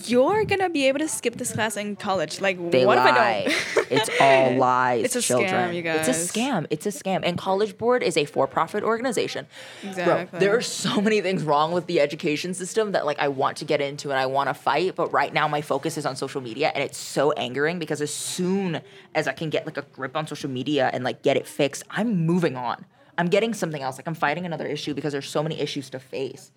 you're 0.05 0.43
gonna 0.45 0.69
be 0.69 0.87
able 0.87 0.99
to 0.99 1.07
skip 1.07 1.35
this 1.35 1.53
class 1.53 1.77
in 1.77 1.95
college. 1.95 2.41
Like, 2.41 2.57
They 2.71 2.85
what 2.85 2.97
lie. 2.97 3.45
if 3.47 3.75
I 3.77 3.81
don't? 3.81 3.91
it's 3.91 4.09
all 4.19 4.55
lies, 4.57 5.05
It's 5.05 5.15
a 5.15 5.21
children. 5.21 5.49
scam, 5.49 5.75
you 5.75 5.83
It's 5.91 6.07
a 6.07 6.11
scam. 6.11 6.65
It's 6.69 6.85
a 6.85 6.89
scam. 6.89 7.21
And 7.23 7.37
College 7.37 7.77
Board 7.77 8.03
is 8.03 8.17
a 8.17 8.25
for-profit 8.25 8.83
organization. 8.83 9.47
Exactly. 9.83 10.25
Bro, 10.25 10.39
there 10.39 10.55
are 10.57 10.61
so 10.61 10.99
many 10.99 11.21
things 11.21 11.43
wrong 11.43 11.71
with 11.71 11.85
the 11.87 11.99
education 12.01 12.53
system 12.53 12.91
that 12.93 13.05
like 13.05 13.19
I 13.19 13.27
want 13.27 13.57
to 13.57 13.65
get 13.65 13.79
into 13.81 14.09
and 14.11 14.19
I 14.19 14.25
want 14.25 14.49
to 14.49 14.53
fight, 14.53 14.95
but 14.95 15.13
right 15.13 15.33
now 15.33 15.47
my 15.47 15.61
focus 15.61 15.97
is 15.97 16.05
on 16.05 16.15
social 16.15 16.41
media 16.41 16.71
and 16.73 16.83
it's 16.83 16.97
so 16.97 17.31
angering 17.33 17.79
because 17.79 18.01
as 18.01 18.13
soon 18.13 18.81
as 19.13 19.27
I 19.27 19.33
can 19.33 19.49
get 19.49 19.65
like 19.65 19.77
a 19.77 19.83
grip 19.93 20.15
on 20.17 20.27
social 20.27 20.49
media 20.49 20.89
and 20.91 21.03
like 21.03 21.21
get 21.21 21.37
it 21.37 21.47
fixed, 21.47 21.83
I'm 21.91 22.25
moving 22.25 22.55
on. 22.55 22.85
I'm 23.17 23.27
getting 23.27 23.53
something 23.53 23.81
else. 23.81 23.97
Like 23.97 24.07
I'm 24.07 24.15
fighting 24.15 24.45
another 24.45 24.65
issue 24.67 24.93
because 24.93 25.13
there's 25.13 25.29
so 25.29 25.41
many 25.41 25.59
issues 25.59 25.89
to 25.91 25.99
face. 25.99 26.51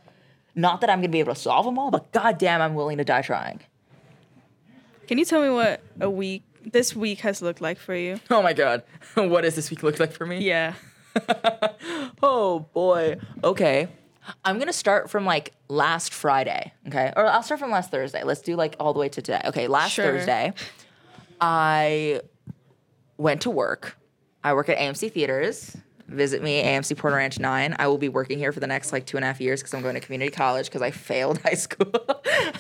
Not 0.59 0.81
that 0.81 0.91
I'm 0.91 0.99
gonna 0.99 1.09
be 1.09 1.21
able 1.21 1.35
to 1.35 1.41
solve 1.41 1.65
them 1.67 1.79
all, 1.79 1.93
but 1.93 2.11
goddamn, 2.11 2.61
I'm 2.61 2.75
willing 2.75 2.99
to 2.99 3.05
die 3.05 3.23
trying. 3.23 3.61
Can 5.07 5.17
you 5.17 5.25
tell 5.25 5.41
me 5.41 5.51
what 5.51 5.81
a 6.01 6.11
week, 6.11 6.43
this 6.65 6.97
week 6.97 7.21
has 7.21 7.41
looked 7.41 7.61
like 7.61 7.79
for 7.79 7.95
you? 7.95 8.19
Oh 8.29 8.43
my 8.43 8.53
god, 8.55 8.83
what 9.15 9.43
does 9.43 9.55
this 9.55 9.71
week 9.71 9.85
look 9.85 10.01
like 10.01 10.11
for 10.13 10.27
me? 10.27 10.41
Yeah. 10.45 10.75
Oh 12.21 12.61
boy. 12.75 13.19
Okay. 13.45 13.89
I'm 14.45 14.59
gonna 14.59 14.73
start 14.73 15.09
from 15.09 15.25
like 15.25 15.53
last 15.69 16.13
Friday. 16.13 16.73
Okay. 16.89 17.13
Or 17.17 17.27
I'll 17.27 17.45
start 17.45 17.61
from 17.61 17.71
last 17.71 17.93
Thursday. 17.93 18.25
Let's 18.25 18.41
do 18.41 18.57
like 18.57 18.75
all 18.81 18.93
the 18.93 18.99
way 18.99 19.09
to 19.09 19.23
today. 19.23 19.41
Okay. 19.47 19.69
Last 19.69 19.93
Sure. 19.93 20.05
Thursday, 20.05 20.53
I 21.41 22.21
went 23.17 23.43
to 23.43 23.51
work. 23.51 23.97
I 24.43 24.55
work 24.55 24.69
at 24.69 24.79
AMC 24.79 25.13
Theaters. 25.13 25.77
Visit 26.09 26.43
me, 26.43 26.63
AMC 26.63 26.97
Porter 26.97 27.17
Ranch 27.17 27.39
9. 27.39 27.77
I 27.79 27.87
will 27.87 27.99
be 27.99 28.09
working 28.09 28.39
here 28.39 28.51
for 28.51 28.61
the 28.61 28.67
next 28.67 28.93
like 28.93 29.05
two 29.05 29.19
and 29.19 29.25
a 29.25 29.27
half 29.27 29.43
years 29.43 29.61
because 29.61 29.75
I'm 29.75 29.83
going 29.83 29.95
to 29.95 30.01
community 30.01 30.31
college 30.31 30.65
because 30.67 30.81
I 30.81 30.91
failed 30.91 31.39
high 31.43 31.53
school. 31.53 31.93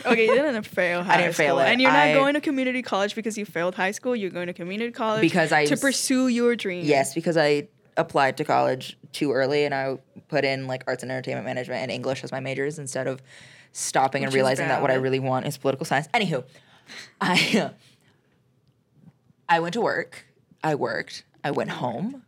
Okay, 0.05 0.27
you 0.27 0.35
didn't 0.35 0.63
fail 0.65 1.03
high 1.05 1.17
didn't 1.17 1.33
school. 1.33 1.47
fail 1.47 1.59
it. 1.61 1.65
And 1.69 1.81
you're 1.81 1.91
not 1.91 2.09
I- 2.09 2.13
going 2.13 2.35
to 2.35 2.43
community 2.43 2.83
college 2.83 3.15
because 3.15 3.39
you 3.39 3.47
failed 3.47 3.75
high 3.75 3.93
school. 3.93 4.15
You're 4.15 4.29
going 4.31 4.49
to 4.49 4.53
community 4.53 4.93
college 4.93 5.23
Because 5.23 5.51
I 5.51 5.65
to 5.65 5.79
pursue 5.79 6.29
your 6.29 6.57
dream. 6.57 6.85
yes, 6.85 7.15
because 7.15 7.39
I 7.39 7.69
applied 7.97 8.37
to 8.37 8.45
college 8.45 8.99
too 9.13 9.33
early 9.33 9.65
and 9.65 9.75
I 9.75 9.97
put 10.29 10.45
in 10.45 10.67
like 10.67 10.85
arts 10.87 11.03
and 11.03 11.11
entertainment 11.11 11.47
management 11.47 11.81
and 11.81 11.91
English 11.91 12.23
as 12.25 12.31
my 12.31 12.41
majors 12.41 12.79
instead 12.79 13.07
of 13.07 13.23
stopping 13.73 14.25
and 14.25 14.29
Which 14.29 14.35
is 14.35 14.43
realizing 14.43 14.69
that 14.69 14.83
what 14.83 14.91
I 14.91 14.95
really 14.95 15.21
want 15.21 15.47
is 15.47 15.57
political 15.57 15.87
science. 15.87 16.07
Anywho, 16.13 16.45
I 17.19 17.71
I 19.49 19.61
went 19.61 19.73
to 19.73 19.81
work. 19.81 20.27
I 20.63 20.75
worked. 20.75 21.25
I 21.43 21.51
went 21.51 21.71
home. 21.71 22.23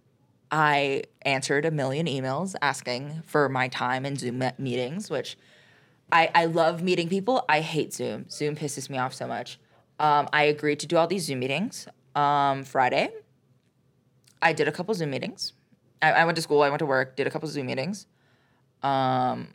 I 0.50 1.04
answered 1.22 1.64
a 1.64 1.70
million 1.70 2.06
emails 2.06 2.54
asking 2.60 3.22
for 3.24 3.48
my 3.48 3.68
time 3.68 4.04
in 4.04 4.16
Zoom 4.16 4.42
meetings, 4.58 5.08
which 5.10 5.36
I, 6.10 6.30
I 6.34 6.44
love 6.46 6.82
meeting 6.82 7.08
people. 7.08 7.44
I 7.48 7.60
hate 7.60 7.92
Zoom. 7.92 8.28
Zoom 8.30 8.56
pisses 8.56 8.90
me 8.90 8.98
off 8.98 9.14
so 9.14 9.26
much. 9.26 9.58
Um, 9.98 10.28
I 10.32 10.44
agreed 10.44 10.80
to 10.80 10.86
do 10.86 10.96
all 10.96 11.06
these 11.06 11.24
Zoom 11.24 11.40
meetings 11.40 11.86
um, 12.14 12.64
Friday. 12.64 13.10
I 14.42 14.52
did 14.52 14.66
a 14.66 14.72
couple 14.72 14.94
Zoom 14.94 15.10
meetings. 15.10 15.52
I, 16.02 16.12
I 16.12 16.24
went 16.24 16.36
to 16.36 16.42
school, 16.42 16.62
I 16.62 16.68
went 16.68 16.80
to 16.80 16.86
work, 16.86 17.16
did 17.16 17.26
a 17.26 17.30
couple 17.30 17.48
Zoom 17.48 17.66
meetings. 17.66 18.06
Um, 18.82 19.48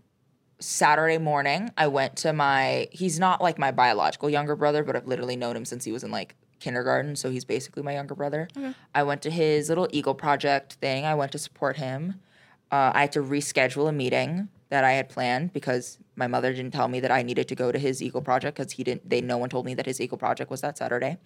Saturday 0.60 1.18
morning, 1.18 1.72
I 1.78 1.88
went 1.88 2.16
to 2.18 2.32
my, 2.32 2.88
he's 2.92 3.20
not 3.20 3.42
like 3.42 3.58
my 3.58 3.72
biological 3.72 4.30
younger 4.30 4.56
brother, 4.56 4.84
but 4.84 4.96
I've 4.96 5.08
literally 5.08 5.36
known 5.36 5.56
him 5.56 5.66
since 5.66 5.84
he 5.84 5.92
was 5.92 6.04
in 6.04 6.12
like 6.12 6.36
kindergarten. 6.60 7.16
So 7.16 7.30
he's 7.30 7.46
basically 7.46 7.84
my 7.84 7.94
younger 7.94 8.16
brother. 8.16 8.48
I 8.94 9.04
went 9.04 9.22
to 9.24 9.30
his 9.30 9.70
little 9.70 9.88
Eagle 9.92 10.16
Project 10.16 10.74
thing. 10.74 11.06
I 11.06 11.16
went 11.16 11.32
to 11.34 11.38
support 11.38 11.78
him. 11.78 12.16
Uh, 12.72 12.92
I 12.94 13.02
had 13.02 13.12
to 13.14 13.22
reschedule 13.22 13.88
a 13.88 13.92
meeting 13.92 14.50
that 14.70 14.84
I 14.84 14.94
had 14.94 15.10
planned 15.10 15.54
because 15.54 16.00
my 16.16 16.28
mother 16.28 16.52
didn't 16.54 16.72
tell 16.72 16.88
me 16.88 17.00
that 17.00 17.12
I 17.12 17.22
needed 17.22 17.48
to 17.50 17.56
go 17.56 17.72
to 17.72 17.78
his 17.78 18.02
Eagle 18.02 18.22
Project 18.22 18.58
because 18.58 18.74
he 18.74 18.84
didn't, 18.84 19.10
they, 19.10 19.22
no 19.22 19.38
one 19.38 19.50
told 19.50 19.66
me 19.66 19.74
that 19.76 19.86
his 19.86 20.02
Eagle 20.02 20.18
Project 20.18 20.50
was 20.50 20.62
that 20.62 20.78
Saturday 20.78 21.18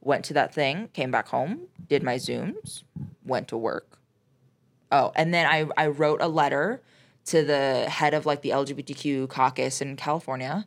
went 0.00 0.24
to 0.26 0.34
that 0.34 0.54
thing, 0.54 0.88
came 0.92 1.10
back 1.10 1.28
home, 1.28 1.62
did 1.88 2.02
my 2.02 2.16
Zooms, 2.16 2.82
went 3.24 3.48
to 3.48 3.56
work. 3.56 3.98
Oh, 4.92 5.12
and 5.16 5.34
then 5.34 5.46
I, 5.46 5.66
I 5.76 5.88
wrote 5.88 6.20
a 6.20 6.28
letter 6.28 6.82
to 7.26 7.42
the 7.42 7.86
head 7.88 8.14
of 8.14 8.24
like 8.24 8.42
the 8.42 8.50
LGBTQ 8.50 9.28
caucus 9.28 9.80
in 9.80 9.96
California. 9.96 10.66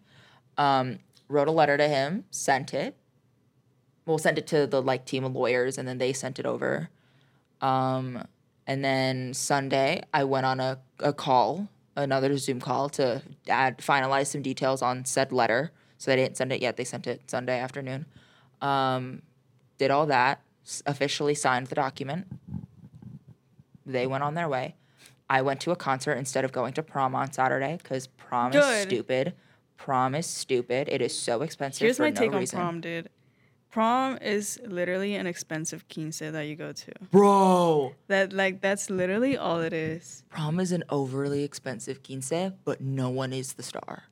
Um, 0.58 1.00
wrote 1.30 1.48
a 1.48 1.52
letter 1.52 1.78
to 1.78 1.88
him, 1.88 2.26
sent 2.32 2.74
it, 2.74 2.98
well, 4.10 4.18
send 4.18 4.40
it 4.40 4.48
to 4.48 4.66
the 4.66 4.82
like 4.82 5.06
team 5.06 5.24
of 5.24 5.36
lawyers, 5.36 5.78
and 5.78 5.88
then 5.88 6.00
they 6.00 6.14
sent 6.14 6.40
it 6.40 6.46
over. 6.48 6.90
Um, 7.62 8.26
and 8.66 8.84
then 8.84 9.36
Sunday, 9.36 10.02
I 10.12 10.24
went 10.24 10.48
on 10.48 10.60
a, 10.60 10.80
a 10.98 11.14
call, 11.14 11.70
another 11.96 12.36
Zoom 12.38 12.60
call 12.60 12.90
to 12.90 13.22
add 13.48 13.78
finalize 13.78 14.26
some 14.26 14.42
details 14.42 14.82
on 14.82 15.06
said 15.06 15.32
letter. 15.32 15.72
So 16.00 16.10
they 16.10 16.16
didn't 16.16 16.38
send 16.38 16.52
it 16.52 16.60
yet. 16.60 16.76
They 16.76 16.86
sent 16.86 17.06
it 17.06 17.30
Sunday 17.30 17.60
afternoon. 17.60 18.08
Um, 18.62 19.22
did 19.78 19.92
all 19.92 20.08
that, 20.08 20.42
officially 20.88 21.36
signed 21.36 21.68
the 21.68 21.76
document. 21.76 22.26
They 23.86 24.08
went 24.08 24.24
on 24.24 24.34
their 24.34 24.50
way. 24.50 24.76
I 25.30 25.44
went 25.44 25.60
to 25.62 25.72
a 25.72 25.76
concert 25.76 26.14
instead 26.14 26.46
of 26.46 26.52
going 26.52 26.74
to 26.74 26.84
prom 26.84 27.14
on 27.14 27.32
Saturday 27.32 27.78
because 27.78 28.08
prom 28.08 28.54
is 28.54 28.82
stupid. 28.82 29.34
Prom 29.78 30.16
is 30.16 30.26
stupid. 30.26 30.90
It 30.90 31.02
is 31.04 31.18
so 31.18 31.44
expensive. 31.44 31.86
Here's 31.86 32.00
my 32.00 32.10
no 32.10 32.16
take 32.16 32.34
reason. 32.34 32.60
on 32.60 32.66
prom, 32.66 32.82
dude. 32.82 33.10
Prom 33.72 34.18
is 34.20 34.60
literally 34.66 35.14
an 35.16 35.28
expensive 35.28 35.88
quince 35.88 36.20
that 36.20 36.42
you 36.48 36.56
go 36.56 36.72
to. 36.72 36.92
Bro, 37.12 37.94
That 38.08 38.34
like 38.34 38.62
that's 38.62 38.90
literally 38.90 39.38
all 39.38 39.60
it 39.62 39.74
is. 39.74 40.24
prom 40.30 40.60
is 40.60 40.72
an 40.72 40.84
overly 40.90 41.44
expensive 41.44 42.02
quince, 42.02 42.34
but 42.66 42.82
no 42.82 43.10
one 43.10 43.32
is 43.32 43.54
the 43.54 43.64
star. 43.64 44.04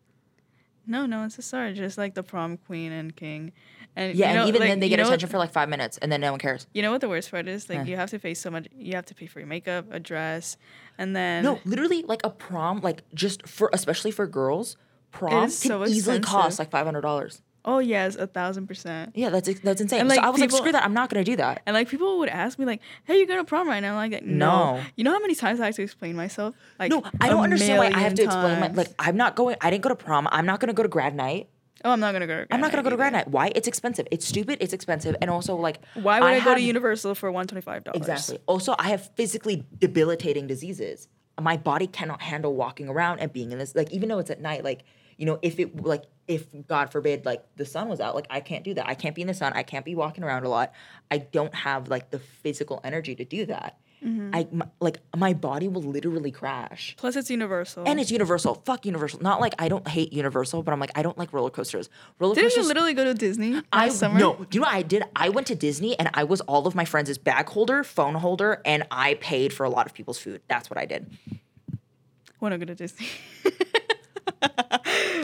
No, 0.89 1.05
no, 1.05 1.25
it's 1.25 1.37
a 1.37 1.41
star, 1.41 1.73
just 1.73 1.97
like 1.97 2.13
the 2.13 2.23
prom 2.23 2.55
queen 2.57 2.91
and 2.93 3.13
king. 3.15 3.51
And 3.95 4.15
Yeah, 4.15 4.29
you 4.29 4.33
know, 4.35 4.39
and 4.41 4.49
even 4.49 4.61
like, 4.61 4.69
then 4.69 4.79
they 4.79 4.89
get 4.89 4.97
know 4.97 5.03
what- 5.03 5.09
attention 5.09 5.29
for 5.29 5.37
like 5.39 5.51
five 5.51 5.69
minutes, 5.69 5.97
and 5.97 6.11
then 6.11 6.21
no 6.21 6.31
one 6.31 6.39
cares. 6.39 6.67
You 6.73 6.83
know 6.83 6.91
what 6.91 7.01
the 7.01 7.09
worst 7.09 7.31
part 7.31 7.47
is? 7.47 7.67
Like 7.67 7.79
Huh. 7.79 7.83
you 7.85 7.95
have 7.97 8.11
to 8.11 8.19
pay 8.19 8.35
so 8.35 8.51
much. 8.51 8.67
You 8.77 8.93
have 8.93 9.05
to 9.07 9.15
pay 9.15 9.25
for 9.25 9.39
your 9.39 9.47
makeup, 9.47 9.85
a 9.91 9.99
dress, 9.99 10.55
and 10.99 11.15
then 11.15 11.43
No, 11.43 11.59
literally, 11.65 12.03
like 12.03 12.21
a 12.23 12.29
prom, 12.29 12.79
like 12.81 13.01
just 13.13 13.47
for 13.47 13.71
especially 13.73 14.11
for 14.11 14.27
girls, 14.27 14.77
prom 15.11 15.45
is 15.45 15.59
can 15.59 15.69
so 15.69 15.81
easily 15.83 16.17
expensive. 16.19 16.23
cost 16.25 16.59
like 16.59 16.69
five 16.69 16.85
hundred 16.85 17.01
dollars. 17.01 17.41
Oh 17.67 17.79
yes, 17.79 18.15
a 18.15 18.25
thousand 18.27 18.65
percent. 18.67 19.11
Yeah, 19.13 19.29
that's 19.29 19.47
that's 19.59 19.81
insane. 19.81 19.99
And, 19.99 20.11
so 20.11 20.21
I 20.21 20.29
was 20.29 20.39
like, 20.39 20.51
screw 20.51 20.71
that, 20.71 20.85
I'm 20.85 20.93
not 20.93 21.09
gonna 21.09 21.25
do 21.25 21.35
that. 21.35 21.63
And 21.65 21.73
like 21.73 21.89
people 21.89 22.17
would 22.19 22.29
ask 22.29 22.57
me 22.57 22.65
like, 22.65 22.79
"Hey, 23.03 23.17
you're 23.17 23.27
going 23.27 23.39
to 23.39 23.43
prom 23.43 23.67
right 23.67 23.81
now?" 23.81 23.97
I'm 23.97 24.11
like, 24.11 24.23
no. 24.23 24.75
No. 24.75 24.81
You 24.95 25.03
know 25.03 25.11
how 25.11 25.19
many 25.19 25.35
times 25.35 25.59
I 25.59 25.65
have 25.65 25.75
to 25.75 25.83
explain 25.83 26.15
myself? 26.15 26.55
Like, 26.79 26.91
No, 26.91 27.03
I 27.19 27.27
don't 27.27 27.43
understand 27.43 27.77
why 27.79 27.87
I 27.93 27.99
have 27.99 28.13
to 28.15 28.23
explain 28.23 28.61
my 28.61 28.69
like. 28.69 28.87
I'm 28.97 29.17
not 29.17 29.35
going. 29.35 29.57
I 29.59 29.69
didn't 29.69 29.83
go 29.83 29.89
to 29.89 29.95
prom. 29.95 30.29
I'm 30.31 30.45
not 30.45 30.61
gonna 30.61 30.71
go 30.73 30.81
to 30.83 30.89
grad 30.89 31.13
night. 31.13 31.49
oh, 31.83 31.91
I'm 31.91 31.99
not 31.99 32.13
gonna 32.13 32.25
go. 32.25 32.45
To 32.45 32.53
I'm 32.53 32.61
not 32.61 32.71
gonna 32.71 32.83
go 32.83 32.89
to 32.89 32.95
grad 32.95 33.11
night. 33.11 33.27
Why? 33.27 33.51
It's 33.53 33.67
expensive. 33.67 34.07
It's 34.11 34.25
stupid. 34.25 34.59
It's 34.61 34.71
expensive, 34.71 35.17
and 35.21 35.29
also 35.29 35.57
like. 35.57 35.81
Why 35.95 36.21
would 36.21 36.27
I, 36.27 36.35
go 36.39 36.51
have- 36.51 36.57
to 36.59 36.63
Universal 36.63 37.15
for 37.15 37.29
one 37.33 37.47
twenty 37.47 37.61
five 37.61 37.83
dollars? 37.83 37.97
Exactly. 37.97 38.39
Also, 38.45 38.75
I 38.79 38.89
have 38.91 39.13
physically 39.15 39.65
debilitating 39.77 40.47
diseases. 40.47 41.09
My 41.39 41.57
body 41.57 41.85
cannot 41.85 42.21
handle 42.21 42.55
walking 42.55 42.87
around 42.87 43.19
and 43.19 43.31
being 43.33 43.51
in 43.51 43.59
this. 43.59 43.75
Like, 43.75 43.91
even 43.91 44.07
though 44.07 44.19
it's 44.19 44.31
at 44.31 44.41
night, 44.41 44.63
like, 44.63 44.83
you 45.17 45.25
know, 45.25 45.37
if 45.43 45.59
it, 45.59 45.83
like, 45.83 46.03
if 46.27 46.47
God 46.67 46.91
forbid, 46.91 47.25
like, 47.25 47.43
the 47.55 47.65
sun 47.65 47.87
was 47.87 47.99
out, 47.99 48.15
like, 48.15 48.27
I 48.29 48.39
can't 48.39 48.63
do 48.63 48.73
that. 48.73 48.87
I 48.87 48.95
can't 48.95 49.15
be 49.15 49.21
in 49.21 49.27
the 49.27 49.33
sun. 49.33 49.53
I 49.55 49.63
can't 49.63 49.85
be 49.85 49.95
walking 49.95 50.23
around 50.23 50.43
a 50.43 50.49
lot. 50.49 50.73
I 51.09 51.19
don't 51.19 51.53
have, 51.55 51.87
like, 51.89 52.09
the 52.11 52.19
physical 52.19 52.81
energy 52.83 53.15
to 53.15 53.25
do 53.25 53.45
that. 53.45 53.77
Mm-hmm. 54.03 54.29
I, 54.35 54.47
my, 54.51 54.67
like, 54.79 54.99
my 55.15 55.33
body 55.33 55.67
will 55.67 55.81
literally 55.81 56.29
crash. 56.31 56.95
Plus, 56.97 57.15
it's 57.15 57.31
Universal. 57.31 57.85
And 57.87 57.99
it's 57.99 58.11
Universal. 58.11 58.61
Fuck 58.65 58.85
Universal. 58.85 59.21
Not 59.21 59.41
like 59.41 59.55
I 59.57 59.69
don't 59.69 59.87
hate 59.87 60.13
Universal, 60.13 60.61
but 60.61 60.71
I'm 60.71 60.79
like, 60.79 60.91
I 60.93 61.01
don't 61.01 61.17
like 61.17 61.33
roller 61.33 61.49
coasters. 61.49 61.89
Roller 62.19 62.35
Didn't 62.35 62.49
coasters. 62.49 62.63
you 62.63 62.67
literally 62.67 62.93
go 62.93 63.05
to 63.05 63.15
Disney 63.15 63.59
I 63.73 63.89
summer? 63.89 64.19
no. 64.19 64.35
Do 64.35 64.47
you 64.51 64.59
know 64.61 64.67
what 64.67 64.75
I 64.75 64.83
did? 64.83 65.03
I 65.15 65.29
went 65.29 65.47
to 65.47 65.55
Disney 65.55 65.97
and 65.97 66.11
I 66.13 66.25
was 66.25 66.41
all 66.41 66.67
of 66.67 66.75
my 66.75 66.85
friends' 66.85 67.17
bag 67.17 67.49
holder, 67.49 67.83
phone 67.83 68.13
holder, 68.13 68.61
and 68.65 68.85
I 68.91 69.15
paid 69.15 69.51
for 69.51 69.63
a 69.63 69.69
lot 69.69 69.87
of 69.87 69.95
people's 69.95 70.19
food. 70.19 70.41
That's 70.47 70.69
what 70.69 70.77
I 70.77 70.85
did. 70.85 71.09
Want 72.39 72.51
to 72.53 72.59
go 72.59 72.65
to 72.65 72.75
Disney? 72.75 73.07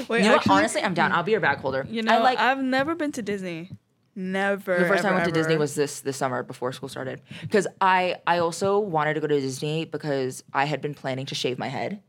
Wait, 0.09 0.23
You 0.23 0.29
know 0.29 0.33
what? 0.37 0.49
Honestly, 0.49 0.81
I'm 0.81 0.93
down. 0.93 1.11
I'll 1.11 1.23
be 1.23 1.31
your 1.31 1.39
bag 1.41 1.59
holder. 1.59 1.85
you 1.89 2.01
know, 2.01 2.13
I 2.13 2.17
like 2.19 2.39
I've 2.39 2.61
never 2.61 2.95
been 2.95 3.11
to 3.13 3.21
Disney. 3.21 3.69
Never. 4.15 4.77
the 4.77 4.87
first 4.87 5.01
time 5.01 5.13
I 5.13 5.15
ever, 5.15 5.23
went 5.23 5.33
to 5.33 5.39
Disney 5.39 5.57
was 5.57 5.73
this 5.75 6.01
this 6.01 6.17
summer 6.17 6.43
before 6.43 6.71
school 6.71 6.89
started. 6.89 7.21
Because 7.41 7.67
I 7.81 8.17
I 8.27 8.39
also 8.39 8.77
wanted 8.79 9.15
to 9.15 9.19
go 9.21 9.27
to 9.27 9.39
Disney 9.39 9.85
because 9.85 10.43
I 10.53 10.65
had 10.65 10.81
been 10.81 10.93
planning 10.93 11.25
to 11.27 11.35
shave 11.35 11.57
my 11.57 11.67
head. 11.67 12.01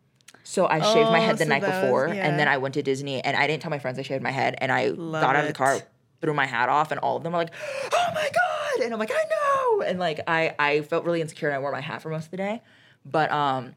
So 0.43 0.67
I 0.67 0.81
shaved 0.81 1.11
my 1.11 1.21
Oh, 1.21 1.23
head 1.23 1.39
the 1.39 1.45
so 1.45 1.49
night 1.49 1.63
that 1.63 1.83
was- 1.83 1.85
before, 1.85 2.09
yeah. 2.09 2.29
and 2.29 2.39
then 2.39 2.49
I 2.49 2.59
went 2.59 2.75
to 2.75 2.83
Disney, 2.83 3.23
and 3.25 3.35
I 3.35 3.47
didn't 3.47 3.63
tell 3.63 3.71
my 3.71 3.79
friends 3.79 3.99
I 3.99 4.03
shaved 4.03 4.23
my 4.23 4.31
head, 4.31 4.55
and 4.59 4.71
I 4.71 4.89
Love 4.89 5.23
got 5.23 5.37
out 5.37 5.43
of 5.45 5.49
the 5.49 5.55
car, 5.55 5.79
threw 6.21 6.35
my 6.35 6.45
hat 6.45 6.69
off, 6.69 6.91
and 6.91 7.01
all 7.01 7.17
of 7.17 7.23
them 7.23 7.33
were 7.33 7.39
like, 7.39 7.55
"Oh 7.91 8.07
my 8.15 8.29
god!" 8.31 8.85
And 8.85 8.93
I'm 8.93 8.99
like, 8.99 9.11
"I 9.11 9.25
know," 9.31 9.81
and 9.83 9.99
like 9.99 10.21
I 10.27 10.55
I 10.59 10.83
felt 10.83 11.07
really 11.07 11.23
insecure, 11.23 11.49
and 11.49 11.57
I 11.57 11.61
wore 11.61 11.73
my 11.73 11.81
hat 11.81 12.03
for 12.03 12.11
most 12.11 12.27
of 12.27 12.31
the 12.33 12.37
day, 12.37 12.61
but 13.07 13.31
um. 13.33 13.75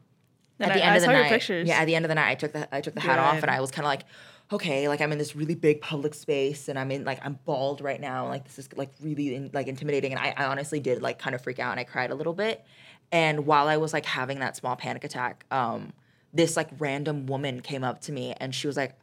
At 0.60 0.68
the 0.74 0.82
I- 0.82 0.86
end 0.86 0.92
I 0.92 0.96
of 0.96 1.00
the 1.02 1.06
night, 1.22 1.28
yeah, 1.66 1.78
at 1.80 1.84
the 1.86 1.94
end 1.94 2.04
of 2.04 2.08
the 2.08 2.14
night, 2.14 2.30
I 2.30 2.34
took 2.34 2.52
the 2.52 2.74
I 2.74 2.80
took 2.80 2.94
the 2.94 3.00
hat 3.00 3.18
off, 3.18 3.42
and 3.42 3.50
I 3.50 3.60
was 3.60 3.70
kind 3.70 3.84
of 3.84 3.90
like, 3.90 4.04
okay, 4.52 4.88
like 4.88 5.00
I'm 5.00 5.12
in 5.12 5.18
this 5.18 5.36
really 5.36 5.54
big 5.54 5.80
public 5.80 6.14
space, 6.14 6.68
and 6.68 6.78
I'm 6.78 6.90
in 6.90 7.04
like 7.04 7.20
I'm 7.24 7.38
bald 7.44 7.80
right 7.80 8.00
now, 8.00 8.26
like 8.28 8.44
this 8.44 8.58
is 8.58 8.68
like 8.76 8.90
really 9.00 9.34
in, 9.34 9.50
like 9.52 9.68
intimidating, 9.68 10.12
and 10.12 10.20
I, 10.20 10.34
I 10.36 10.46
honestly 10.46 10.80
did 10.80 11.00
like 11.02 11.18
kind 11.18 11.34
of 11.34 11.42
freak 11.42 11.58
out, 11.58 11.70
and 11.70 11.80
I 11.80 11.84
cried 11.84 12.10
a 12.10 12.14
little 12.14 12.32
bit, 12.32 12.64
and 13.12 13.46
while 13.46 13.68
I 13.68 13.76
was 13.76 13.92
like 13.92 14.04
having 14.06 14.40
that 14.40 14.56
small 14.56 14.74
panic 14.74 15.04
attack, 15.04 15.44
um, 15.50 15.92
this 16.34 16.56
like 16.56 16.68
random 16.78 17.26
woman 17.26 17.60
came 17.60 17.84
up 17.84 18.00
to 18.02 18.12
me, 18.12 18.34
and 18.38 18.54
she 18.54 18.66
was 18.66 18.76
like, 18.76 18.94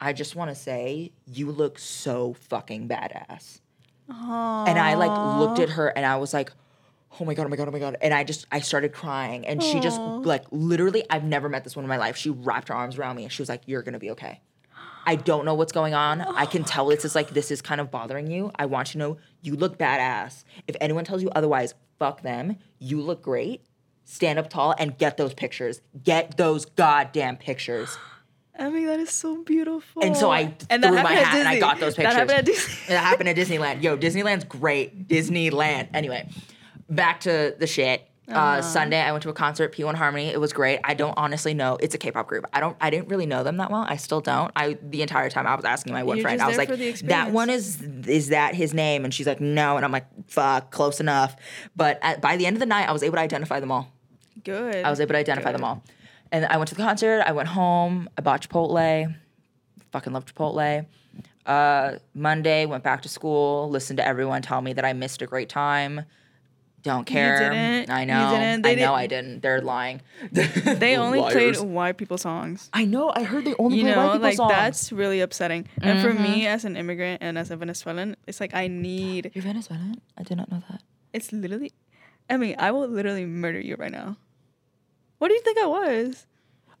I 0.00 0.12
just 0.12 0.36
want 0.36 0.50
to 0.50 0.54
say 0.54 1.12
you 1.26 1.50
look 1.50 1.78
so 1.78 2.34
fucking 2.34 2.88
badass, 2.88 3.60
and 4.08 4.78
I 4.78 4.94
like 4.94 5.38
looked 5.40 5.58
at 5.58 5.70
her, 5.70 5.88
and 5.88 6.06
I 6.06 6.16
was 6.16 6.32
like 6.32 6.52
oh 7.18 7.24
my 7.24 7.34
god, 7.34 7.46
oh 7.46 7.48
my 7.48 7.56
god, 7.56 7.68
oh 7.68 7.72
my 7.72 7.78
god. 7.78 7.96
And 8.00 8.14
I 8.14 8.24
just 8.24 8.46
I 8.52 8.60
started 8.60 8.92
crying 8.92 9.46
and 9.46 9.62
she 9.62 9.80
just 9.80 10.00
like 10.00 10.44
literally 10.50 11.04
I've 11.10 11.24
never 11.24 11.48
met 11.48 11.64
this 11.64 11.76
woman 11.76 11.90
in 11.90 11.96
my 11.96 12.04
life. 12.04 12.16
She 12.16 12.30
wrapped 12.30 12.68
her 12.68 12.74
arms 12.74 12.98
around 12.98 13.16
me 13.16 13.24
and 13.24 13.32
she 13.32 13.42
was 13.42 13.48
like, 13.48 13.62
You're 13.66 13.82
gonna 13.82 13.98
be 13.98 14.10
okay. 14.12 14.40
I 15.06 15.16
don't 15.16 15.44
know 15.44 15.54
what's 15.54 15.72
going 15.72 15.94
on. 15.94 16.20
I 16.20 16.46
can 16.46 16.62
tell 16.62 16.90
it's 16.90 17.02
just 17.02 17.14
like 17.14 17.30
this 17.30 17.50
is 17.50 17.62
kind 17.62 17.80
of 17.80 17.90
bothering 17.90 18.30
you. 18.30 18.52
I 18.56 18.66
want 18.66 18.88
you 18.88 18.92
to 18.92 18.98
know 18.98 19.18
you 19.42 19.56
look 19.56 19.78
badass. 19.78 20.44
If 20.68 20.76
anyone 20.80 21.04
tells 21.04 21.22
you 21.22 21.30
otherwise, 21.30 21.74
fuck 21.98 22.22
them. 22.22 22.56
You 22.78 23.00
look 23.00 23.22
great. 23.22 23.64
Stand 24.04 24.38
up 24.38 24.50
tall 24.50 24.74
and 24.78 24.98
get 24.98 25.16
those 25.16 25.34
pictures. 25.34 25.80
Get 26.02 26.36
those 26.36 26.64
goddamn 26.64 27.36
pictures. 27.36 27.96
Mean, 28.60 28.86
that 28.86 29.00
is 29.00 29.10
so 29.10 29.42
beautiful. 29.42 30.02
And 30.02 30.14
so 30.14 30.30
I 30.30 30.54
and 30.68 30.82
that 30.82 30.88
threw 30.88 31.02
my 31.02 31.14
hat 31.14 31.38
and 31.38 31.48
I 31.48 31.58
got 31.58 31.80
those 31.80 31.94
pictures. 31.94 32.14
That 32.14 32.28
happened 32.28 32.38
at 32.38 32.44
Disney. 32.44 32.94
It 32.94 32.98
happened 32.98 33.28
at 33.30 33.36
Disneyland. 33.36 33.82
Yo, 33.82 33.96
Disneyland's 33.96 34.44
great. 34.44 35.08
Disneyland. 35.08 35.88
Anyway, 35.94 36.28
back 36.90 37.20
to 37.20 37.54
the 37.58 37.66
shit. 37.66 38.02
uh 38.28 38.32
Uh-huh. 38.32 38.62
Sunday, 38.62 39.00
I 39.00 39.10
went 39.12 39.22
to 39.22 39.28
a 39.30 39.32
concert, 39.32 39.74
P1 39.74 39.94
Harmony. 39.94 40.26
It 40.28 40.38
was 40.40 40.52
great. 40.52 40.80
I 40.84 40.94
don't 40.94 41.14
honestly 41.16 41.54
know. 41.54 41.78
It's 41.80 41.94
a 41.94 41.98
K-pop 41.98 42.26
group. 42.26 42.44
I 42.52 42.60
don't. 42.60 42.76
I 42.80 42.90
didn't 42.90 43.08
really 43.08 43.26
know 43.26 43.42
them 43.42 43.56
that 43.56 43.70
well. 43.70 43.84
I 43.88 43.96
still 43.96 44.20
don't. 44.20 44.50
I 44.54 44.76
the 44.82 45.02
entire 45.02 45.30
time 45.30 45.46
I 45.46 45.54
was 45.54 45.64
asking 45.64 45.92
my 45.94 46.02
one 46.02 46.16
You're 46.18 46.22
friend. 46.24 46.40
I 46.42 46.48
was 46.48 46.58
like, 46.58 46.68
"That 47.04 47.32
one 47.32 47.50
is 47.50 47.80
is 48.06 48.28
that 48.28 48.54
his 48.54 48.74
name?" 48.74 49.04
And 49.04 49.12
she's 49.14 49.26
like, 49.26 49.40
"No." 49.40 49.76
And 49.76 49.84
I'm 49.84 49.92
like, 49.92 50.06
"Fuck, 50.28 50.70
close 50.70 51.00
enough." 51.00 51.34
But 51.74 51.98
at, 52.02 52.20
by 52.20 52.36
the 52.36 52.46
end 52.46 52.56
of 52.56 52.60
the 52.60 52.66
night, 52.66 52.88
I 52.88 52.92
was 52.92 53.02
able 53.02 53.16
to 53.16 53.22
identify 53.22 53.58
them 53.60 53.72
all. 53.72 53.88
Good. 54.44 54.76
I 54.84 54.90
was 54.90 55.00
able 55.00 55.12
to 55.14 55.18
identify 55.18 55.50
Good. 55.50 55.58
them 55.58 55.64
all. 55.64 55.82
And 56.32 56.46
I 56.46 56.56
went 56.56 56.68
to 56.68 56.74
the 56.76 56.82
concert. 56.82 57.22
I 57.26 57.32
went 57.32 57.48
home. 57.48 58.08
I 58.16 58.20
bought 58.22 58.48
Chipotle. 58.48 59.12
Fucking 59.90 60.12
love 60.12 60.24
Chipotle. 60.26 60.86
Uh, 61.44 61.94
Monday, 62.14 62.64
went 62.66 62.84
back 62.84 63.02
to 63.02 63.08
school. 63.08 63.68
Listened 63.68 63.96
to 63.96 64.06
everyone 64.06 64.40
tell 64.40 64.62
me 64.62 64.72
that 64.74 64.84
I 64.84 64.92
missed 64.92 65.20
a 65.20 65.26
great 65.26 65.48
time. 65.48 66.04
Don't 66.82 67.04
care. 67.04 67.84
I 67.88 68.04
know. 68.04 68.14
I 68.64 68.74
know. 68.74 68.94
I 68.94 69.06
didn't. 69.06 69.42
They're 69.42 69.60
lying. 69.60 70.00
They 70.32 70.96
only 70.96 71.20
played 71.20 71.58
white 71.60 71.98
people 71.98 72.16
songs. 72.18 72.70
I 72.72 72.84
know. 72.86 73.12
I 73.14 73.22
heard 73.22 73.44
they 73.44 73.54
only 73.58 73.78
You 73.78 73.84
play 73.84 73.96
white 73.96 74.06
people 74.12 74.20
like 74.20 74.36
songs. 74.36 74.52
that's 74.52 74.92
really 74.92 75.20
upsetting. 75.20 75.68
And 75.82 76.00
for 76.00 76.08
Mm-hmm. 76.10 76.22
me, 76.22 76.46
as 76.46 76.64
an 76.64 76.76
immigrant 76.76 77.22
and 77.22 77.36
as 77.36 77.50
a 77.50 77.56
Venezuelan, 77.56 78.16
it's 78.26 78.40
like 78.40 78.54
I 78.54 78.66
need. 78.68 79.30
You're 79.34 79.44
Venezuelan. 79.44 80.00
I 80.16 80.22
did 80.22 80.36
not 80.38 80.50
know 80.50 80.62
that. 80.70 80.82
It's 81.12 81.32
literally. 81.32 81.72
I 82.30 82.36
mean, 82.38 82.56
I 82.58 82.70
will 82.70 82.88
literally 82.88 83.26
murder 83.26 83.60
you 83.60 83.76
right 83.76 83.92
now. 83.92 84.16
What 85.18 85.28
do 85.28 85.34
you 85.34 85.42
think 85.42 85.58
I 85.58 85.66
was? 85.66 86.26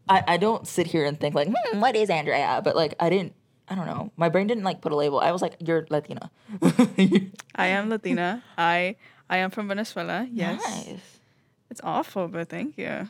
I, 0.08 0.24
I 0.26 0.36
don't 0.38 0.66
sit 0.66 0.86
here 0.86 1.04
and 1.04 1.20
think 1.20 1.34
like, 1.34 1.48
hmm, 1.52 1.80
what 1.80 1.94
is 1.94 2.08
Andrea? 2.08 2.60
But 2.64 2.74
like, 2.74 2.94
I 2.98 3.10
didn't. 3.10 3.34
I 3.68 3.74
don't 3.76 3.86
know. 3.86 4.10
My 4.16 4.28
brain 4.28 4.46
didn't 4.48 4.64
like 4.64 4.80
put 4.80 4.92
a 4.92 4.96
label. 4.96 5.20
I 5.20 5.30
was 5.30 5.42
like, 5.42 5.54
you're 5.60 5.86
Latina. 5.90 6.30
I 7.54 7.66
am 7.68 7.88
Latina. 7.90 8.42
I 8.58 8.96
I 9.30 9.38
am 9.38 9.50
from 9.50 9.68
Venezuela. 9.68 10.26
Yes. 10.30 10.60
Nice. 10.62 11.18
It's 11.70 11.80
awful, 11.84 12.26
but 12.26 12.48
thank 12.48 12.76
you. 12.76 13.08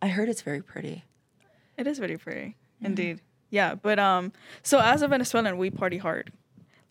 I 0.00 0.08
heard 0.08 0.30
it's 0.30 0.40
very 0.40 0.62
pretty. 0.62 1.04
It 1.76 1.86
is 1.86 1.98
very 1.98 2.16
pretty, 2.16 2.56
indeed. 2.80 3.20
Yeah, 3.50 3.74
but 3.74 3.98
um, 3.98 4.32
so 4.62 4.80
as 4.80 5.02
a 5.02 5.08
Venezuelan, 5.08 5.58
we 5.58 5.70
party 5.70 5.98
hard. 5.98 6.32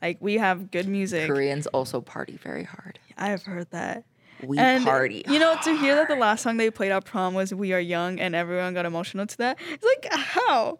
Like 0.01 0.17
we 0.21 0.37
have 0.37 0.69
good 0.69 0.87
music. 0.87 1.27
Koreans 1.27 1.65
also 1.67 1.99
party 1.99 2.37
very 2.37 2.63
hard. 2.63 2.99
I 3.17 3.29
have 3.29 3.43
heard 3.43 3.69
that. 3.71 4.03
We 4.43 4.57
and 4.57 4.83
party. 4.83 5.23
you 5.27 5.39
know, 5.39 5.57
to 5.63 5.77
hear 5.77 5.95
that 5.95 6.07
the 6.07 6.15
last 6.15 6.43
song 6.43 6.57
they 6.57 6.69
played 6.69 6.91
at 6.91 7.05
prom 7.05 7.33
was 7.33 7.53
"We 7.53 7.73
Are 7.73 7.79
Young" 7.79 8.19
and 8.19 8.35
everyone 8.35 8.73
got 8.75 8.85
emotional 8.85 9.25
to 9.25 9.37
that. 9.37 9.57
It's 9.71 9.83
like 9.83 10.07
how, 10.11 10.79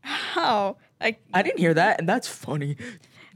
how 0.00 0.76
like 1.00 1.20
I 1.32 1.42
didn't 1.42 1.58
hear 1.58 1.74
that, 1.74 2.00
and 2.00 2.08
that's 2.08 2.28
funny. 2.28 2.76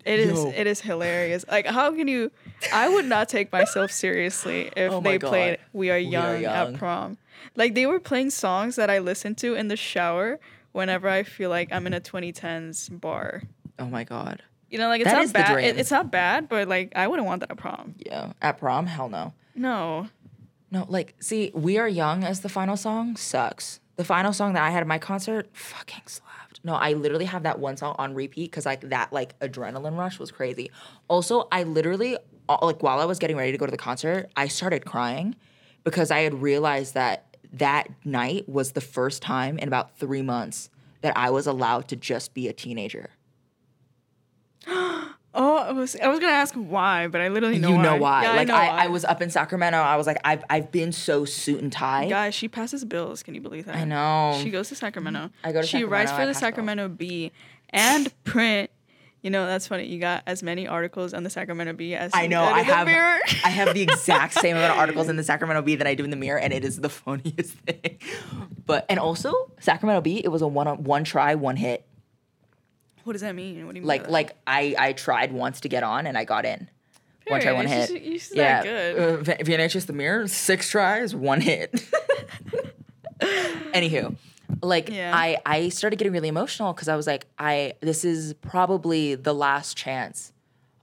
It 0.05 0.21
is. 0.21 0.43
Yo. 0.45 0.51
It 0.51 0.67
is 0.67 0.81
hilarious. 0.81 1.45
Like 1.51 1.67
how 1.67 1.93
can 1.95 2.09
you? 2.09 2.31
I 2.73 2.89
would 2.89 3.05
not 3.07 3.29
take 3.29 3.51
myself 3.53 3.91
seriously 3.91 4.71
if 4.77 4.93
Oh 4.93 5.01
my 5.01 5.13
they 5.13 5.19
God. 5.19 5.29
played 5.29 5.59
"We 5.73 5.91
Are 5.91 5.95
Are 5.95 5.99
Young" 5.99 6.45
at 6.45 6.75
prom. 6.75 7.19
Like 7.57 7.75
they 7.75 7.87
were 7.87 8.01
playing 8.01 8.31
songs 8.31 8.77
that 8.77 8.91
I 8.91 8.99
listen 8.99 9.35
to 9.37 9.55
in 9.55 9.69
the 9.69 9.77
shower 9.77 10.39
whenever 10.73 11.09
I 11.09 11.23
feel 11.23 11.51
like 11.51 11.73
I'm 11.73 11.87
in 11.87 11.93
a 11.95 12.01
2010s 12.01 13.01
bar. 13.01 13.43
Oh 13.79 13.87
my 13.87 14.05
god. 14.05 14.43
You 14.71 14.79
know, 14.79 14.89
like 14.89 15.03
it's 15.03 15.11
That 15.11 15.25
not 15.27 15.33
bad. 15.33 15.59
It, 15.65 15.79
it's 15.79 15.91
not 15.91 16.11
bad, 16.11 16.49
but 16.49 16.67
like 16.69 16.93
I 16.97 17.07
wouldn't 17.07 17.27
want 17.27 17.41
that 17.41 17.51
at 17.51 17.57
prom. 17.59 17.95
Yeah. 17.99 18.33
At 18.43 18.59
prom, 18.59 18.87
hell 18.87 19.09
no. 19.09 19.33
No. 19.55 20.09
No, 20.71 20.85
like, 20.89 21.15
see, 21.21 21.53
We 21.55 21.79
Are 21.79 21.87
Young 21.87 22.25
as 22.25 22.41
the 22.41 22.49
final 22.49 22.77
song 22.77 23.15
sucks. 23.15 23.79
The 23.95 24.03
final 24.05 24.33
song 24.33 24.55
that 24.55 24.65
I 24.65 24.71
had 24.71 24.81
at 24.81 24.89
my 24.89 24.99
concert 24.99 25.49
fucking 25.53 26.03
slapped. 26.07 26.44
No, 26.65 26.75
I 26.75 26.95
literally 26.95 27.27
have 27.27 27.43
that 27.43 27.59
one 27.59 27.77
song 27.77 27.95
on 27.99 28.15
repeat 28.15 28.51
because 28.51 28.67
like 28.67 28.81
that 28.89 29.13
like 29.13 29.39
adrenaline 29.41 29.97
rush 29.97 30.19
was 30.19 30.31
crazy. 30.31 30.71
Also, 31.09 31.47
I 31.53 31.63
literally 31.63 32.17
like 32.63 32.83
while 32.83 33.01
I 33.01 33.05
was 33.05 33.19
getting 33.19 33.37
ready 33.37 33.53
to 33.53 33.59
go 33.59 33.67
to 33.67 33.71
the 33.71 33.77
concert, 33.77 34.31
I 34.37 34.49
started 34.49 34.85
crying 34.85 35.37
because 35.85 36.11
I 36.11 36.21
had 36.21 36.41
realized 36.41 36.95
that 36.95 37.37
that 37.53 37.89
night 38.05 38.49
was 38.49 38.73
the 38.73 38.81
first 38.81 39.23
time 39.23 39.59
in 39.59 39.69
about 39.69 39.97
three 39.97 40.23
months 40.23 40.71
that 41.03 41.17
I 41.17 41.31
was 41.31 41.47
allowed 41.47 41.87
to 41.89 41.97
just 41.97 42.35
be 42.35 42.49
a 42.49 42.53
teenager. 42.53 43.11
Oh, 45.37 45.57
I 45.57 45.73
was 45.73 45.97
I 45.97 46.09
was 46.09 46.21
gonna 46.21 46.33
ask 46.33 46.55
why, 46.55 47.09
but 47.09 47.21
I 47.21 47.29
literally 47.29 47.59
know 47.59 47.71
you 47.71 47.77
why. 47.77 47.83
know 47.83 47.97
why? 47.97 48.23
Yeah, 48.23 48.33
like 48.33 48.41
I, 48.41 48.45
know 48.45 48.55
I, 48.55 48.69
why. 48.69 48.85
I 48.85 48.87
was 48.89 49.05
up 49.05 49.21
in 49.21 49.31
Sacramento. 49.31 49.79
I 49.79 49.97
was 49.97 50.07
like, 50.07 50.19
I've 50.25 50.45
I've 50.49 50.71
been 50.71 50.93
so 50.93 51.25
suit 51.25 51.61
and 51.61 51.73
tie. 51.73 52.09
Guys, 52.09 52.35
she 52.35 52.49
passes 52.49 52.85
bills. 52.85 53.23
Can 53.23 53.35
you 53.35 53.41
believe 53.41 53.67
that? 53.67 53.75
I 53.75 53.85
know. 53.85 54.39
She 54.43 54.51
goes 54.51 54.69
to 54.69 54.77
Sacramento. 54.77 55.31
I 55.43 55.53
go 55.53 55.61
to 55.61 55.67
She 55.67 55.85
writes 55.85 56.11
for 56.13 56.19
I 56.19 56.27
the 56.27 56.33
bills. 56.33 56.39
Sacramento 56.39 56.89
Bee 56.89 57.33
and 57.71 58.13
print. 58.25 58.71
You 59.23 59.31
know 59.31 59.47
that's 59.47 59.67
funny. 59.67 59.87
You 59.87 59.99
got 59.99 60.23
as 60.27 60.43
many 60.43 60.69
articles 60.69 61.15
on 61.15 61.23
the 61.25 61.31
Sacramento 61.31 61.73
Bee 61.73 61.95
as 61.95 62.11
I 62.15 62.27
know. 62.27 62.43
I 62.43 62.61
have 62.61 62.87
Mirror. 62.87 63.21
I 63.43 63.49
have 63.49 63.73
the 63.73 63.81
exact 63.81 64.35
same 64.41 64.55
amount 64.57 64.75
of 64.75 64.79
articles 64.79 65.09
in 65.09 65.17
the 65.17 65.25
Sacramento 65.25 65.63
Bee 65.63 65.77
that 65.77 65.87
I 65.87 65.95
do 65.95 66.05
in 66.05 66.11
the 66.11 66.17
Mirror, 66.17 66.41
and 66.41 66.53
it 66.53 66.63
is 66.63 66.79
the 66.79 66.89
funniest 66.91 67.55
thing. 67.55 67.99
But 68.67 68.85
and 68.89 69.01
also 69.01 69.51
Sacramento 69.61 70.03
Bee, 70.03 70.21
it 70.23 70.29
was 70.29 70.43
a 70.43 70.47
one 70.47 70.85
one 70.85 71.05
try, 71.05 71.35
one 71.35 71.57
hit. 71.57 71.87
What 73.05 73.13
does 73.13 73.23
that 73.23 73.35
mean? 73.35 73.65
What 73.67 73.73
do 73.75 73.79
you 73.79 73.83
mean? 73.83 73.89
Like 73.89 74.09
like 74.09 74.37
I 74.47 74.75
I 74.79 74.93
tried 74.93 75.33
once 75.33 75.61
to 75.61 75.69
get 75.69 75.83
on, 75.83 76.07
and 76.07 76.17
I 76.19 76.25
got 76.25 76.45
in. 76.45 76.69
One 77.29 77.41
try, 77.41 77.53
one 77.53 77.65
It's 77.67 77.91
hit. 77.91 78.03
just- 78.05 78.13
just 78.13 78.37
yeah, 78.37 78.63
that 78.63 78.65
good. 78.65 78.99
Uh, 78.99 79.17
V- 79.23 79.53
VNHS 79.57 79.87
the 79.87 79.93
Mirror, 79.95 80.29
six 80.29 80.69
tries, 80.69 81.15
one 81.15 81.41
hit. 81.41 81.73
Anywho, 83.21 84.17
like 84.63 84.89
Yeah. 84.91 85.13
I 85.15 85.39
I 85.47 85.69
started 85.71 85.97
getting 85.97 86.13
really 86.13 86.29
emotional 86.29 86.73
because 86.73 86.89
I 86.89 86.97
was 86.97 87.07
like, 87.07 87.27
I 87.39 87.75
this 87.81 88.05
is 88.05 88.35
probably 88.35 89.15
the 89.15 89.33
last 89.35 89.77
chance 89.77 90.33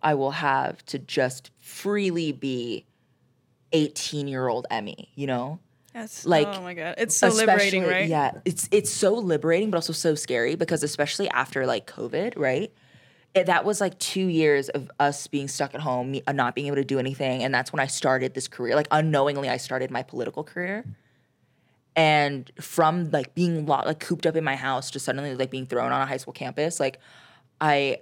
I 0.01 0.15
will 0.15 0.32
have 0.32 0.84
to 0.88 0.97
just 0.99 1.51
freely 1.59 2.32
be 2.32 2.86
18 3.74 4.28
year 4.28 4.47
old 4.47 4.65
Emmy, 4.72 5.09
you 5.15 5.28
know? 5.28 5.59
That's 5.94 6.26
like, 6.26 6.48
oh 6.48 6.62
my 6.62 6.74
god, 6.74 6.96
it's 6.98 7.18
so 7.18 7.28
liberating, 7.30 7.84
right? 7.84 8.08
Yeah, 8.08 8.32
it's 8.46 8.70
it's 8.72 8.92
so 8.92 9.14
liberating, 9.14 9.72
but 9.72 9.78
also 9.78 9.94
so 9.94 10.16
scary 10.16 10.56
because 10.56 10.84
especially 10.84 11.30
after 11.30 11.66
like 11.66 11.86
COVID, 11.86 12.34
right? 12.38 12.72
It, 13.34 13.46
that 13.46 13.64
was 13.64 13.80
like 13.80 13.98
two 13.98 14.28
years 14.28 14.70
of 14.70 14.92
us 15.00 15.28
being 15.28 15.48
stuck 15.48 15.74
at 15.74 15.82
home, 15.82 16.12
me, 16.12 16.24
uh, 16.28 16.34
not 16.34 16.54
being 16.54 16.68
able 16.68 16.76
to 16.78 16.84
do 16.84 17.00
anything, 17.00 17.44
and 17.44 17.54
that's 17.54 17.72
when 17.74 17.80
I 17.80 17.88
started 17.88 18.34
this 18.34 18.48
career. 18.48 18.76
Like 18.76 18.88
unknowingly, 18.92 19.50
I 19.50 19.58
started 19.58 19.92
my 19.92 20.04
political 20.04 20.44
career, 20.44 20.86
and 21.96 22.50
from 22.60 23.10
like 23.12 23.36
being 23.36 23.66
lo- 23.66 23.84
like 23.86 24.00
cooped 24.00 24.26
up 24.26 24.36
in 24.36 24.44
my 24.44 24.56
house 24.56 24.92
to 24.92 25.00
suddenly 25.00 25.36
like 25.36 25.52
being 25.52 25.66
thrown 25.66 25.92
on 25.92 26.02
a 26.02 26.06
high 26.06 26.18
school 26.18 26.34
campus, 26.34 26.80
like 26.80 27.00
I 27.60 28.00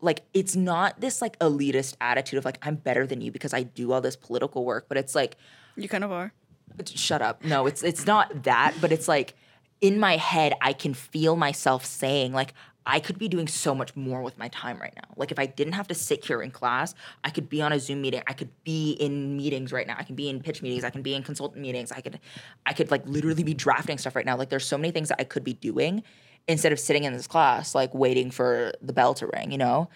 like 0.00 0.22
it's 0.34 0.54
not 0.56 1.00
this 1.00 1.22
like 1.22 1.38
elitist 1.38 1.96
attitude 2.00 2.38
of 2.38 2.44
like 2.44 2.58
I'm 2.62 2.76
better 2.76 3.06
than 3.06 3.20
you 3.22 3.32
because 3.32 3.54
I 3.54 3.62
do 3.62 3.92
all 3.92 4.00
this 4.02 4.16
political 4.16 4.64
work, 4.64 4.86
but 4.88 4.98
it's 4.98 5.14
like 5.14 5.36
You 5.76 5.88
kind 5.88 6.04
of 6.04 6.12
are. 6.12 6.32
Shut 6.86 7.22
up. 7.22 7.44
No, 7.44 7.66
it's 7.66 7.82
it's 7.82 8.06
not 8.06 8.44
that, 8.44 8.74
but 8.80 8.92
it's 8.92 9.08
like 9.08 9.34
in 9.80 9.98
my 9.98 10.16
head 10.16 10.54
I 10.60 10.72
can 10.72 10.94
feel 10.94 11.36
myself 11.36 11.84
saying 11.84 12.32
like 12.32 12.54
I 12.86 13.00
could 13.00 13.18
be 13.18 13.28
doing 13.28 13.48
so 13.48 13.74
much 13.74 13.96
more 13.96 14.22
with 14.22 14.36
my 14.36 14.48
time 14.48 14.78
right 14.78 14.92
now. 14.94 15.08
Like 15.16 15.32
if 15.32 15.38
I 15.38 15.46
didn't 15.46 15.72
have 15.72 15.88
to 15.88 15.94
sit 15.94 16.24
here 16.24 16.42
in 16.42 16.50
class, 16.50 16.94
I 17.22 17.30
could 17.30 17.48
be 17.48 17.62
on 17.62 17.72
a 17.72 17.80
Zoom 17.80 18.02
meeting. 18.02 18.22
I 18.26 18.34
could 18.34 18.50
be 18.62 18.92
in 18.92 19.36
meetings 19.36 19.72
right 19.72 19.86
now. 19.86 19.96
I 19.98 20.02
can 20.02 20.16
be 20.16 20.28
in 20.28 20.40
pitch 20.40 20.60
meetings. 20.60 20.84
I 20.84 20.90
can 20.90 21.02
be 21.02 21.14
in 21.14 21.22
consultant 21.22 21.62
meetings. 21.62 21.92
I 21.92 22.00
could 22.00 22.20
I 22.66 22.72
could 22.72 22.90
like 22.90 23.06
literally 23.06 23.42
be 23.42 23.54
drafting 23.54 23.98
stuff 23.98 24.16
right 24.16 24.26
now. 24.26 24.36
Like 24.36 24.50
there's 24.50 24.66
so 24.66 24.76
many 24.76 24.90
things 24.90 25.08
that 25.08 25.20
I 25.20 25.24
could 25.24 25.44
be 25.44 25.54
doing 25.54 26.02
instead 26.46 26.72
of 26.72 26.80
sitting 26.80 27.04
in 27.04 27.14
this 27.14 27.26
class 27.26 27.74
like 27.74 27.94
waiting 27.94 28.30
for 28.30 28.72
the 28.82 28.92
bell 28.92 29.14
to 29.14 29.26
ring, 29.28 29.50
you 29.50 29.58
know? 29.58 29.88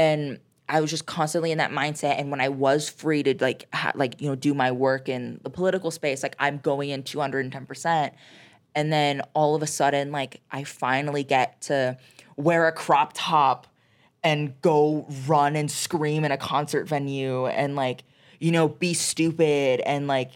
and 0.00 0.38
I 0.70 0.80
was 0.80 0.90
just 0.90 1.04
constantly 1.04 1.50
in 1.50 1.58
that 1.58 1.72
mindset. 1.72 2.18
And 2.18 2.30
when 2.30 2.40
I 2.40 2.48
was 2.48 2.88
free 2.88 3.22
to 3.24 3.34
like, 3.40 3.66
ha- 3.74 3.92
like 3.94 4.20
you 4.20 4.28
know, 4.28 4.36
do 4.36 4.54
my 4.54 4.72
work 4.72 5.08
in 5.08 5.40
the 5.42 5.50
political 5.50 5.90
space, 5.90 6.22
like 6.22 6.36
I'm 6.38 6.58
going 6.58 6.90
in 6.90 7.02
210 7.02 7.66
percent. 7.66 8.14
And 8.74 8.92
then 8.92 9.20
all 9.34 9.56
of 9.56 9.62
a 9.62 9.66
sudden, 9.66 10.12
like 10.12 10.40
I 10.50 10.64
finally 10.64 11.24
get 11.24 11.60
to 11.62 11.98
wear 12.36 12.68
a 12.68 12.72
crop 12.72 13.12
top 13.14 13.66
and 14.22 14.60
go 14.62 15.06
run 15.26 15.56
and 15.56 15.70
scream 15.70 16.24
in 16.24 16.32
a 16.32 16.36
concert 16.36 16.86
venue 16.86 17.46
and 17.46 17.74
like 17.74 18.04
you 18.38 18.52
know 18.52 18.68
be 18.68 18.94
stupid 18.94 19.80
and 19.80 20.06
like 20.06 20.32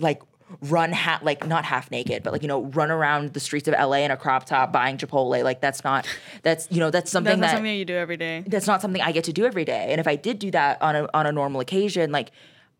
like 0.00 0.22
run 0.62 0.92
half 0.92 1.22
like 1.22 1.46
not 1.46 1.64
half 1.64 1.90
naked 1.90 2.22
but 2.22 2.32
like 2.32 2.42
you 2.42 2.48
know 2.48 2.62
run 2.66 2.90
around 2.90 3.34
the 3.34 3.40
streets 3.40 3.68
of 3.68 3.74
LA 3.74 3.98
in 3.98 4.10
a 4.10 4.16
crop 4.16 4.44
top 4.46 4.72
buying 4.72 4.96
Chipotle 4.96 5.42
like 5.44 5.60
that's 5.60 5.84
not 5.84 6.06
that's 6.42 6.66
you 6.70 6.80
know 6.80 6.90
that's 6.90 7.10
something 7.10 7.30
That's 7.32 7.40
not 7.40 7.46
that 7.48 7.56
something 7.56 7.76
you 7.76 7.84
do 7.84 7.96
every 7.96 8.16
day. 8.16 8.44
that's 8.46 8.66
not 8.66 8.80
something 8.80 9.02
I 9.02 9.12
get 9.12 9.24
to 9.24 9.32
do 9.32 9.44
every 9.44 9.64
day. 9.64 9.88
And 9.90 10.00
if 10.00 10.06
I 10.06 10.16
did 10.16 10.38
do 10.38 10.50
that 10.52 10.80
on 10.80 10.96
a 10.96 11.08
on 11.12 11.26
a 11.26 11.32
normal 11.32 11.60
occasion, 11.60 12.12
like 12.12 12.30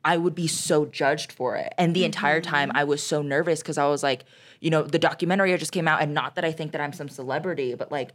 I 0.05 0.17
would 0.17 0.35
be 0.35 0.47
so 0.47 0.87
judged 0.87 1.33
for 1.33 1.57
it. 1.57 1.75
And 1.77 1.95
the 1.95 2.05
entire 2.05 2.41
time 2.41 2.71
I 2.75 2.85
was 2.85 3.03
so 3.03 3.21
nervous 3.21 3.61
because 3.61 3.77
I 3.79 3.87
was 3.89 4.03
like, 4.03 4.25
you 4.61 4.71
know, 4.71 4.83
the 4.83 4.99
documentary 4.99 5.57
just 5.59 5.73
came 5.73 5.89
out, 5.89 6.01
and 6.01 6.15
not 6.15 6.37
that 6.37 6.45
I 6.45 6.53
think 6.53 6.73
that 6.73 6.81
I'm 6.81 6.93
some 6.93 7.09
celebrity, 7.09 7.75
but 7.75 7.91
like 7.93 8.11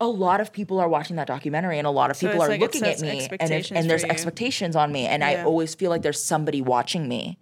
a 0.00 0.06
lot 0.06 0.40
of 0.40 0.52
people 0.52 0.78
are 0.80 0.88
watching 0.88 1.16
that 1.16 1.26
documentary 1.26 1.78
and 1.78 1.86
a 1.86 1.90
lot 1.90 2.10
of 2.10 2.18
people 2.18 2.42
are 2.42 2.48
like 2.48 2.60
looking 2.60 2.82
at 2.82 3.00
me 3.00 3.26
and, 3.40 3.52
and 3.72 3.88
there's 3.88 4.02
expectations 4.04 4.74
on 4.74 4.90
me 4.90 5.06
and 5.06 5.22
i 5.22 5.30
Yeah. 5.30 5.38
Mm-hmm. 5.38 5.46
always 5.46 5.74
feel 5.76 5.88
like 5.88 6.02
there's 6.02 6.20
somebody 6.22 6.60
watching 6.60 7.06
me 7.08 7.38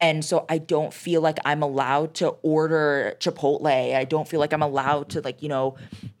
and 0.00 0.24
so 0.24 0.44
i 0.48 0.58
don't 0.58 0.94
feel 0.94 1.20
like 1.20 1.38
i'm 1.44 1.62
allowed 1.62 2.14
to 2.14 2.28
order 2.42 3.16
chipotle. 3.20 3.94
I 3.94 4.04
don't 4.04 4.28
feel 4.28 4.40
like 4.40 4.52
i'm 4.52 4.62
allowed 4.62 5.10
to 5.10 5.20
like 5.20 5.42
you 5.42 5.48
know 5.48 5.76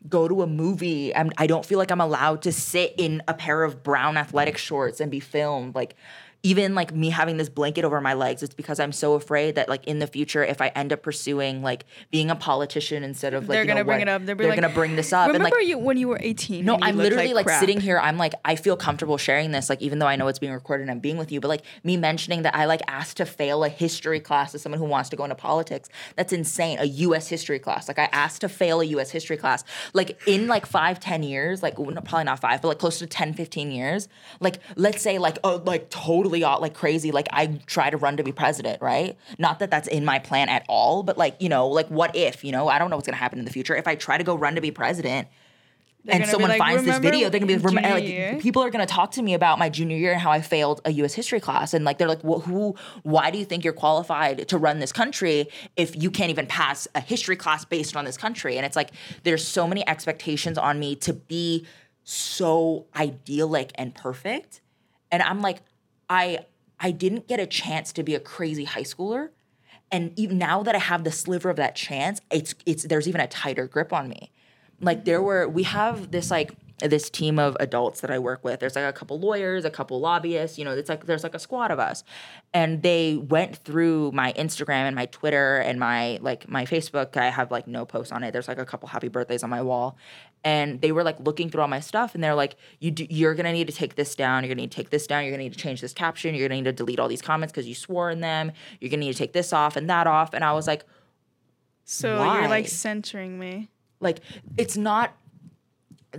go 0.08 0.26
to 0.26 0.42
a 0.42 0.46
movie. 0.46 1.14
I'm, 1.14 1.30
i 1.36 1.46
don't 1.46 1.64
feel 1.66 1.78
like 1.78 1.90
i'm 1.90 2.00
allowed 2.00 2.42
to 2.42 2.52
sit 2.52 2.94
in 2.98 3.22
a 3.28 3.34
pair 3.34 3.62
of 3.62 3.82
brown 3.82 4.16
athletic 4.16 4.56
shorts 4.58 5.00
and 5.00 5.10
be 5.10 5.20
filmed. 5.20 5.74
Like 5.74 5.96
even 6.42 6.74
like 6.74 6.94
me 6.94 7.10
having 7.10 7.36
this 7.36 7.48
blanket 7.48 7.84
over 7.84 8.00
my 8.00 8.14
legs 8.14 8.42
it's 8.42 8.54
because 8.54 8.78
i'm 8.78 8.92
so 8.92 9.14
afraid 9.14 9.56
that 9.56 9.68
like 9.68 9.84
in 9.86 9.98
the 9.98 10.06
future 10.06 10.44
if 10.44 10.60
i 10.60 10.68
end 10.68 10.92
up 10.92 11.02
pursuing 11.02 11.62
like 11.62 11.84
being 12.10 12.30
a 12.30 12.36
politician 12.36 13.02
instead 13.02 13.34
of 13.34 13.48
like 13.48 13.56
they're 13.56 13.62
you 13.62 13.68
know, 13.68 13.74
gonna 13.74 13.84
bring 13.84 13.98
what- 13.98 14.02
it 14.02 14.08
up. 14.08 14.24
They'll 14.24 14.34
be 14.36 14.44
they're 14.44 14.52
like, 14.52 14.60
gonna 14.60 14.74
bring 14.74 14.96
this 14.96 15.12
up 15.12 15.26
Remember 15.28 15.46
and 15.46 15.54
like 15.56 15.66
you 15.66 15.78
when 15.78 15.96
you 15.96 16.08
were 16.08 16.18
18? 16.20 16.64
no, 16.64 16.78
I'm 16.80 16.96
literally 16.96 17.34
like, 17.34 17.46
crap? 17.46 17.60
sitting 17.60 17.80
here. 17.80 17.98
I'm 17.98 18.16
like, 18.18 18.34
I 18.44 18.56
feel 18.56 18.76
comfortable 18.76 19.16
sharing 19.16 19.50
this, 19.50 19.68
like 19.68 19.82
even 19.82 19.98
though 19.98 20.06
I 20.06 20.16
know 20.16 20.28
it's 20.28 20.38
being 20.38 20.52
recorded 20.52 20.82
and 20.82 20.90
I'm 20.90 21.00
being 21.00 21.16
with 21.16 21.32
you, 21.32 21.40
but 21.40 21.48
like 21.48 21.62
me 21.82 21.96
mentioning 21.96 22.42
that 22.42 22.54
I 22.54 22.66
like 22.66 22.82
asked 22.88 23.16
to 23.18 23.26
fail 23.26 23.64
a 23.64 23.68
history 23.68 24.20
class 24.20 24.54
as 24.54 24.62
someone 24.62 24.78
who 24.78 24.84
wants 24.86 25.08
to 25.10 25.16
go 25.16 25.24
into 25.24 25.34
politics. 25.34 25.88
That's 26.16 26.32
insane. 26.32 26.78
A 26.78 26.84
U.S. 26.84 27.28
history 27.28 27.58
class. 27.58 27.88
Like 27.88 27.98
I 27.98 28.08
asked 28.12 28.40
to 28.42 28.48
fail 28.48 28.80
a 28.80 28.84
U.S. 28.84 29.10
history 29.10 29.36
class. 29.36 29.64
Like 29.92 30.18
in 30.26 30.46
like 30.46 30.66
five, 30.66 31.00
ten 31.00 31.22
years, 31.22 31.62
like 31.62 31.74
probably 31.76 32.24
not 32.24 32.40
five, 32.40 32.62
but 32.62 32.68
like 32.68 32.78
close 32.78 32.98
to 33.00 33.06
10, 33.06 33.34
15 33.34 33.70
years. 33.70 34.08
Like 34.40 34.60
let's 34.76 35.02
say 35.02 35.18
like 35.18 35.38
oh 35.44 35.62
like 35.64 35.90
totally 35.90 36.27
uh, 36.28 36.58
like 36.58 36.74
crazy. 36.74 37.10
Like 37.12 37.28
I 37.32 37.60
try 37.66 37.90
to 37.90 37.96
run 37.96 38.16
to 38.16 38.22
be 38.22 38.32
president, 38.32 38.80
right? 38.82 39.16
Not 39.38 39.58
that 39.58 39.70
that's 39.70 39.88
in 39.88 40.04
my 40.04 40.18
plan 40.18 40.48
at 40.48 40.64
all, 40.68 41.02
but 41.02 41.18
like 41.18 41.36
you 41.40 41.48
know 41.48 41.68
like 41.68 41.88
what 41.88 42.14
if 42.16 42.44
you 42.44 42.52
know 42.52 42.68
I 42.68 42.78
don't 42.78 42.90
know 42.90 42.96
what's 42.96 43.06
gonna 43.06 43.16
happen 43.16 43.38
in 43.38 43.44
the 43.44 43.52
future. 43.52 43.74
If 43.74 43.86
I 43.88 43.94
try 43.94 44.18
to 44.18 44.24
go 44.24 44.34
run 44.36 44.54
to 44.54 44.60
be 44.60 44.70
president 44.70 45.28
They're 46.04 46.16
and 46.16 46.26
someone 46.26 46.50
like, 46.50 46.58
finds 46.58 46.84
this 46.84 46.98
video, 46.98 47.28
they're 47.28 47.40
gonna 47.40 47.56
be 47.56 47.56
rem- 47.56 47.74
like, 47.74 48.40
people 48.40 48.62
are 48.62 48.70
gonna 48.70 48.86
talk 48.86 49.10
to 49.12 49.22
me 49.22 49.34
about 49.34 49.58
my 49.58 49.68
junior 49.68 49.96
year 49.96 50.12
and 50.12 50.20
how 50.20 50.30
I 50.30 50.40
failed 50.40 50.80
a 50.84 50.90
U.S. 50.92 51.12
history 51.12 51.40
class, 51.40 51.74
and 51.74 51.84
like 51.84 51.98
they're 51.98 52.08
like, 52.08 52.22
well, 52.24 52.40
who? 52.40 52.76
Why 53.02 53.30
do 53.30 53.38
you 53.38 53.44
think 53.44 53.64
you're 53.64 53.72
qualified 53.72 54.48
to 54.48 54.58
run 54.58 54.78
this 54.78 54.92
country 54.92 55.48
if 55.76 56.00
you 56.00 56.10
can't 56.10 56.30
even 56.30 56.46
pass 56.46 56.88
a 56.94 57.00
history 57.00 57.36
class 57.36 57.64
based 57.64 57.96
on 57.96 58.04
this 58.04 58.16
country? 58.16 58.56
And 58.56 58.64
it's 58.64 58.76
like 58.76 58.90
there's 59.24 59.46
so 59.46 59.66
many 59.66 59.86
expectations 59.86 60.56
on 60.56 60.78
me 60.78 60.94
to 60.96 61.12
be 61.12 61.66
so 62.04 62.86
idyllic 62.96 63.72
and 63.74 63.94
perfect, 63.94 64.60
and 65.10 65.22
I'm 65.22 65.42
like, 65.42 65.58
I 66.08 66.46
I 66.80 66.90
didn't 66.90 67.28
get 67.28 67.40
a 67.40 67.46
chance 67.46 67.92
to 67.94 68.02
be 68.02 68.14
a 68.14 68.20
crazy 68.20 68.64
high 68.64 68.82
schooler. 68.82 69.30
And 69.90 70.12
even 70.18 70.36
now 70.38 70.62
that 70.62 70.74
I 70.74 70.78
have 70.78 71.02
the 71.02 71.10
sliver 71.10 71.48
of 71.48 71.56
that 71.56 71.74
chance, 71.74 72.20
it's 72.30 72.54
it's 72.66 72.84
there's 72.84 73.08
even 73.08 73.20
a 73.20 73.26
tighter 73.26 73.66
grip 73.66 73.92
on 73.92 74.08
me 74.08 74.32
like 74.80 75.04
there 75.04 75.22
were 75.22 75.48
we 75.48 75.64
have 75.64 76.10
this 76.10 76.30
like 76.30 76.52
this 76.80 77.10
team 77.10 77.38
of 77.38 77.56
adults 77.58 78.00
that 78.02 78.10
I 78.10 78.18
work 78.18 78.44
with. 78.44 78.60
There's 78.60 78.76
like 78.76 78.84
a 78.84 78.92
couple 78.92 79.18
lawyers, 79.18 79.64
a 79.64 79.70
couple 79.70 79.98
lobbyists, 80.00 80.58
you 80.58 80.64
know, 80.64 80.72
it's 80.72 80.88
like 80.88 81.06
there's 81.06 81.24
like 81.24 81.34
a 81.34 81.38
squad 81.38 81.70
of 81.70 81.78
us. 81.78 82.04
And 82.54 82.82
they 82.82 83.16
went 83.16 83.56
through 83.56 84.12
my 84.12 84.32
Instagram 84.34 84.86
and 84.86 84.94
my 84.94 85.06
Twitter 85.06 85.56
and 85.58 85.80
my 85.80 86.18
like 86.22 86.48
my 86.48 86.64
Facebook. 86.64 87.16
I 87.16 87.30
have 87.30 87.50
like 87.50 87.66
no 87.66 87.84
posts 87.84 88.12
on 88.12 88.22
it. 88.22 88.32
There's 88.32 88.46
like 88.48 88.58
a 88.58 88.64
couple 88.64 88.88
happy 88.88 89.08
birthdays 89.08 89.42
on 89.42 89.50
my 89.50 89.62
wall. 89.62 89.96
And 90.44 90.80
they 90.80 90.92
were 90.92 91.02
like 91.02 91.18
looking 91.18 91.50
through 91.50 91.62
all 91.62 91.68
my 91.68 91.80
stuff 91.80 92.14
and 92.14 92.22
they're 92.22 92.36
like, 92.36 92.54
you 92.78 92.92
do, 92.92 93.06
you're 93.10 93.34
gonna 93.34 93.52
need 93.52 93.66
to 93.66 93.72
take 93.72 93.96
this 93.96 94.14
down, 94.14 94.44
you're 94.44 94.54
gonna 94.54 94.62
need 94.62 94.70
to 94.70 94.76
take 94.76 94.90
this 94.90 95.06
down, 95.08 95.24
you're 95.24 95.32
gonna 95.32 95.42
need 95.42 95.52
to 95.54 95.58
change 95.58 95.80
this 95.80 95.92
caption, 95.92 96.34
you're 96.34 96.46
gonna 96.48 96.60
need 96.60 96.64
to 96.66 96.72
delete 96.72 97.00
all 97.00 97.08
these 97.08 97.22
comments 97.22 97.50
because 97.52 97.66
you 97.66 97.74
swore 97.74 98.08
in 98.10 98.20
them, 98.20 98.52
you're 98.80 98.88
gonna 98.88 99.00
need 99.00 99.12
to 99.12 99.18
take 99.18 99.32
this 99.32 99.52
off 99.52 99.74
and 99.74 99.90
that 99.90 100.06
off. 100.06 100.34
And 100.34 100.44
I 100.44 100.52
was 100.52 100.68
like, 100.68 100.84
So 101.84 102.18
Why? 102.18 102.40
you're 102.40 102.48
like 102.48 102.68
censoring 102.68 103.36
me. 103.38 103.68
like 103.98 104.20
it's 104.56 104.76
not 104.76 105.12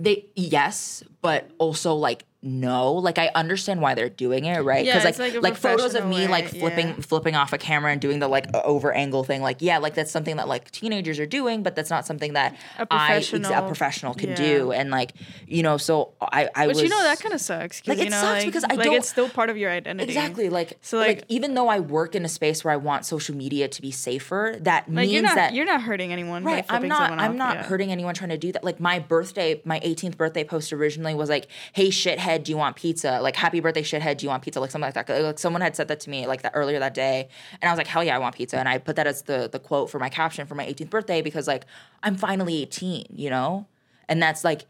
they 0.00 0.26
yes, 0.34 1.04
but 1.22 1.50
also 1.58 1.94
like 1.94 2.24
no. 2.42 2.92
Like 2.94 3.18
I 3.18 3.30
understand 3.34 3.80
why 3.82 3.94
they're 3.94 4.08
doing 4.08 4.44
it, 4.46 4.60
right? 4.60 4.84
Yeah, 4.84 5.02
like 5.04 5.18
like 5.18 5.34
like 5.42 5.56
photos 5.56 5.94
of 5.94 6.06
me 6.06 6.16
way, 6.16 6.28
like 6.28 6.48
flipping 6.48 6.88
yeah. 6.88 6.94
flipping 7.00 7.34
off 7.36 7.52
a 7.52 7.58
camera 7.58 7.92
and 7.92 8.00
doing 8.00 8.18
the 8.18 8.28
like 8.28 8.46
over 8.54 8.92
angle 8.92 9.24
thing. 9.24 9.42
Like 9.42 9.58
yeah, 9.60 9.78
like 9.78 9.94
that's 9.94 10.10
something 10.10 10.36
that 10.36 10.48
like 10.48 10.70
teenagers 10.70 11.18
are 11.18 11.26
doing, 11.26 11.62
but 11.62 11.74
that's 11.76 11.90
not 11.90 12.06
something 12.06 12.32
that 12.32 12.54
A 12.78 12.86
I 12.90 13.16
ex- 13.16 13.28
a 13.28 13.38
professional- 13.40 13.66
professional 13.66 14.14
can 14.14 14.30
yeah. 14.30 14.36
do. 14.36 14.72
And 14.72 14.90
like 14.90 15.12
you 15.46 15.62
know, 15.62 15.76
so 15.76 16.12
I 16.20 16.48
I 16.54 16.66
was 16.66 16.76
But 16.78 16.82
was 16.82 16.82
you 16.84 16.88
know 16.88 17.02
that 17.02 17.20
kind 17.20 17.34
of 17.34 17.40
sucks 17.40 17.86
Like, 17.86 17.98
you 17.98 18.04
it 18.04 18.10
know, 18.10 18.20
sucks 18.20 18.38
like, 18.38 18.46
because 18.46 18.64
I 18.64 18.74
like 18.74 18.84
don't- 18.84 18.94
it's 18.94 19.08
still 19.08 19.28
part 19.28 19.50
of 19.50 19.56
your 19.58 19.70
identity. 19.70 20.08
Exactly. 20.10 20.48
Like 20.48 20.78
So, 20.80 20.96
like, 20.98 21.08
like- 21.18 21.24
even 21.28 21.54
though 21.54 21.68
I 21.68 21.80
work 21.80 22.14
in 22.14 22.24
a 22.24 22.28
space 22.28 22.64
where 22.64 22.72
I 22.72 22.76
want 22.78 23.04
social 23.04 23.36
media 23.36 23.68
to 23.68 23.82
be 23.82 23.90
safer, 23.90 24.56
that 24.60 24.88
Like 24.88 24.94
means 24.96 25.12
you're 25.12 25.22
not 25.22 25.34
that 25.36 25.54
you're 25.54 25.66
not 25.66 25.82
hurting 25.82 26.12
anyone. 26.12 26.44
by 26.44 26.52
Right. 26.52 26.64
I'm 26.70 26.88
not 26.88 27.10
I'm 27.12 27.30
off, 27.32 27.36
not 27.36 27.56
hurting 27.66 27.92
anyone 27.92 28.14
trying 28.14 28.30
to 28.30 28.38
do 28.38 28.50
that. 28.52 28.64
Like 28.64 28.80
my 28.80 28.98
birthday, 28.98 29.60
my 29.64 29.78
18th 29.80 30.16
birthday 30.16 30.44
post 30.44 30.72
originally 30.72 31.14
was 31.14 31.28
like, 31.28 31.46
"Hey 31.72 31.88
shithead, 31.88 32.29
do 32.38 32.52
you 32.52 32.56
want 32.56 32.76
pizza?" 32.76 33.20
Like 33.20 33.36
happy 33.36 33.60
birthday 33.60 33.82
shithead, 33.82 34.18
do 34.18 34.26
you 34.26 34.30
want 34.30 34.42
pizza? 34.42 34.60
Like 34.60 34.70
something 34.70 34.92
like 34.92 35.06
that. 35.06 35.22
Like 35.22 35.38
someone 35.38 35.62
had 35.62 35.76
said 35.76 35.88
that 35.88 36.00
to 36.00 36.10
me 36.10 36.26
like 36.26 36.42
that 36.42 36.52
earlier 36.54 36.78
that 36.78 36.94
day, 36.94 37.28
and 37.60 37.68
I 37.68 37.72
was 37.72 37.78
like, 37.78 37.86
"Hell 37.86 38.04
yeah, 38.04 38.16
I 38.16 38.18
want 38.18 38.34
pizza." 38.34 38.58
And 38.58 38.68
I 38.68 38.78
put 38.78 38.96
that 38.96 39.06
as 39.06 39.22
the 39.22 39.48
the 39.50 39.58
quote 39.58 39.90
for 39.90 39.98
my 39.98 40.08
caption 40.08 40.46
for 40.46 40.54
my 40.54 40.66
18th 40.66 40.90
birthday 40.90 41.22
because 41.22 41.46
like 41.46 41.64
I'm 42.02 42.16
finally 42.16 42.62
18, 42.62 43.06
you 43.14 43.30
know? 43.30 43.66
And 44.08 44.22
that's 44.22 44.44
like 44.44 44.66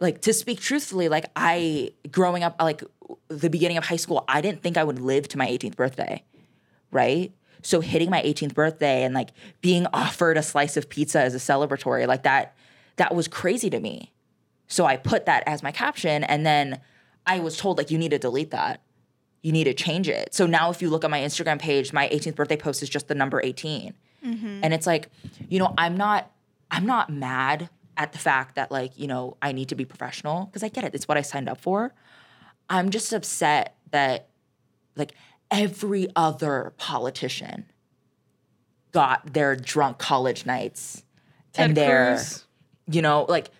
like 0.00 0.20
to 0.22 0.32
speak 0.32 0.60
truthfully, 0.60 1.08
like 1.08 1.26
I 1.36 1.92
growing 2.10 2.42
up 2.42 2.56
like 2.60 2.82
the 3.28 3.50
beginning 3.50 3.76
of 3.78 3.84
high 3.86 3.96
school, 3.96 4.24
I 4.28 4.40
didn't 4.40 4.62
think 4.62 4.76
I 4.76 4.84
would 4.84 4.98
live 4.98 5.28
to 5.28 5.38
my 5.38 5.46
18th 5.46 5.76
birthday 5.76 6.24
right? 6.92 7.32
So 7.62 7.80
hitting 7.80 8.10
my 8.10 8.22
18th 8.22 8.54
birthday 8.54 9.02
and 9.02 9.14
like 9.14 9.30
being 9.60 9.86
offered 9.92 10.36
a 10.36 10.42
slice 10.42 10.76
of 10.76 10.88
pizza 10.88 11.20
as 11.20 11.34
a 11.34 11.38
celebratory, 11.38 12.06
like 12.06 12.22
that, 12.22 12.54
that 12.96 13.14
was 13.14 13.26
crazy 13.26 13.70
to 13.70 13.80
me. 13.80 14.12
So 14.68 14.84
I 14.84 14.96
put 14.96 15.26
that 15.26 15.42
as 15.46 15.62
my 15.62 15.72
caption, 15.72 16.24
and 16.24 16.46
then 16.46 16.80
I 17.26 17.40
was 17.40 17.56
told 17.56 17.78
like 17.78 17.90
you 17.90 17.98
need 17.98 18.10
to 18.10 18.18
delete 18.18 18.50
that. 18.50 18.82
You 19.42 19.52
need 19.52 19.64
to 19.64 19.74
change 19.74 20.08
it. 20.08 20.34
So 20.34 20.46
now 20.46 20.70
if 20.70 20.80
you 20.80 20.88
look 20.88 21.04
at 21.04 21.10
my 21.10 21.20
Instagram 21.20 21.58
page, 21.58 21.92
my 21.92 22.08
18th 22.08 22.36
birthday 22.36 22.56
post 22.56 22.82
is 22.82 22.88
just 22.88 23.08
the 23.08 23.14
number 23.14 23.40
18. 23.42 23.94
Mm-hmm. 24.24 24.60
And 24.62 24.72
it's 24.72 24.86
like, 24.86 25.08
you 25.48 25.58
know, 25.58 25.74
I'm 25.76 25.96
not 25.96 26.30
I'm 26.70 26.86
not 26.86 27.10
mad 27.10 27.68
at 27.96 28.12
the 28.12 28.18
fact 28.18 28.54
that 28.54 28.70
like, 28.70 28.98
you 28.98 29.06
know, 29.06 29.36
I 29.42 29.52
need 29.52 29.68
to 29.68 29.74
be 29.74 29.84
professional 29.84 30.46
because 30.46 30.62
I 30.62 30.68
get 30.68 30.84
it. 30.84 30.94
It's 30.94 31.06
what 31.06 31.18
I 31.18 31.22
signed 31.22 31.48
up 31.48 31.60
for. 31.60 31.92
I'm 32.68 32.90
just 32.90 33.12
upset 33.12 33.76
that 33.90 34.28
like 34.96 35.12
every 35.50 36.08
other 36.16 36.72
politician 36.78 37.66
got 38.92 39.32
their 39.32 39.56
drunk 39.56 39.98
college 39.98 40.46
nights 40.46 41.04
Ted 41.52 41.66
and 41.66 41.76
their 41.76 42.14
Cruz. 42.16 42.44
you 42.90 43.02
know 43.02 43.26
like 43.28 43.50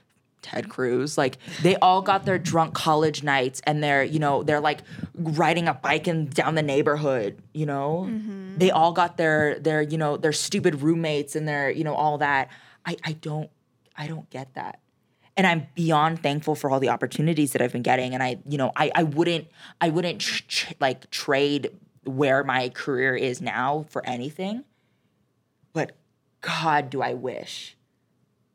Ted 0.43 0.69
Cruz 0.69 1.17
like 1.17 1.39
they 1.63 1.77
all 1.77 2.03
got 2.03 2.25
their 2.25 2.39
drunk 2.39 2.75
college 2.75 3.23
nights 3.23 3.63
and 3.65 3.83
they're 3.83 4.03
you 4.05 4.19
know 4.19 4.43
they're 4.43 4.61
like 4.61 4.81
riding 5.15 5.69
a 5.69 5.75
bike 5.75 6.07
and 6.07 6.29
down 6.31 6.55
the 6.57 6.63
neighborhood 6.63 7.41
you 7.55 7.65
know 7.65 8.07
Mm-hmm. 8.09 8.59
they 8.59 8.71
all 8.71 8.93
got 8.93 9.17
their 9.17 9.59
their 9.59 9.81
you 9.83 9.97
know 9.97 10.17
their 10.17 10.33
stupid 10.33 10.83
roommates 10.83 11.37
and 11.37 11.47
their 11.49 11.71
you 11.71 11.85
know 11.85 11.95
all 11.95 12.19
that 12.19 12.49
I 12.85 12.97
I 13.05 13.13
don't 13.13 13.49
I 13.97 14.07
don't 14.07 14.29
get 14.31 14.53
that 14.55 14.81
and 15.37 15.47
I'm 15.47 15.67
beyond 15.75 16.23
thankful 16.23 16.55
for 16.55 16.71
all 16.71 16.81
the 16.81 16.91
opportunities 16.91 17.53
that 17.53 17.63
I've 17.63 17.73
been 17.73 17.81
getting. 17.83 18.13
And 18.13 18.23
I, 18.23 18.37
you 18.47 18.59
know, 18.59 18.71
I, 18.77 18.91
I 18.95 19.03
wouldn't, 19.05 19.47
I 19.81 19.89
wouldn't 19.89 20.21
tr- 20.21 20.43
tr- 20.47 20.73
like 20.79 21.09
trade 21.11 21.71
where 22.05 22.45
my 22.45 22.69
career 22.69 23.17
is 23.17 23.41
now 23.41 23.87
for 23.89 24.05
anything. 24.07 24.65
But 25.73 25.93
God, 26.43 26.91
do 26.91 27.01
I 27.01 27.15
wish 27.15 27.79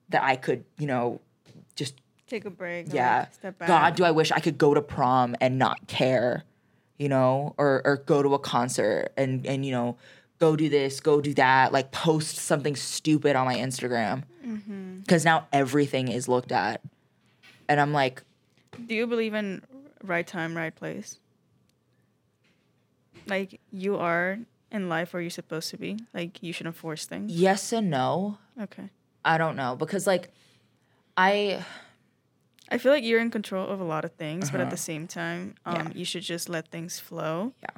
that 0.09 0.21
I 0.21 0.35
could, 0.35 0.65
you 0.77 0.85
know, 0.85 1.19
just 1.78 1.95
Take 2.28 2.43
a 2.43 2.49
break. 2.49 2.93
yeah. 2.93 3.19
like, 3.19 3.34
step 3.34 3.57
back. 3.57 3.67
God, 3.69 3.95
do 3.95 4.03
I 4.03 4.11
wish 4.11 4.34
I 4.34 4.41
could 4.41 4.57
go 4.57 4.73
to 4.73 4.82
prom 4.82 5.34
and 5.39 5.57
not 5.57 5.88
care, 5.88 6.43
you 6.97 7.07
know, 7.07 7.55
or 7.57 7.82
or 7.86 8.03
go 8.05 8.21
to 8.21 8.34
a 8.34 8.39
concert 8.39 9.13
and 9.15 9.45
and 9.47 9.65
you 9.65 9.71
know, 9.71 9.95
go 10.39 10.57
do 10.57 10.67
this, 10.67 10.99
go 10.99 11.21
do 11.21 11.34
that, 11.36 11.71
like 11.71 11.91
post 11.91 12.36
something 12.36 12.75
stupid 12.75 13.38
on 13.38 13.45
my 13.45 13.55
Instagram. 13.55 14.23
Mm-hmm. 14.45 14.97
Because 14.99 15.23
now 15.23 15.47
everything 15.53 16.09
is 16.09 16.28
looked 16.28 16.51
at, 16.51 16.82
and 17.69 17.80
I'm 17.80 17.93
like, 17.93 18.23
Do 18.86 18.93
you 18.93 19.07
believe 19.07 19.34
in 19.34 19.61
right 20.03 20.28
time, 20.28 20.55
right 20.57 20.75
place? 20.75 21.19
Like 23.25 23.59
you 23.71 23.97
are 23.97 24.39
in 24.71 24.89
life 24.89 25.13
where 25.13 25.21
you're 25.21 25.30
supposed 25.30 25.69
to 25.71 25.78
be. 25.78 25.97
Like 26.13 26.43
you 26.43 26.51
shouldn't 26.53 26.75
force 26.75 27.05
things. 27.05 27.32
yes 27.32 27.71
and 27.71 27.89
no. 27.89 28.38
Okay. 28.61 28.89
I 29.23 29.38
don't 29.38 29.55
know 29.55 29.75
because 29.75 30.07
like, 30.07 30.30
I 31.18 31.65
I 32.70 32.78
feel 32.78 32.91
like 32.91 33.03
you're 33.03 33.22
in 33.22 33.32
control 33.32 33.65
of 33.68 33.80
a 33.80 33.84
lot 33.86 34.03
of 34.05 34.11
things, 34.13 34.51
but 34.51 34.59
at 34.59 34.63
Uh-huh. 34.68 34.72
the 34.72 34.78
same 34.78 35.07
time, 35.07 35.55
um, 35.65 35.76
Yeah. 35.88 35.91
you 35.95 36.05
should 36.05 36.22
just 36.24 36.49
let 36.49 36.68
things 36.68 36.99
flow. 36.99 37.53
Yeah. 37.63 37.70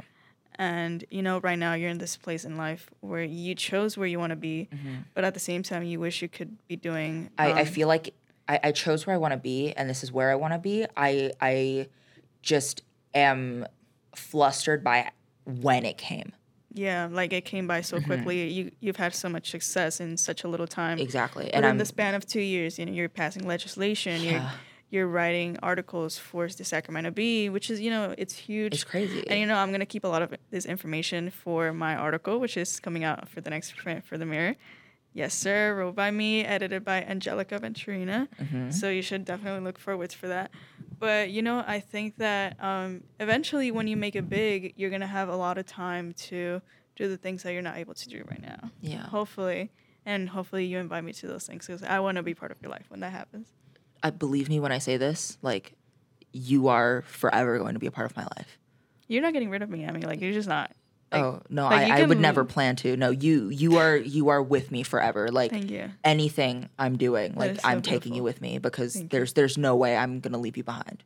And 0.55 1.05
you 1.09 1.21
know, 1.21 1.39
right 1.39 1.57
now 1.57 1.73
you're 1.73 1.89
in 1.91 1.99
this 1.99 2.17
place 2.17 2.43
in 2.43 2.57
life 2.57 2.89
where 3.01 3.23
you 3.23 3.55
chose 3.55 3.97
where 3.97 4.07
you 4.07 4.19
want 4.19 4.31
to 4.31 4.35
be, 4.35 4.67
but 5.13 5.23
at 5.23 5.33
the 5.33 5.39
same 5.39 5.63
time, 5.63 5.83
you 5.83 5.99
wish 5.99 6.21
you 6.21 6.27
could 6.27 6.57
be 6.67 6.75
doing. 6.75 7.29
Mm-hmm. 7.37 7.41
I, 7.57 7.59
I 7.59 7.61
um, 7.61 7.67
feel 7.67 7.87
like 7.87 8.13
I, 8.49 8.59
I 8.63 8.71
chose 8.73 9.05
where 9.07 9.13
I 9.13 9.19
want 9.19 9.31
to 9.31 9.37
be, 9.39 9.71
and 9.73 9.89
this 9.89 10.03
is 10.03 10.11
where 10.11 10.31
I 10.31 10.35
want 10.35 10.53
to 10.53 10.59
be. 10.59 10.85
I 10.97 11.31
I 11.39 11.87
just 12.41 12.81
am 13.13 13.65
flustered 14.15 14.83
by 14.83 15.11
when 15.45 15.85
it 15.85 15.97
came. 15.97 16.33
Yeah, 16.73 17.07
like 17.11 17.33
it 17.33 17.45
came 17.45 17.67
by 17.67 17.81
so 17.81 17.97
Mm-hmm. 17.97 18.05
quickly. 18.05 18.47
You 18.49 18.71
you've 18.79 18.97
had 18.97 19.13
so 19.15 19.27
much 19.29 19.49
success 19.51 19.99
in 19.99 20.17
such 20.17 20.43
a 20.43 20.47
little 20.47 20.67
time. 20.67 20.97
Exactly, 20.99 21.45
And 21.45 21.55
and 21.55 21.65
in 21.65 21.71
I'm 21.71 21.77
the 21.77 21.85
span 21.85 22.13
of 22.15 22.25
two 22.25 22.41
years, 22.41 22.77
you 22.79 22.85
know, 22.85 22.91
you're 22.91 23.09
passing 23.09 23.47
legislation. 23.47 24.21
You're 24.21 24.33
Yeah. 24.33 24.51
you're 24.91 25.07
writing 25.07 25.57
articles 25.61 26.17
for 26.17 26.47
the 26.47 26.63
Sacramento 26.63 27.11
Bee, 27.11 27.49
which 27.49 27.69
is 27.69 27.79
you 27.81 27.89
know 27.91 28.13
it's 28.17 28.35
huge. 28.35 28.73
it's 28.73 28.83
crazy. 28.83 29.27
And 29.29 29.39
you 29.39 29.45
know, 29.45 29.55
I'm 29.57 29.71
gonna 29.71 29.85
keep 29.95 30.03
a 30.03 30.07
lot 30.07 30.21
of 30.21 30.33
this 30.51 30.65
information 30.65 31.29
for 31.31 31.73
my 31.73 31.95
article, 31.95 32.39
which 32.39 32.55
is 32.57 32.79
coming 32.79 33.03
out 33.03 33.27
for 33.29 33.41
the 33.41 33.49
next 33.49 33.75
print 33.75 34.03
for 34.05 34.17
the 34.17 34.25
Mirror. 34.25 34.55
Yes, 35.11 35.33
sir. 35.33 35.75
Wrote 35.75 35.95
by 35.95 36.11
me, 36.11 36.45
edited 36.45 36.85
by 36.85 37.01
Angelica 37.01 37.57
Venturina. 37.59 38.27
Mm-hmm. 38.39 38.69
So 38.71 38.89
you 38.89 39.01
should 39.01 39.25
definitely 39.25 39.61
look 39.61 39.79
forwards 39.79 40.13
for 40.13 40.27
that. 40.27 40.51
But 40.99 41.29
you 41.31 41.41
know, 41.41 41.63
I 41.65 41.79
think 41.79 42.17
that 42.17 42.61
um, 42.63 43.03
eventually, 43.19 43.71
when 43.71 43.87
you 43.87 43.95
make 43.97 44.15
it 44.15 44.29
big, 44.29 44.73
you're 44.75 44.89
gonna 44.89 45.07
have 45.07 45.29
a 45.29 45.35
lot 45.35 45.57
of 45.57 45.65
time 45.65 46.13
to 46.27 46.61
do 46.95 47.07
the 47.07 47.17
things 47.17 47.43
that 47.43 47.53
you're 47.53 47.61
not 47.61 47.77
able 47.77 47.93
to 47.93 48.09
do 48.09 48.25
right 48.29 48.41
now. 48.41 48.71
yeah, 48.81 49.07
Hopefully, 49.07 49.71
and 50.05 50.27
hopefully 50.29 50.65
you 50.65 50.77
invite 50.77 51.03
me 51.03 51.13
to 51.13 51.27
those 51.27 51.45
things 51.47 51.65
because 51.65 51.81
I 51.81 51.99
want 51.99 52.17
to 52.17 52.23
be 52.23 52.33
part 52.33 52.51
of 52.51 52.57
your 52.61 52.71
life 52.71 52.85
when 52.89 52.99
that 52.99 53.11
happens. 53.11 53.47
I 54.03 54.09
believe 54.09 54.49
me 54.49 54.59
when 54.59 54.71
I 54.71 54.79
say 54.79 54.97
this. 54.97 55.37
Like, 55.41 55.73
you 56.33 56.67
are 56.67 57.03
forever 57.03 57.57
going 57.57 57.73
to 57.73 57.79
be 57.79 57.87
a 57.87 57.91
part 57.91 58.09
of 58.09 58.17
my 58.17 58.23
life. 58.37 58.57
You're 59.07 59.21
not 59.21 59.33
getting 59.33 59.49
rid 59.49 59.61
of 59.61 59.69
me. 59.69 59.85
I 59.85 59.91
mean, 59.91 60.03
like 60.03 60.21
you're 60.21 60.33
just 60.33 60.47
not. 60.49 60.71
Like, 61.11 61.23
oh 61.23 61.41
no, 61.49 61.63
like, 61.65 61.87
you 61.87 61.93
I, 61.93 61.99
I 62.01 62.05
would 62.05 62.19
never 62.19 62.45
plan 62.45 62.75
to. 62.77 62.95
No, 62.95 63.09
you 63.09 63.49
you 63.49 63.77
are 63.77 63.97
you 63.97 64.29
are 64.29 64.41
with 64.43 64.69
me 64.71 64.83
forever. 64.83 65.29
Like 65.29 65.51
anything 66.03 66.69
I'm 66.77 66.97
doing, 66.97 67.33
like 67.35 67.55
so 67.55 67.67
I'm 67.67 67.81
taking 67.81 68.13
you 68.13 68.23
with 68.23 68.41
me 68.41 68.59
because 68.59 68.93
Thank 68.93 69.11
there's 69.11 69.33
there's 69.33 69.57
no 69.57 69.75
way 69.75 69.97
I'm 69.97 70.19
gonna 70.19 70.37
leave 70.37 70.57
you 70.57 70.63
behind. 70.63 71.03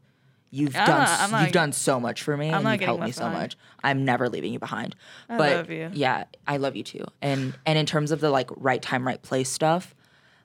You've 0.51 0.75
ah, 0.75 0.81
I'm 0.81 0.85
done 0.85 0.99
not- 0.99 1.31
not 1.31 1.41
you've 1.43 1.51
done 1.51 1.71
so 1.71 1.99
much 1.99 2.21
for 2.21 2.37
me 2.37 2.49
I'm 2.51 2.65
and 2.65 2.79
you've 2.79 2.85
helped 2.85 3.03
me 3.03 3.11
so 3.11 3.21
behind. 3.21 3.39
much. 3.39 3.57
I'm 3.83 4.05
never 4.05 4.29
leaving 4.29 4.53
you 4.53 4.59
behind. 4.59 4.95
I 5.27 5.37
but 5.37 5.55
love 5.55 5.69
you. 5.71 5.89
yeah, 5.93 6.25
I 6.45 6.57
love 6.57 6.75
you 6.75 6.83
too. 6.83 7.05
And 7.21 7.55
and 7.65 7.79
in 7.79 7.85
terms 7.85 8.11
of 8.11 8.19
the 8.19 8.29
like 8.29 8.49
right 8.57 8.81
time, 8.81 9.07
right 9.07 9.21
place 9.21 9.49
stuff, 9.49 9.95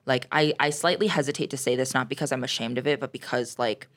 like 0.05 0.25
I 0.31 0.53
I 0.59 0.71
slightly 0.71 1.07
hesitate 1.07 1.49
to 1.51 1.57
say 1.57 1.75
this 1.75 1.93
not 1.93 2.09
because 2.09 2.31
I'm 2.31 2.43
ashamed 2.43 2.77
of 2.77 2.87
it, 2.87 2.99
but 2.99 3.11
because 3.11 3.59
like 3.59 3.87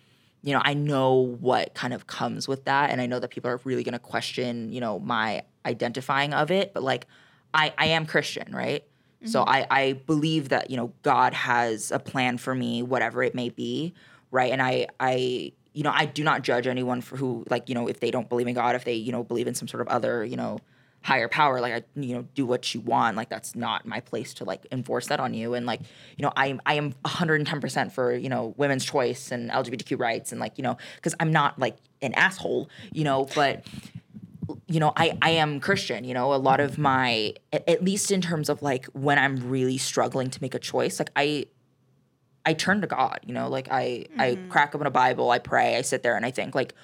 you 0.42 0.52
know, 0.52 0.60
I 0.64 0.74
know 0.74 1.12
what 1.14 1.72
kind 1.74 1.94
of 1.94 2.08
comes 2.08 2.48
with 2.48 2.64
that 2.64 2.90
and 2.90 3.00
I 3.00 3.06
know 3.06 3.20
that 3.20 3.30
people 3.30 3.48
are 3.48 3.60
really 3.62 3.84
going 3.84 3.92
to 3.92 4.00
question, 4.00 4.72
you 4.72 4.80
know, 4.80 4.98
my 4.98 5.44
identifying 5.66 6.34
of 6.34 6.50
it, 6.50 6.72
but 6.74 6.82
like 6.82 7.06
I 7.54 7.72
I 7.78 7.86
am 7.86 8.06
Christian, 8.06 8.54
right? 8.54 8.84
So 9.24 9.44
I 9.46 9.66
I 9.70 9.92
believe 9.92 10.48
that, 10.48 10.70
you 10.70 10.76
know, 10.76 10.92
God 11.02 11.32
has 11.32 11.92
a 11.92 11.98
plan 11.98 12.38
for 12.38 12.54
me 12.54 12.82
whatever 12.82 13.22
it 13.22 13.34
may 13.34 13.50
be, 13.50 13.94
right? 14.30 14.52
And 14.52 14.60
I 14.60 14.88
I 14.98 15.52
you 15.72 15.82
know, 15.84 15.92
I 15.94 16.06
do 16.06 16.22
not 16.22 16.42
judge 16.42 16.66
anyone 16.66 17.00
for 17.00 17.16
who 17.16 17.44
like, 17.48 17.68
you 17.68 17.74
know, 17.74 17.88
if 17.88 18.00
they 18.00 18.10
don't 18.10 18.28
believe 18.28 18.46
in 18.46 18.54
God, 18.54 18.74
if 18.74 18.84
they, 18.84 18.94
you 18.94 19.12
know, 19.12 19.22
believe 19.22 19.46
in 19.46 19.54
some 19.54 19.68
sort 19.68 19.80
of 19.80 19.88
other, 19.88 20.24
you 20.24 20.36
know, 20.36 20.58
higher 21.04 21.26
power 21.26 21.60
like 21.60 21.72
I 21.72 21.82
you 22.00 22.14
know 22.14 22.24
do 22.34 22.46
what 22.46 22.74
you 22.74 22.80
want 22.80 23.16
like 23.16 23.28
that's 23.28 23.56
not 23.56 23.84
my 23.84 23.98
place 23.98 24.34
to 24.34 24.44
like 24.44 24.66
enforce 24.70 25.08
that 25.08 25.18
on 25.18 25.34
you 25.34 25.54
and 25.54 25.66
like 25.66 25.80
you 26.16 26.22
know 26.22 26.32
I 26.36 26.58
I 26.64 26.74
am 26.74 26.92
110% 27.04 27.90
for 27.90 28.14
you 28.14 28.28
know 28.28 28.54
women's 28.56 28.84
choice 28.84 29.32
and 29.32 29.50
LGBTQ 29.50 29.98
rights 29.98 30.30
and 30.30 30.40
like 30.40 30.58
you 30.58 30.62
know 30.62 30.76
cuz 31.02 31.14
I'm 31.18 31.32
not 31.32 31.58
like 31.58 31.76
an 32.02 32.14
asshole 32.14 32.70
you 32.92 33.02
know 33.02 33.26
but 33.34 33.66
you 34.68 34.80
know 34.80 34.92
I 34.96 35.16
I 35.22 35.30
am 35.30 35.60
Christian 35.60 36.04
you 36.04 36.14
know 36.14 36.34
a 36.34 36.36
lot 36.36 36.60
of 36.60 36.78
my 36.78 37.34
at, 37.52 37.82
least 37.82 38.10
in 38.10 38.20
terms 38.20 38.48
of 38.48 38.62
like 38.62 38.86
when 38.86 39.18
I'm 39.18 39.48
really 39.48 39.78
struggling 39.78 40.30
to 40.30 40.42
make 40.42 40.54
a 40.54 40.58
choice 40.58 40.98
like 40.98 41.10
I 41.16 41.46
I 42.44 42.54
turn 42.54 42.80
to 42.80 42.86
God, 42.86 43.20
you 43.24 43.32
know, 43.34 43.48
like 43.48 43.68
I 43.70 44.06
I 44.18 44.32
mm-hmm. 44.32 44.48
crack 44.48 44.74
open 44.74 44.86
a 44.86 44.90
Bible, 44.90 45.30
I 45.30 45.38
pray, 45.38 45.76
I 45.76 45.82
sit 45.82 46.02
there 46.02 46.16
and 46.16 46.26
I 46.26 46.30
think 46.30 46.54
like 46.54 46.74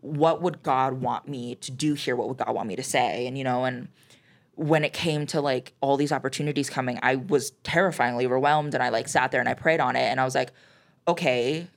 what 0.00 0.42
would 0.42 0.62
God 0.62 0.94
want 0.94 1.28
me 1.28 1.54
to 1.56 1.70
do 1.70 1.94
here? 1.94 2.14
What 2.14 2.28
would 2.28 2.36
God 2.36 2.54
want 2.54 2.68
me 2.68 2.76
to 2.76 2.82
say? 2.82 3.26
And 3.26 3.38
you 3.38 3.44
know, 3.44 3.64
and 3.64 3.88
when 4.54 4.84
it 4.84 4.92
came 4.92 5.26
to 5.26 5.40
like 5.40 5.72
all 5.80 5.96
these 5.96 6.12
opportunities 6.12 6.70
coming, 6.70 6.98
I 7.02 7.16
was 7.16 7.52
terrifyingly 7.62 8.26
overwhelmed 8.26 8.74
and 8.74 8.82
I 8.82 8.90
like 8.90 9.08
sat 9.08 9.30
there 9.30 9.40
and 9.40 9.48
I 9.48 9.54
prayed 9.54 9.80
on 9.80 9.96
it 9.96 10.02
and 10.02 10.20
I 10.20 10.24
was 10.24 10.34
like, 10.34 10.52
okay, 11.08 11.68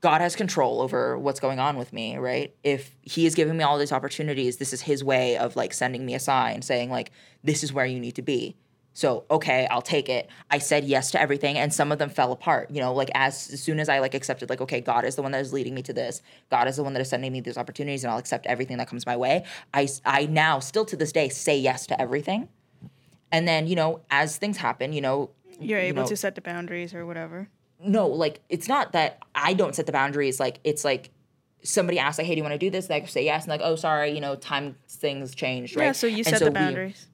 God 0.00 0.20
has 0.20 0.36
control 0.36 0.82
over 0.82 1.18
what's 1.18 1.40
going 1.40 1.58
on 1.58 1.76
with 1.76 1.92
me, 1.92 2.16
right? 2.16 2.54
If 2.62 2.94
he 3.02 3.26
is 3.26 3.34
giving 3.34 3.56
me 3.56 3.64
all 3.64 3.78
these 3.78 3.92
opportunities, 3.92 4.58
this 4.58 4.72
is 4.72 4.82
his 4.82 5.02
way 5.02 5.36
of 5.36 5.56
like 5.56 5.72
sending 5.72 6.04
me 6.04 6.14
a 6.14 6.20
sign 6.20 6.62
saying 6.62 6.90
like 6.90 7.10
this 7.42 7.64
is 7.64 7.72
where 7.72 7.86
you 7.86 7.98
need 7.98 8.14
to 8.16 8.22
be. 8.22 8.56
So, 8.92 9.24
okay, 9.30 9.66
I'll 9.70 9.82
take 9.82 10.08
it. 10.08 10.30
I 10.50 10.56
said 10.58 10.84
yes 10.84 11.10
to 11.10 11.20
everything 11.20 11.58
and 11.58 11.72
some 11.72 11.92
of 11.92 11.98
them 11.98 12.08
fell 12.08 12.32
apart. 12.32 12.70
You 12.70 12.80
know, 12.80 12.94
like 12.94 13.10
as, 13.14 13.50
as 13.52 13.62
soon 13.62 13.78
as 13.78 13.90
I 13.90 13.98
like 13.98 14.14
accepted 14.14 14.48
like 14.48 14.60
okay, 14.62 14.80
God 14.80 15.04
is 15.04 15.16
the 15.16 15.22
one 15.22 15.32
that 15.32 15.40
is 15.40 15.52
leading 15.52 15.74
me 15.74 15.82
to 15.82 15.92
this. 15.92 16.22
God 16.50 16.66
is 16.66 16.76
the 16.76 16.82
one 16.82 16.94
that 16.94 17.00
is 17.00 17.08
sending 17.10 17.32
me 17.32 17.40
these 17.40 17.58
opportunities 17.58 18.04
and 18.04 18.10
I'll 18.10 18.18
accept 18.18 18.46
everything 18.46 18.78
that 18.78 18.88
comes 18.88 19.04
my 19.04 19.16
way. 19.16 19.44
I 19.74 19.88
I 20.04 20.26
now 20.26 20.60
still 20.60 20.84
to 20.86 20.96
this 20.96 21.12
day 21.12 21.28
say 21.28 21.58
yes 21.58 21.86
to 21.88 22.00
everything. 22.00 22.48
And 23.32 23.46
then, 23.46 23.66
you 23.66 23.76
know, 23.76 24.00
as 24.10 24.36
things 24.36 24.56
happen, 24.56 24.92
you 24.92 25.00
know, 25.00 25.30
You're 25.60 25.80
you 25.80 25.86
able 25.86 26.02
know, 26.02 26.08
to 26.08 26.16
set 26.16 26.34
the 26.34 26.40
boundaries 26.40 26.94
or 26.94 27.04
whatever. 27.04 27.48
No, 27.82 28.06
like 28.08 28.40
it's 28.48 28.68
not 28.68 28.92
that 28.92 29.18
I 29.34 29.54
don't 29.54 29.74
set 29.74 29.86
the 29.86 29.92
boundaries. 29.92 30.40
Like 30.40 30.60
it's 30.64 30.84
like 30.84 31.10
somebody 31.62 31.98
asks, 31.98 32.18
like, 32.18 32.26
"Hey, 32.26 32.34
do 32.34 32.38
you 32.38 32.42
want 32.42 32.54
to 32.54 32.58
do 32.58 32.70
this?" 32.70 32.86
And 32.88 33.02
I 33.02 33.06
say 33.06 33.24
yes, 33.24 33.44
and 33.44 33.50
like, 33.50 33.60
"Oh, 33.62 33.76
sorry, 33.76 34.12
you 34.12 34.20
know, 34.20 34.36
time 34.36 34.76
things 34.88 35.34
changed." 35.34 35.76
Right. 35.76 35.86
Yeah, 35.86 35.92
so 35.92 36.06
you 36.06 36.18
And 36.18 36.26
set 36.26 36.38
the 36.40 36.46
we- 36.46 36.50
boundaries. 36.52 37.06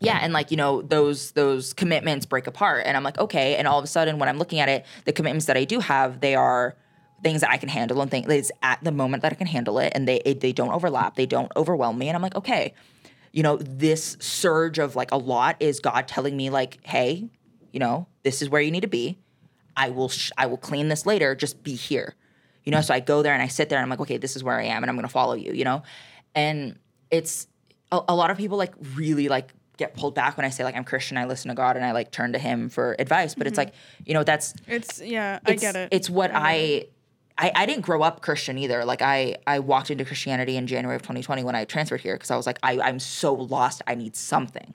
yeah, 0.00 0.18
and 0.22 0.32
like 0.32 0.50
you 0.50 0.56
know, 0.56 0.82
those 0.82 1.32
those 1.32 1.72
commitments 1.72 2.26
break 2.26 2.46
apart, 2.46 2.84
and 2.86 2.96
I'm 2.96 3.02
like, 3.02 3.18
okay. 3.18 3.56
And 3.56 3.66
all 3.66 3.78
of 3.78 3.84
a 3.84 3.88
sudden, 3.88 4.18
when 4.18 4.28
I'm 4.28 4.38
looking 4.38 4.60
at 4.60 4.68
it, 4.68 4.84
the 5.04 5.12
commitments 5.12 5.46
that 5.46 5.56
I 5.56 5.64
do 5.64 5.80
have, 5.80 6.20
they 6.20 6.34
are 6.34 6.76
things 7.22 7.40
that 7.40 7.50
I 7.50 7.56
can 7.56 7.70
handle 7.70 8.02
and 8.02 8.10
things 8.10 8.28
it's 8.28 8.52
at 8.62 8.84
the 8.84 8.92
moment 8.92 9.22
that 9.22 9.32
I 9.32 9.36
can 9.36 9.46
handle 9.46 9.78
it, 9.78 9.92
and 9.94 10.06
they 10.06 10.16
it, 10.24 10.40
they 10.40 10.52
don't 10.52 10.70
overlap, 10.70 11.16
they 11.16 11.26
don't 11.26 11.50
overwhelm 11.56 11.98
me, 11.98 12.08
and 12.08 12.16
I'm 12.16 12.22
like, 12.22 12.34
okay. 12.36 12.74
You 13.32 13.42
know, 13.42 13.56
this 13.56 14.16
surge 14.20 14.78
of 14.78 14.94
like 14.94 15.10
a 15.10 15.16
lot 15.16 15.56
is 15.58 15.80
God 15.80 16.06
telling 16.06 16.36
me 16.36 16.50
like, 16.50 16.78
hey, 16.86 17.30
you 17.72 17.80
know, 17.80 18.06
this 18.22 18.40
is 18.42 18.48
where 18.48 18.60
you 18.62 18.70
need 18.70 18.82
to 18.82 18.86
be. 18.86 19.18
I 19.76 19.90
will 19.90 20.08
sh- 20.08 20.30
I 20.38 20.46
will 20.46 20.56
clean 20.56 20.88
this 20.88 21.06
later. 21.06 21.34
Just 21.34 21.62
be 21.62 21.74
here, 21.74 22.14
you 22.64 22.72
know. 22.72 22.80
So 22.80 22.94
I 22.94 23.00
go 23.00 23.22
there 23.22 23.32
and 23.34 23.42
I 23.42 23.48
sit 23.48 23.68
there 23.68 23.78
and 23.78 23.84
I'm 23.84 23.90
like, 23.90 24.00
okay, 24.00 24.16
this 24.18 24.36
is 24.36 24.44
where 24.44 24.58
I 24.58 24.64
am, 24.64 24.82
and 24.82 24.90
I'm 24.90 24.96
gonna 24.96 25.08
follow 25.08 25.34
you, 25.34 25.52
you 25.52 25.64
know. 25.64 25.82
And 26.34 26.78
it's 27.10 27.46
a, 27.92 28.00
a 28.08 28.14
lot 28.14 28.30
of 28.30 28.36
people 28.36 28.56
like 28.58 28.74
really 28.94 29.28
like 29.28 29.52
get 29.76 29.94
pulled 29.94 30.14
back 30.14 30.36
when 30.36 30.46
I 30.46 30.50
say 30.50 30.62
like 30.64 30.76
I'm 30.76 30.84
Christian, 30.84 31.16
I 31.16 31.24
listen 31.26 31.48
to 31.48 31.54
God, 31.54 31.76
and 31.76 31.84
I 31.84 31.92
like 31.92 32.10
turn 32.10 32.32
to 32.32 32.38
Him 32.38 32.68
for 32.68 32.94
advice. 32.98 33.34
But 33.34 33.46
it's 33.46 33.58
like 33.58 33.74
you 34.04 34.14
know 34.14 34.24
that's 34.24 34.54
It's 34.66 35.00
yeah, 35.00 35.40
I 35.44 35.54
get 35.54 35.76
it. 35.76 35.88
It's 35.92 36.08
what 36.08 36.32
I 36.32 36.38
I, 36.50 36.52
it. 36.54 36.92
I 37.36 37.52
I 37.54 37.66
didn't 37.66 37.82
grow 37.82 38.02
up 38.02 38.20
Christian 38.22 38.58
either. 38.58 38.84
Like 38.84 39.02
I 39.02 39.36
I 39.46 39.58
walked 39.58 39.90
into 39.90 40.04
Christianity 40.04 40.56
in 40.56 40.66
January 40.66 40.96
of 40.96 41.02
2020 41.02 41.42
when 41.44 41.54
I 41.56 41.64
transferred 41.64 42.00
here 42.00 42.14
because 42.14 42.30
I 42.30 42.36
was 42.36 42.46
like 42.46 42.58
I 42.62 42.80
I'm 42.80 42.98
so 43.00 43.34
lost. 43.34 43.82
I 43.88 43.94
need 43.96 44.14
something, 44.16 44.74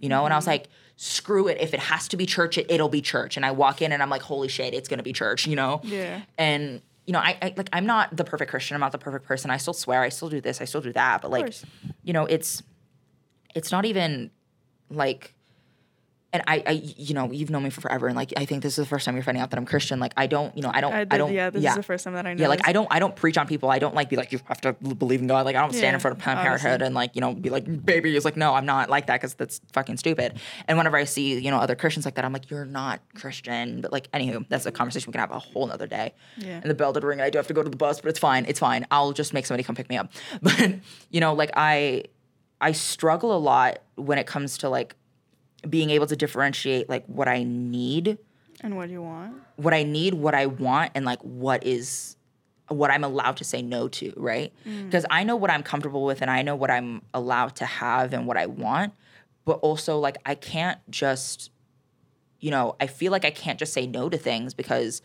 you 0.00 0.08
know. 0.08 0.24
And 0.24 0.34
I 0.34 0.36
was 0.36 0.44
Mm-hmm. 0.44 0.50
like, 0.50 0.68
screw 1.02 1.48
it. 1.48 1.56
If 1.58 1.72
it 1.72 1.80
has 1.80 2.08
to 2.08 2.18
be 2.18 2.26
church, 2.26 2.58
it, 2.58 2.70
it'll 2.70 2.90
be 2.90 3.00
church. 3.00 3.38
And 3.38 3.46
I 3.46 3.52
walk 3.52 3.80
in 3.80 3.90
and 3.90 4.02
I'm 4.02 4.10
like, 4.10 4.20
holy 4.20 4.48
shit, 4.48 4.74
it's 4.74 4.86
gonna 4.86 5.02
be 5.02 5.14
church, 5.14 5.46
you 5.46 5.56
know. 5.56 5.80
Yeah. 5.82 6.20
And 6.36 6.82
you 7.06 7.14
know, 7.14 7.20
I, 7.20 7.38
I 7.40 7.54
like 7.56 7.70
I'm 7.72 7.86
not 7.86 8.14
the 8.14 8.22
perfect 8.22 8.50
Christian. 8.50 8.74
I'm 8.74 8.80
not 8.80 8.92
the 8.92 8.98
perfect 8.98 9.24
person. 9.24 9.50
I 9.50 9.56
still 9.56 9.72
swear. 9.72 10.02
I 10.02 10.10
still 10.10 10.28
do 10.28 10.42
this. 10.42 10.60
I 10.60 10.66
still 10.66 10.82
do 10.82 10.92
that. 10.92 11.22
But 11.22 11.30
like, 11.30 11.54
you 12.02 12.12
know, 12.12 12.26
it's 12.26 12.62
it's 13.54 13.72
not 13.72 13.86
even 13.86 14.30
like 14.90 15.34
and 16.32 16.42
I, 16.46 16.62
I 16.66 16.70
you 16.96 17.14
know 17.14 17.30
you've 17.32 17.50
known 17.50 17.64
me 17.64 17.70
for 17.70 17.80
forever 17.80 18.06
and 18.06 18.16
like 18.16 18.32
i 18.36 18.44
think 18.44 18.62
this 18.62 18.74
is 18.78 18.84
the 18.84 18.88
first 18.88 19.04
time 19.04 19.14
you're 19.16 19.24
finding 19.24 19.42
out 19.42 19.50
that 19.50 19.58
i'm 19.58 19.66
christian. 19.66 19.98
Like 19.98 20.12
i 20.16 20.26
don't 20.26 20.56
you 20.56 20.62
know 20.62 20.70
i 20.72 20.80
don't 20.80 20.92
I 20.92 21.00
i, 21.10 21.18
don't 21.18 21.32
yeah, 21.32 21.50
this 21.50 21.64
is 21.64 21.74
the 21.74 21.82
first 21.82 22.04
time 22.04 22.14
that 22.14 22.26
I 22.26 22.34
know. 22.34 22.42
yeah 22.42 22.48
like 22.48 22.66
i 22.68 22.72
don't 22.72 22.86
i 22.90 22.98
don't 22.98 23.16
preach 23.16 23.36
on 23.36 23.46
people. 23.46 23.68
I 23.70 23.78
don't 23.78 23.94
like 23.94 24.08
be 24.08 24.16
like 24.16 24.30
you 24.32 24.38
have 24.46 24.60
to 24.62 24.72
believe 24.74 25.20
in 25.20 25.26
god. 25.26 25.44
Like 25.44 25.56
i 25.56 25.60
don't 25.60 25.70
stand 25.72 25.84
Yeah, 25.84 25.94
in 25.94 26.00
front 26.00 26.16
of 26.16 26.22
planned 26.22 26.40
parenthood 26.40 26.82
and 26.82 26.94
like 26.94 27.14
you 27.14 27.20
know 27.20 27.34
be 27.34 27.50
like 27.50 27.84
baby 27.84 28.14
is 28.16 28.24
like 28.24 28.36
no 28.36 28.54
i'm 28.54 28.66
not 28.66 28.88
like 28.90 29.06
that 29.06 29.20
because 29.20 29.34
that's 29.34 29.60
fucking 29.72 29.96
stupid. 29.96 30.38
And 30.68 30.78
whenever 30.78 30.96
i 30.96 31.04
see 31.04 31.38
you 31.38 31.50
know 31.50 31.58
other 31.58 31.74
christians 31.74 32.04
like 32.04 32.14
that 32.14 32.24
i'm 32.24 32.32
like 32.32 32.50
you're 32.50 32.64
not 32.64 33.00
christian. 33.14 33.80
But 33.80 33.92
like 33.92 34.10
anywho 34.12 34.46
that's 34.48 34.66
a 34.66 34.72
conversation 34.72 35.08
we 35.08 35.12
can 35.12 35.20
have 35.20 35.30
a 35.32 35.38
whole 35.38 35.66
nother 35.66 35.86
day. 35.86 36.14
Yeah. 36.36 36.60
and 36.62 36.70
the 36.70 36.74
bell 36.74 36.92
did 36.92 37.02
ring 37.04 37.18
and 37.18 37.26
i 37.26 37.30
do 37.30 37.38
have 37.38 37.46
to 37.48 37.54
go 37.54 37.62
to 37.62 37.68
the 37.70 37.76
bus 37.76 38.00
but 38.00 38.08
it's 38.08 38.18
fine 38.18 38.44
it's 38.46 38.60
fine. 38.60 38.86
I'll 38.90 39.12
just 39.12 39.32
make 39.34 39.46
somebody 39.46 39.64
come 39.64 39.74
pick 39.74 39.88
me 39.88 39.96
up. 39.96 40.12
But 40.42 40.74
you 41.10 41.20
know 41.20 41.32
like 41.34 41.50
i 41.56 42.04
i 42.60 42.72
struggle 42.72 43.36
a 43.36 43.38
lot 43.38 43.80
when 43.96 44.18
it 44.18 44.26
comes 44.26 44.58
to 44.58 44.68
like 44.68 44.94
being 45.68 45.90
able 45.90 46.06
to 46.06 46.16
differentiate 46.16 46.88
like 46.88 47.04
what 47.06 47.28
I 47.28 47.42
need, 47.42 48.18
and 48.62 48.76
what 48.76 48.86
do 48.86 48.92
you 48.92 49.02
want? 49.02 49.34
what 49.56 49.74
I 49.74 49.82
need, 49.82 50.14
what 50.14 50.34
I 50.34 50.46
want, 50.46 50.92
and 50.94 51.04
like 51.04 51.20
what 51.22 51.64
is 51.64 52.16
what 52.68 52.90
I'm 52.90 53.02
allowed 53.02 53.36
to 53.38 53.44
say 53.44 53.62
no 53.62 53.88
to, 53.88 54.12
right? 54.16 54.52
Mm. 54.66 54.86
Because 54.86 55.04
I 55.10 55.24
know 55.24 55.36
what 55.36 55.50
I'm 55.50 55.62
comfortable 55.62 56.04
with 56.04 56.22
and 56.22 56.30
I 56.30 56.42
know 56.42 56.54
what 56.54 56.70
I'm 56.70 57.02
allowed 57.12 57.56
to 57.56 57.66
have 57.66 58.12
and 58.12 58.26
what 58.26 58.36
I 58.36 58.46
want, 58.46 58.94
but 59.44 59.54
also 59.54 59.98
like 59.98 60.18
I 60.24 60.34
can't 60.36 60.78
just 60.88 61.50
you 62.38 62.50
know, 62.50 62.74
I 62.80 62.86
feel 62.86 63.12
like 63.12 63.26
I 63.26 63.30
can't 63.30 63.58
just 63.58 63.74
say 63.74 63.86
no 63.86 64.08
to 64.08 64.16
things 64.16 64.54
because 64.54 65.02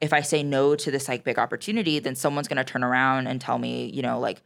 if 0.00 0.12
I 0.12 0.20
say 0.20 0.44
no 0.44 0.76
to 0.76 0.90
this 0.90 1.08
like 1.08 1.24
big 1.24 1.38
opportunity, 1.38 1.98
then 1.98 2.14
someone's 2.14 2.48
gonna 2.48 2.64
turn 2.64 2.84
around 2.84 3.26
and 3.26 3.40
tell 3.40 3.58
me, 3.58 3.86
you 3.86 4.02
know, 4.02 4.20
like 4.20 4.42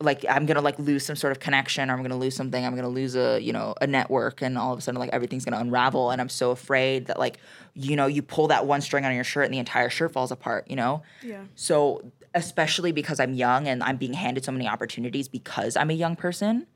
like 0.00 0.24
I'm 0.28 0.46
gonna 0.46 0.60
like 0.60 0.78
lose 0.78 1.04
some 1.04 1.16
sort 1.16 1.32
of 1.32 1.40
connection 1.40 1.90
or 1.90 1.94
I'm 1.94 2.02
gonna 2.02 2.16
lose 2.16 2.36
something, 2.36 2.64
I'm 2.64 2.76
gonna 2.76 2.88
lose 2.88 3.16
a, 3.16 3.40
you 3.40 3.52
know, 3.52 3.74
a 3.80 3.86
network 3.86 4.42
and 4.42 4.56
all 4.56 4.72
of 4.72 4.78
a 4.78 4.82
sudden 4.82 4.98
like 4.98 5.10
everything's 5.10 5.44
gonna 5.44 5.58
unravel 5.58 6.10
and 6.10 6.20
I'm 6.20 6.28
so 6.28 6.50
afraid 6.50 7.06
that 7.06 7.18
like, 7.18 7.38
you 7.74 7.96
know, 7.96 8.06
you 8.06 8.22
pull 8.22 8.48
that 8.48 8.66
one 8.66 8.80
string 8.80 9.04
on 9.04 9.14
your 9.14 9.24
shirt 9.24 9.44
and 9.44 9.54
the 9.54 9.58
entire 9.58 9.90
shirt 9.90 10.12
falls 10.12 10.30
apart, 10.30 10.68
you 10.70 10.76
know? 10.76 11.02
Yeah. 11.22 11.42
So 11.56 12.12
especially 12.34 12.92
because 12.92 13.18
I'm 13.18 13.34
young 13.34 13.66
and 13.66 13.82
I'm 13.82 13.96
being 13.96 14.12
handed 14.12 14.44
so 14.44 14.52
many 14.52 14.68
opportunities 14.68 15.28
because 15.28 15.76
I'm 15.76 15.90
a 15.90 15.94
young 15.94 16.14
person, 16.14 16.66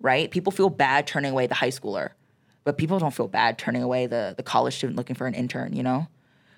right? 0.00 0.30
People 0.30 0.50
feel 0.50 0.70
bad 0.70 1.06
turning 1.06 1.30
away 1.30 1.46
the 1.46 1.54
high 1.54 1.70
schooler, 1.70 2.10
but 2.64 2.78
people 2.78 2.98
don't 2.98 3.14
feel 3.14 3.28
bad 3.28 3.58
turning 3.58 3.82
away 3.82 4.06
the 4.06 4.34
the 4.36 4.42
college 4.42 4.74
student 4.74 4.96
looking 4.96 5.14
for 5.14 5.28
an 5.28 5.34
intern, 5.34 5.72
you 5.72 5.84
know? 5.84 6.08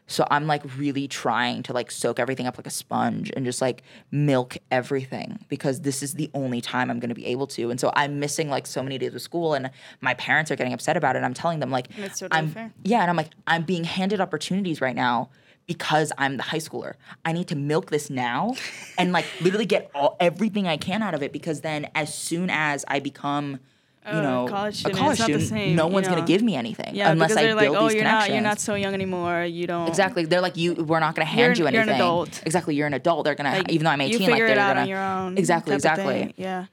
So 0.06 0.26
I'm 0.30 0.46
like 0.46 0.62
really 0.76 1.08
trying 1.08 1.62
to 1.64 1.72
like 1.72 1.90
soak 1.90 2.18
everything 2.18 2.46
up 2.46 2.58
like 2.58 2.66
a 2.66 2.70
sponge 2.70 3.32
and 3.34 3.44
just 3.44 3.62
like 3.62 3.82
milk 4.10 4.58
everything 4.70 5.38
because 5.48 5.80
this 5.80 6.02
is 6.02 6.14
the 6.14 6.30
only 6.34 6.60
time 6.60 6.90
I'm 6.90 7.00
going 7.00 7.08
to 7.08 7.14
be 7.14 7.26
able 7.26 7.46
to. 7.48 7.70
And 7.70 7.80
so 7.80 7.90
I'm 7.96 8.20
missing 8.20 8.50
like 8.50 8.66
so 8.66 8.82
many 8.82 8.98
days 8.98 9.14
of 9.14 9.22
school 9.22 9.54
and 9.54 9.70
my 10.00 10.14
parents 10.14 10.50
are 10.50 10.56
getting 10.56 10.74
upset 10.74 10.96
about 10.96 11.16
it. 11.16 11.18
And 11.18 11.26
I'm 11.26 11.34
telling 11.34 11.60
them 11.60 11.70
like 11.70 11.88
totally 11.90 12.28
I'm 12.32 12.48
fair. 12.48 12.72
yeah, 12.82 13.00
and 13.00 13.10
I'm 13.10 13.16
like 13.16 13.30
I'm 13.46 13.62
being 13.62 13.84
handed 13.84 14.20
opportunities 14.20 14.80
right 14.80 14.96
now 14.96 15.30
because 15.66 16.12
I'm 16.18 16.36
the 16.36 16.42
high 16.42 16.58
schooler. 16.58 16.94
I 17.24 17.32
need 17.32 17.48
to 17.48 17.56
milk 17.56 17.90
this 17.90 18.10
now 18.10 18.54
and 18.98 19.12
like 19.12 19.24
literally 19.40 19.64
get 19.66 19.90
all 19.94 20.16
everything 20.20 20.66
I 20.68 20.76
can 20.76 21.02
out 21.02 21.14
of 21.14 21.22
it 21.22 21.32
because 21.32 21.62
then 21.62 21.88
as 21.94 22.14
soon 22.14 22.50
as 22.50 22.84
I 22.88 23.00
become 23.00 23.60
you 24.06 24.12
Uh, 24.12 24.20
know, 24.22 24.46
college 24.48 24.84
a 24.84 24.90
college 24.90 25.12
it's 25.12 25.20
not 25.20 25.26
the 25.28 25.40
student, 25.40 25.48
same, 25.48 25.76
no 25.76 25.86
you 25.86 25.92
one's 25.94 26.08
gonna 26.08 26.26
give 26.26 26.42
me 26.42 26.56
anything 26.56 26.94
Yeah, 26.94 27.10
unless 27.12 27.34
I 27.36 27.44
build 27.46 27.56
like, 27.56 27.68
oh, 27.70 27.84
these 27.88 27.94
you're 27.94 28.04
not, 28.04 28.10
connections. 28.10 28.34
you're 28.34 28.42
not 28.42 28.60
so 28.60 28.74
young 28.74 28.92
anymore. 28.94 29.44
You 29.44 29.66
don't 29.66 29.88
Exactly. 29.88 30.24
They're 30.26 30.40
like, 30.42 30.56
you. 30.56 30.74
We're 30.74 31.00
not 31.00 31.14
going 31.14 31.26
to 31.26 31.32
hand 31.32 31.56
you 31.58 31.68
you're 31.68 31.82
an 31.82 31.88
adult. 31.88 32.42
Exactly. 32.44 32.74
You're 32.74 32.86
an 32.86 32.94
adult. 32.94 33.24
They're 33.24 33.34
gonna, 33.34 33.52
Like, 33.52 33.70
even 33.72 33.84
though 33.84 33.90
I'm 33.90 34.00
18, 34.00 34.20
you 34.20 34.28
like 34.28 34.38
they're 34.38 34.54
gonna. 34.54 34.80
on 34.82 34.88
your 34.88 34.98
own. 35.02 35.38
Exactly. 35.38 35.74
Exactly. 35.74 36.34
Yeah. 36.36 36.66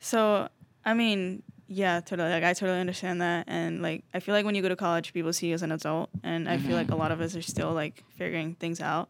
So, 0.00 0.48
I 0.84 0.94
mean, 0.94 1.42
yeah, 1.68 2.00
totally. 2.00 2.30
Like, 2.30 2.44
I 2.44 2.52
totally 2.54 2.78
understand 2.80 3.20
that, 3.20 3.44
and 3.48 3.82
like, 3.82 4.04
I 4.14 4.20
feel 4.20 4.34
like 4.34 4.44
when 4.46 4.54
you 4.54 4.62
go 4.62 4.68
to 4.68 4.76
college, 4.76 5.12
people 5.12 5.32
see 5.32 5.48
you 5.48 5.54
as 5.54 5.62
an 5.62 5.72
adult, 5.72 6.10
and 6.22 6.48
I 6.48 6.58
feel 6.58 6.76
like 6.76 6.90
a 6.90 6.96
lot 6.96 7.10
of 7.10 7.20
us 7.20 7.34
are 7.34 7.42
still 7.42 7.72
like 7.72 8.04
figuring 8.16 8.54
things 8.54 8.80
out. 8.80 9.08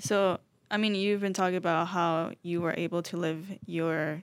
So, 0.00 0.38
I 0.70 0.76
mean, 0.78 0.94
you've 0.94 1.20
been 1.20 1.34
talking 1.34 1.56
about 1.56 1.88
how 1.88 2.32
you 2.42 2.60
were 2.62 2.74
able 2.76 3.02
to 3.04 3.16
live 3.16 3.44
your 3.66 4.22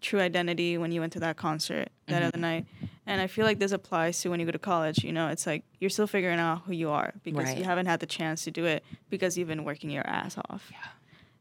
true 0.00 0.20
identity 0.20 0.78
when 0.78 0.92
you 0.92 1.00
went 1.00 1.12
to 1.14 1.20
that 1.20 1.36
concert 1.36 1.88
that 2.06 2.22
other 2.22 2.38
night. 2.38 2.66
And 3.06 3.20
I 3.20 3.26
feel 3.26 3.44
like 3.44 3.58
this 3.58 3.72
applies 3.72 4.20
to 4.22 4.30
when 4.30 4.40
you 4.40 4.46
go 4.46 4.52
to 4.52 4.58
college. 4.58 5.02
You 5.04 5.12
know, 5.12 5.28
it's 5.28 5.46
like 5.46 5.64
you're 5.80 5.90
still 5.90 6.06
figuring 6.06 6.38
out 6.38 6.62
who 6.66 6.72
you 6.72 6.90
are 6.90 7.12
because 7.22 7.46
Right. 7.46 7.58
you 7.58 7.64
haven't 7.64 7.86
had 7.86 8.00
the 8.00 8.06
chance 8.06 8.44
to 8.44 8.50
do 8.50 8.64
it 8.66 8.84
because 9.08 9.36
you've 9.36 9.48
been 9.48 9.64
working 9.64 9.90
your 9.90 10.06
ass 10.06 10.36
off. 10.48 10.68
Yeah. 10.70 10.78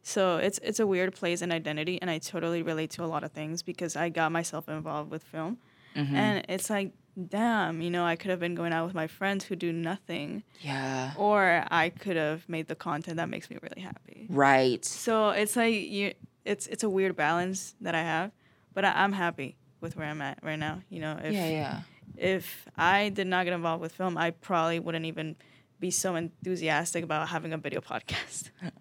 So 0.01 0.37
it's 0.37 0.59
it's 0.63 0.79
a 0.79 0.87
weird 0.87 1.13
place 1.13 1.41
in 1.41 1.51
identity, 1.51 2.01
and 2.01 2.09
I 2.09 2.17
totally 2.19 2.61
relate 2.63 2.89
to 2.91 3.03
a 3.03 3.05
lot 3.07 3.23
of 3.23 3.31
things 3.31 3.61
because 3.61 3.95
I 3.95 4.09
got 4.09 4.31
myself 4.31 4.67
involved 4.69 5.11
with 5.11 5.23
film, 5.23 5.57
Mm-hmm. 5.95 6.15
and 6.15 6.45
it's 6.49 6.69
like, 6.69 6.91
damn, 7.27 7.81
you 7.81 7.89
know, 7.89 8.05
I 8.05 8.15
could 8.15 8.29
have 8.31 8.39
been 8.39 8.55
going 8.55 8.73
out 8.73 8.85
with 8.85 8.93
my 8.95 9.07
friends 9.07 9.43
who 9.45 9.55
do 9.55 9.73
nothing, 9.73 10.43
Yeah. 10.61 11.13
or 11.17 11.65
I 11.69 11.89
could 11.89 12.15
have 12.15 12.47
made 12.47 12.67
the 12.67 12.75
content 12.75 13.17
that 13.17 13.27
makes 13.29 13.49
me 13.49 13.57
really 13.61 13.81
happy. 13.81 14.25
Right. 14.29 14.83
So 14.85 15.29
it's 15.31 15.55
like 15.55 15.73
you, 15.75 16.13
it's 16.45 16.65
it's 16.67 16.83
a 16.83 16.89
weird 16.89 17.15
balance 17.15 17.75
that 17.81 17.93
I 17.95 18.01
have, 18.03 18.31
but 18.79 18.85
I, 18.85 19.03
I'm 19.03 19.11
happy 19.11 19.57
with 19.81 19.97
where 19.97 20.07
I'm 20.07 20.21
at 20.21 20.39
right 20.41 20.57
now. 20.59 20.81
You 20.89 21.01
know, 21.01 21.19
if 21.21 21.33
Yeah. 21.33 21.47
Yeah. 21.49 21.81
if 22.17 22.65
I 22.77 23.09
did 23.09 23.27
not 23.27 23.43
get 23.43 23.51
involved 23.53 23.81
with 23.81 23.91
film, 23.91 24.17
I 24.17 24.31
probably 24.31 24.79
wouldn't 24.79 25.03
even 25.05 25.35
be 25.81 25.91
so 25.91 26.15
enthusiastic 26.15 27.03
about 27.03 27.27
having 27.27 27.51
a 27.51 27.57
video 27.57 27.81
podcast. 27.91 28.51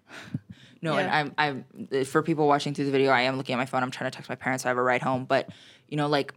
No, 0.81 0.93
Yeah. 0.93 0.99
and 1.01 1.11
I'm 1.11 1.33
I'm 1.37 1.89
uh, 2.01 2.05
for 2.05 2.23
people 2.23 2.47
watching 2.47 2.73
through 2.73 2.85
the 2.85 2.91
video, 2.91 3.11
I 3.11 3.23
am 3.23 3.35
looking 3.35 3.51
at 3.53 3.57
my 3.57 3.65
phone. 3.65 3.83
I'm 3.83 3.91
trying 3.91 4.09
to 4.09 4.15
text 4.15 4.29
my 4.29 4.35
parents. 4.35 4.63
So 4.63 4.69
I 4.69 4.71
have 4.71 4.77
a 4.77 4.81
ride 4.81 5.01
home, 5.01 5.25
but 5.25 5.49
you 5.89 5.97
know, 5.97 6.07
like 6.07 6.33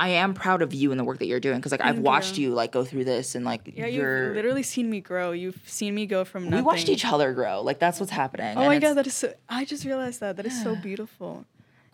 I 0.00 0.08
am 0.08 0.34
proud 0.34 0.62
of 0.62 0.74
you 0.74 0.90
and 0.90 0.98
the 0.98 1.04
work 1.04 1.20
that 1.20 1.26
you're 1.26 1.38
doing 1.38 1.58
because 1.58 1.70
like 1.70 1.80
I've 1.80 2.00
watched 2.00 2.36
you. 2.36 2.48
you 2.48 2.54
like 2.56 2.72
go 2.72 2.84
through 2.84 3.04
this 3.04 3.36
and 3.36 3.44
like 3.44 3.60
Yeah, 3.72 3.86
you're. 3.86 4.26
you've 4.26 4.34
literally 4.34 4.64
seen 4.64 4.90
me 4.90 4.98
grow. 5.00 5.30
You've 5.30 5.62
seen 5.68 5.94
me 5.94 6.06
go 6.06 6.24
from 6.24 6.42
nothing. 6.50 6.56
we 6.56 6.62
watched 6.62 6.88
each 6.88 7.04
other 7.04 7.32
grow. 7.34 7.62
Like 7.62 7.78
that's 7.78 8.00
what's 8.00 8.10
happening. 8.10 8.56
Oh 8.58 8.66
my 8.66 8.80
god, 8.80 8.94
that 8.94 9.06
is 9.06 9.14
so. 9.14 9.32
I 9.48 9.64
just 9.64 9.84
realized 9.84 10.18
that. 10.18 10.34
That 10.38 10.46
is 10.46 10.60
so 10.60 10.74
beautiful. 10.74 11.44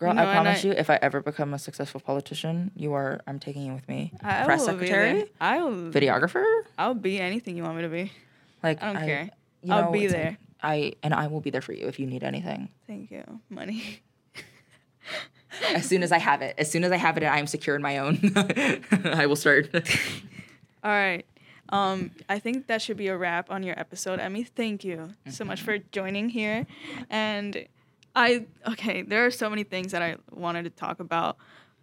Girl, 0.01 0.13
know, 0.15 0.23
I 0.27 0.33
promise 0.33 0.65
I- 0.65 0.67
you, 0.67 0.73
if 0.73 0.89
I 0.89 0.97
ever 1.01 1.21
become 1.21 1.53
a 1.53 1.59
successful 1.59 2.01
politician, 2.01 2.71
you 2.75 2.93
are. 2.93 3.21
I'm 3.27 3.37
taking 3.39 3.63
you 3.67 3.73
with 3.73 3.87
me. 3.87 4.11
I 4.23 4.43
Press 4.45 4.65
secretary. 4.65 5.29
I 5.39 5.61
will. 5.61 5.91
videographer. 5.91 6.43
I'll 6.77 6.95
be 6.95 7.19
anything 7.19 7.55
you 7.55 7.61
want 7.63 7.75
me 7.77 7.83
to 7.83 7.89
be. 7.89 8.11
Like 8.63 8.81
I 8.81 8.91
don't 8.93 9.03
care. 9.05 9.29
you 9.61 9.71
I'll 9.73 9.85
know, 9.85 9.91
be 9.91 10.07
there. 10.07 10.29
like- 10.31 10.37
I 10.63 10.93
and 11.03 11.13
I 11.13 11.27
will 11.27 11.39
be 11.41 11.49
there 11.51 11.61
for 11.61 11.73
you 11.73 11.85
if 11.87 11.99
you 11.99 12.05
need 12.07 12.23
anything. 12.23 12.69
Thank 12.87 13.09
you. 13.11 13.23
Money. 13.49 14.01
As 15.73 15.85
soon 15.85 16.01
as 16.01 16.11
I 16.11 16.17
have 16.17 16.41
it, 16.41 16.55
as 16.57 16.71
soon 16.71 16.83
as 16.83 16.91
I 16.91 16.97
have 16.97 17.17
it, 17.17 17.23
and 17.23 17.33
I 17.33 17.37
am 17.39 17.45
secure 17.47 17.75
in 17.75 17.81
my 17.81 17.97
own. 17.99 18.17
I 19.03 19.25
will 19.25 19.35
start. 19.35 19.69
All 20.83 20.91
right. 20.91 21.25
Um, 21.69 22.11
I 22.29 22.39
think 22.39 22.67
that 22.67 22.81
should 22.81 22.97
be 22.97 23.07
a 23.07 23.17
wrap 23.17 23.51
on 23.51 23.61
your 23.63 23.79
episode. 23.79 24.19
Emmy, 24.19 24.43
thank 24.43 24.83
you 24.83 25.09
so 25.29 25.43
much 25.45 25.61
for 25.61 25.77
joining 25.77 26.29
here. 26.29 26.65
And 27.09 27.65
I 28.15 28.45
okay, 28.69 29.01
there 29.03 29.25
are 29.25 29.31
so 29.31 29.49
many 29.49 29.63
things 29.63 29.91
that 29.93 30.01
I 30.01 30.17
wanted 30.31 30.63
to 30.63 30.69
talk 30.69 30.99
about. 30.99 31.37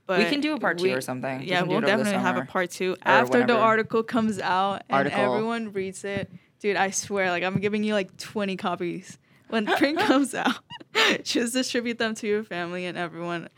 But 0.07 0.21
We 0.21 0.25
can 0.27 0.41
do 0.41 0.55
a 0.55 0.59
part 0.59 0.79
two 0.79 0.93
or 0.95 1.01
something. 1.03 1.43
Yeah, 1.43 1.63
over 1.63 1.81
the 1.83 1.87
definitely 1.87 2.13
have 2.19 2.37
a 2.39 2.45
part 2.45 2.71
two 2.71 2.97
after 3.03 3.47
the 3.47 3.57
article 3.57 4.03
comes 4.03 4.39
out 4.41 4.83
and 4.89 4.97
Article. 4.97 5.21
everyone 5.35 5.73
reads 5.73 6.03
it. 6.05 6.31
Dude, 6.61 6.77
I 6.77 6.91
swear, 6.91 7.31
like 7.31 7.43
I'm 7.45 7.61
giving 7.61 7.85
you 7.85 7.93
like 7.95 8.17
20 8.17 8.57
copies 8.57 9.19
when 9.49 9.67
print 9.67 9.99
comes 10.11 10.35
out. 10.35 10.59
Just 11.25 11.53
distribute 11.53 11.99
them 11.99 12.15
to 12.17 12.27
your 12.27 12.43
family 12.43 12.87
and 12.87 12.97
everyone. 12.97 13.49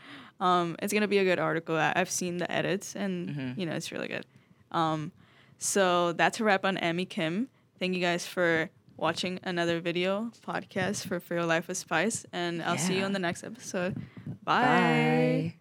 Um, 0.41 0.75
it's 0.81 0.91
gonna 0.91 1.07
be 1.07 1.19
a 1.19 1.23
good 1.23 1.39
article. 1.39 1.75
I- 1.77 1.93
I've 1.95 2.09
seen 2.09 2.37
the 2.37 2.51
edits, 2.51 2.95
and 2.95 3.29
Mm-hmm. 3.29 3.59
you 3.59 3.65
know 3.65 3.73
it's 3.73 3.91
really 3.91 4.07
good. 4.09 4.25
Um, 4.71 5.11
so 5.57 6.11
that's 6.13 6.39
a 6.39 6.43
wrap 6.43 6.65
on 6.65 6.77
Amy 6.81 7.05
Kim. 7.05 7.47
Thank 7.79 7.93
you 7.95 8.01
guys 8.01 8.25
for 8.25 8.69
watching 9.01 9.39
another 9.43 9.81
video 9.81 10.31
podcast 10.47 11.05
for 11.07 11.19
For 11.19 11.33
Your 11.33 11.45
Life 11.45 11.67
with 11.67 11.77
Spice, 11.77 12.25
and 12.31 12.61
I'll 12.63 12.77
see 12.77 12.93
you 12.93 12.99
Yeah. 12.99 13.05
on 13.05 13.11
the 13.13 13.19
next 13.19 13.43
episode. 13.43 13.95
Bye. 14.43 15.55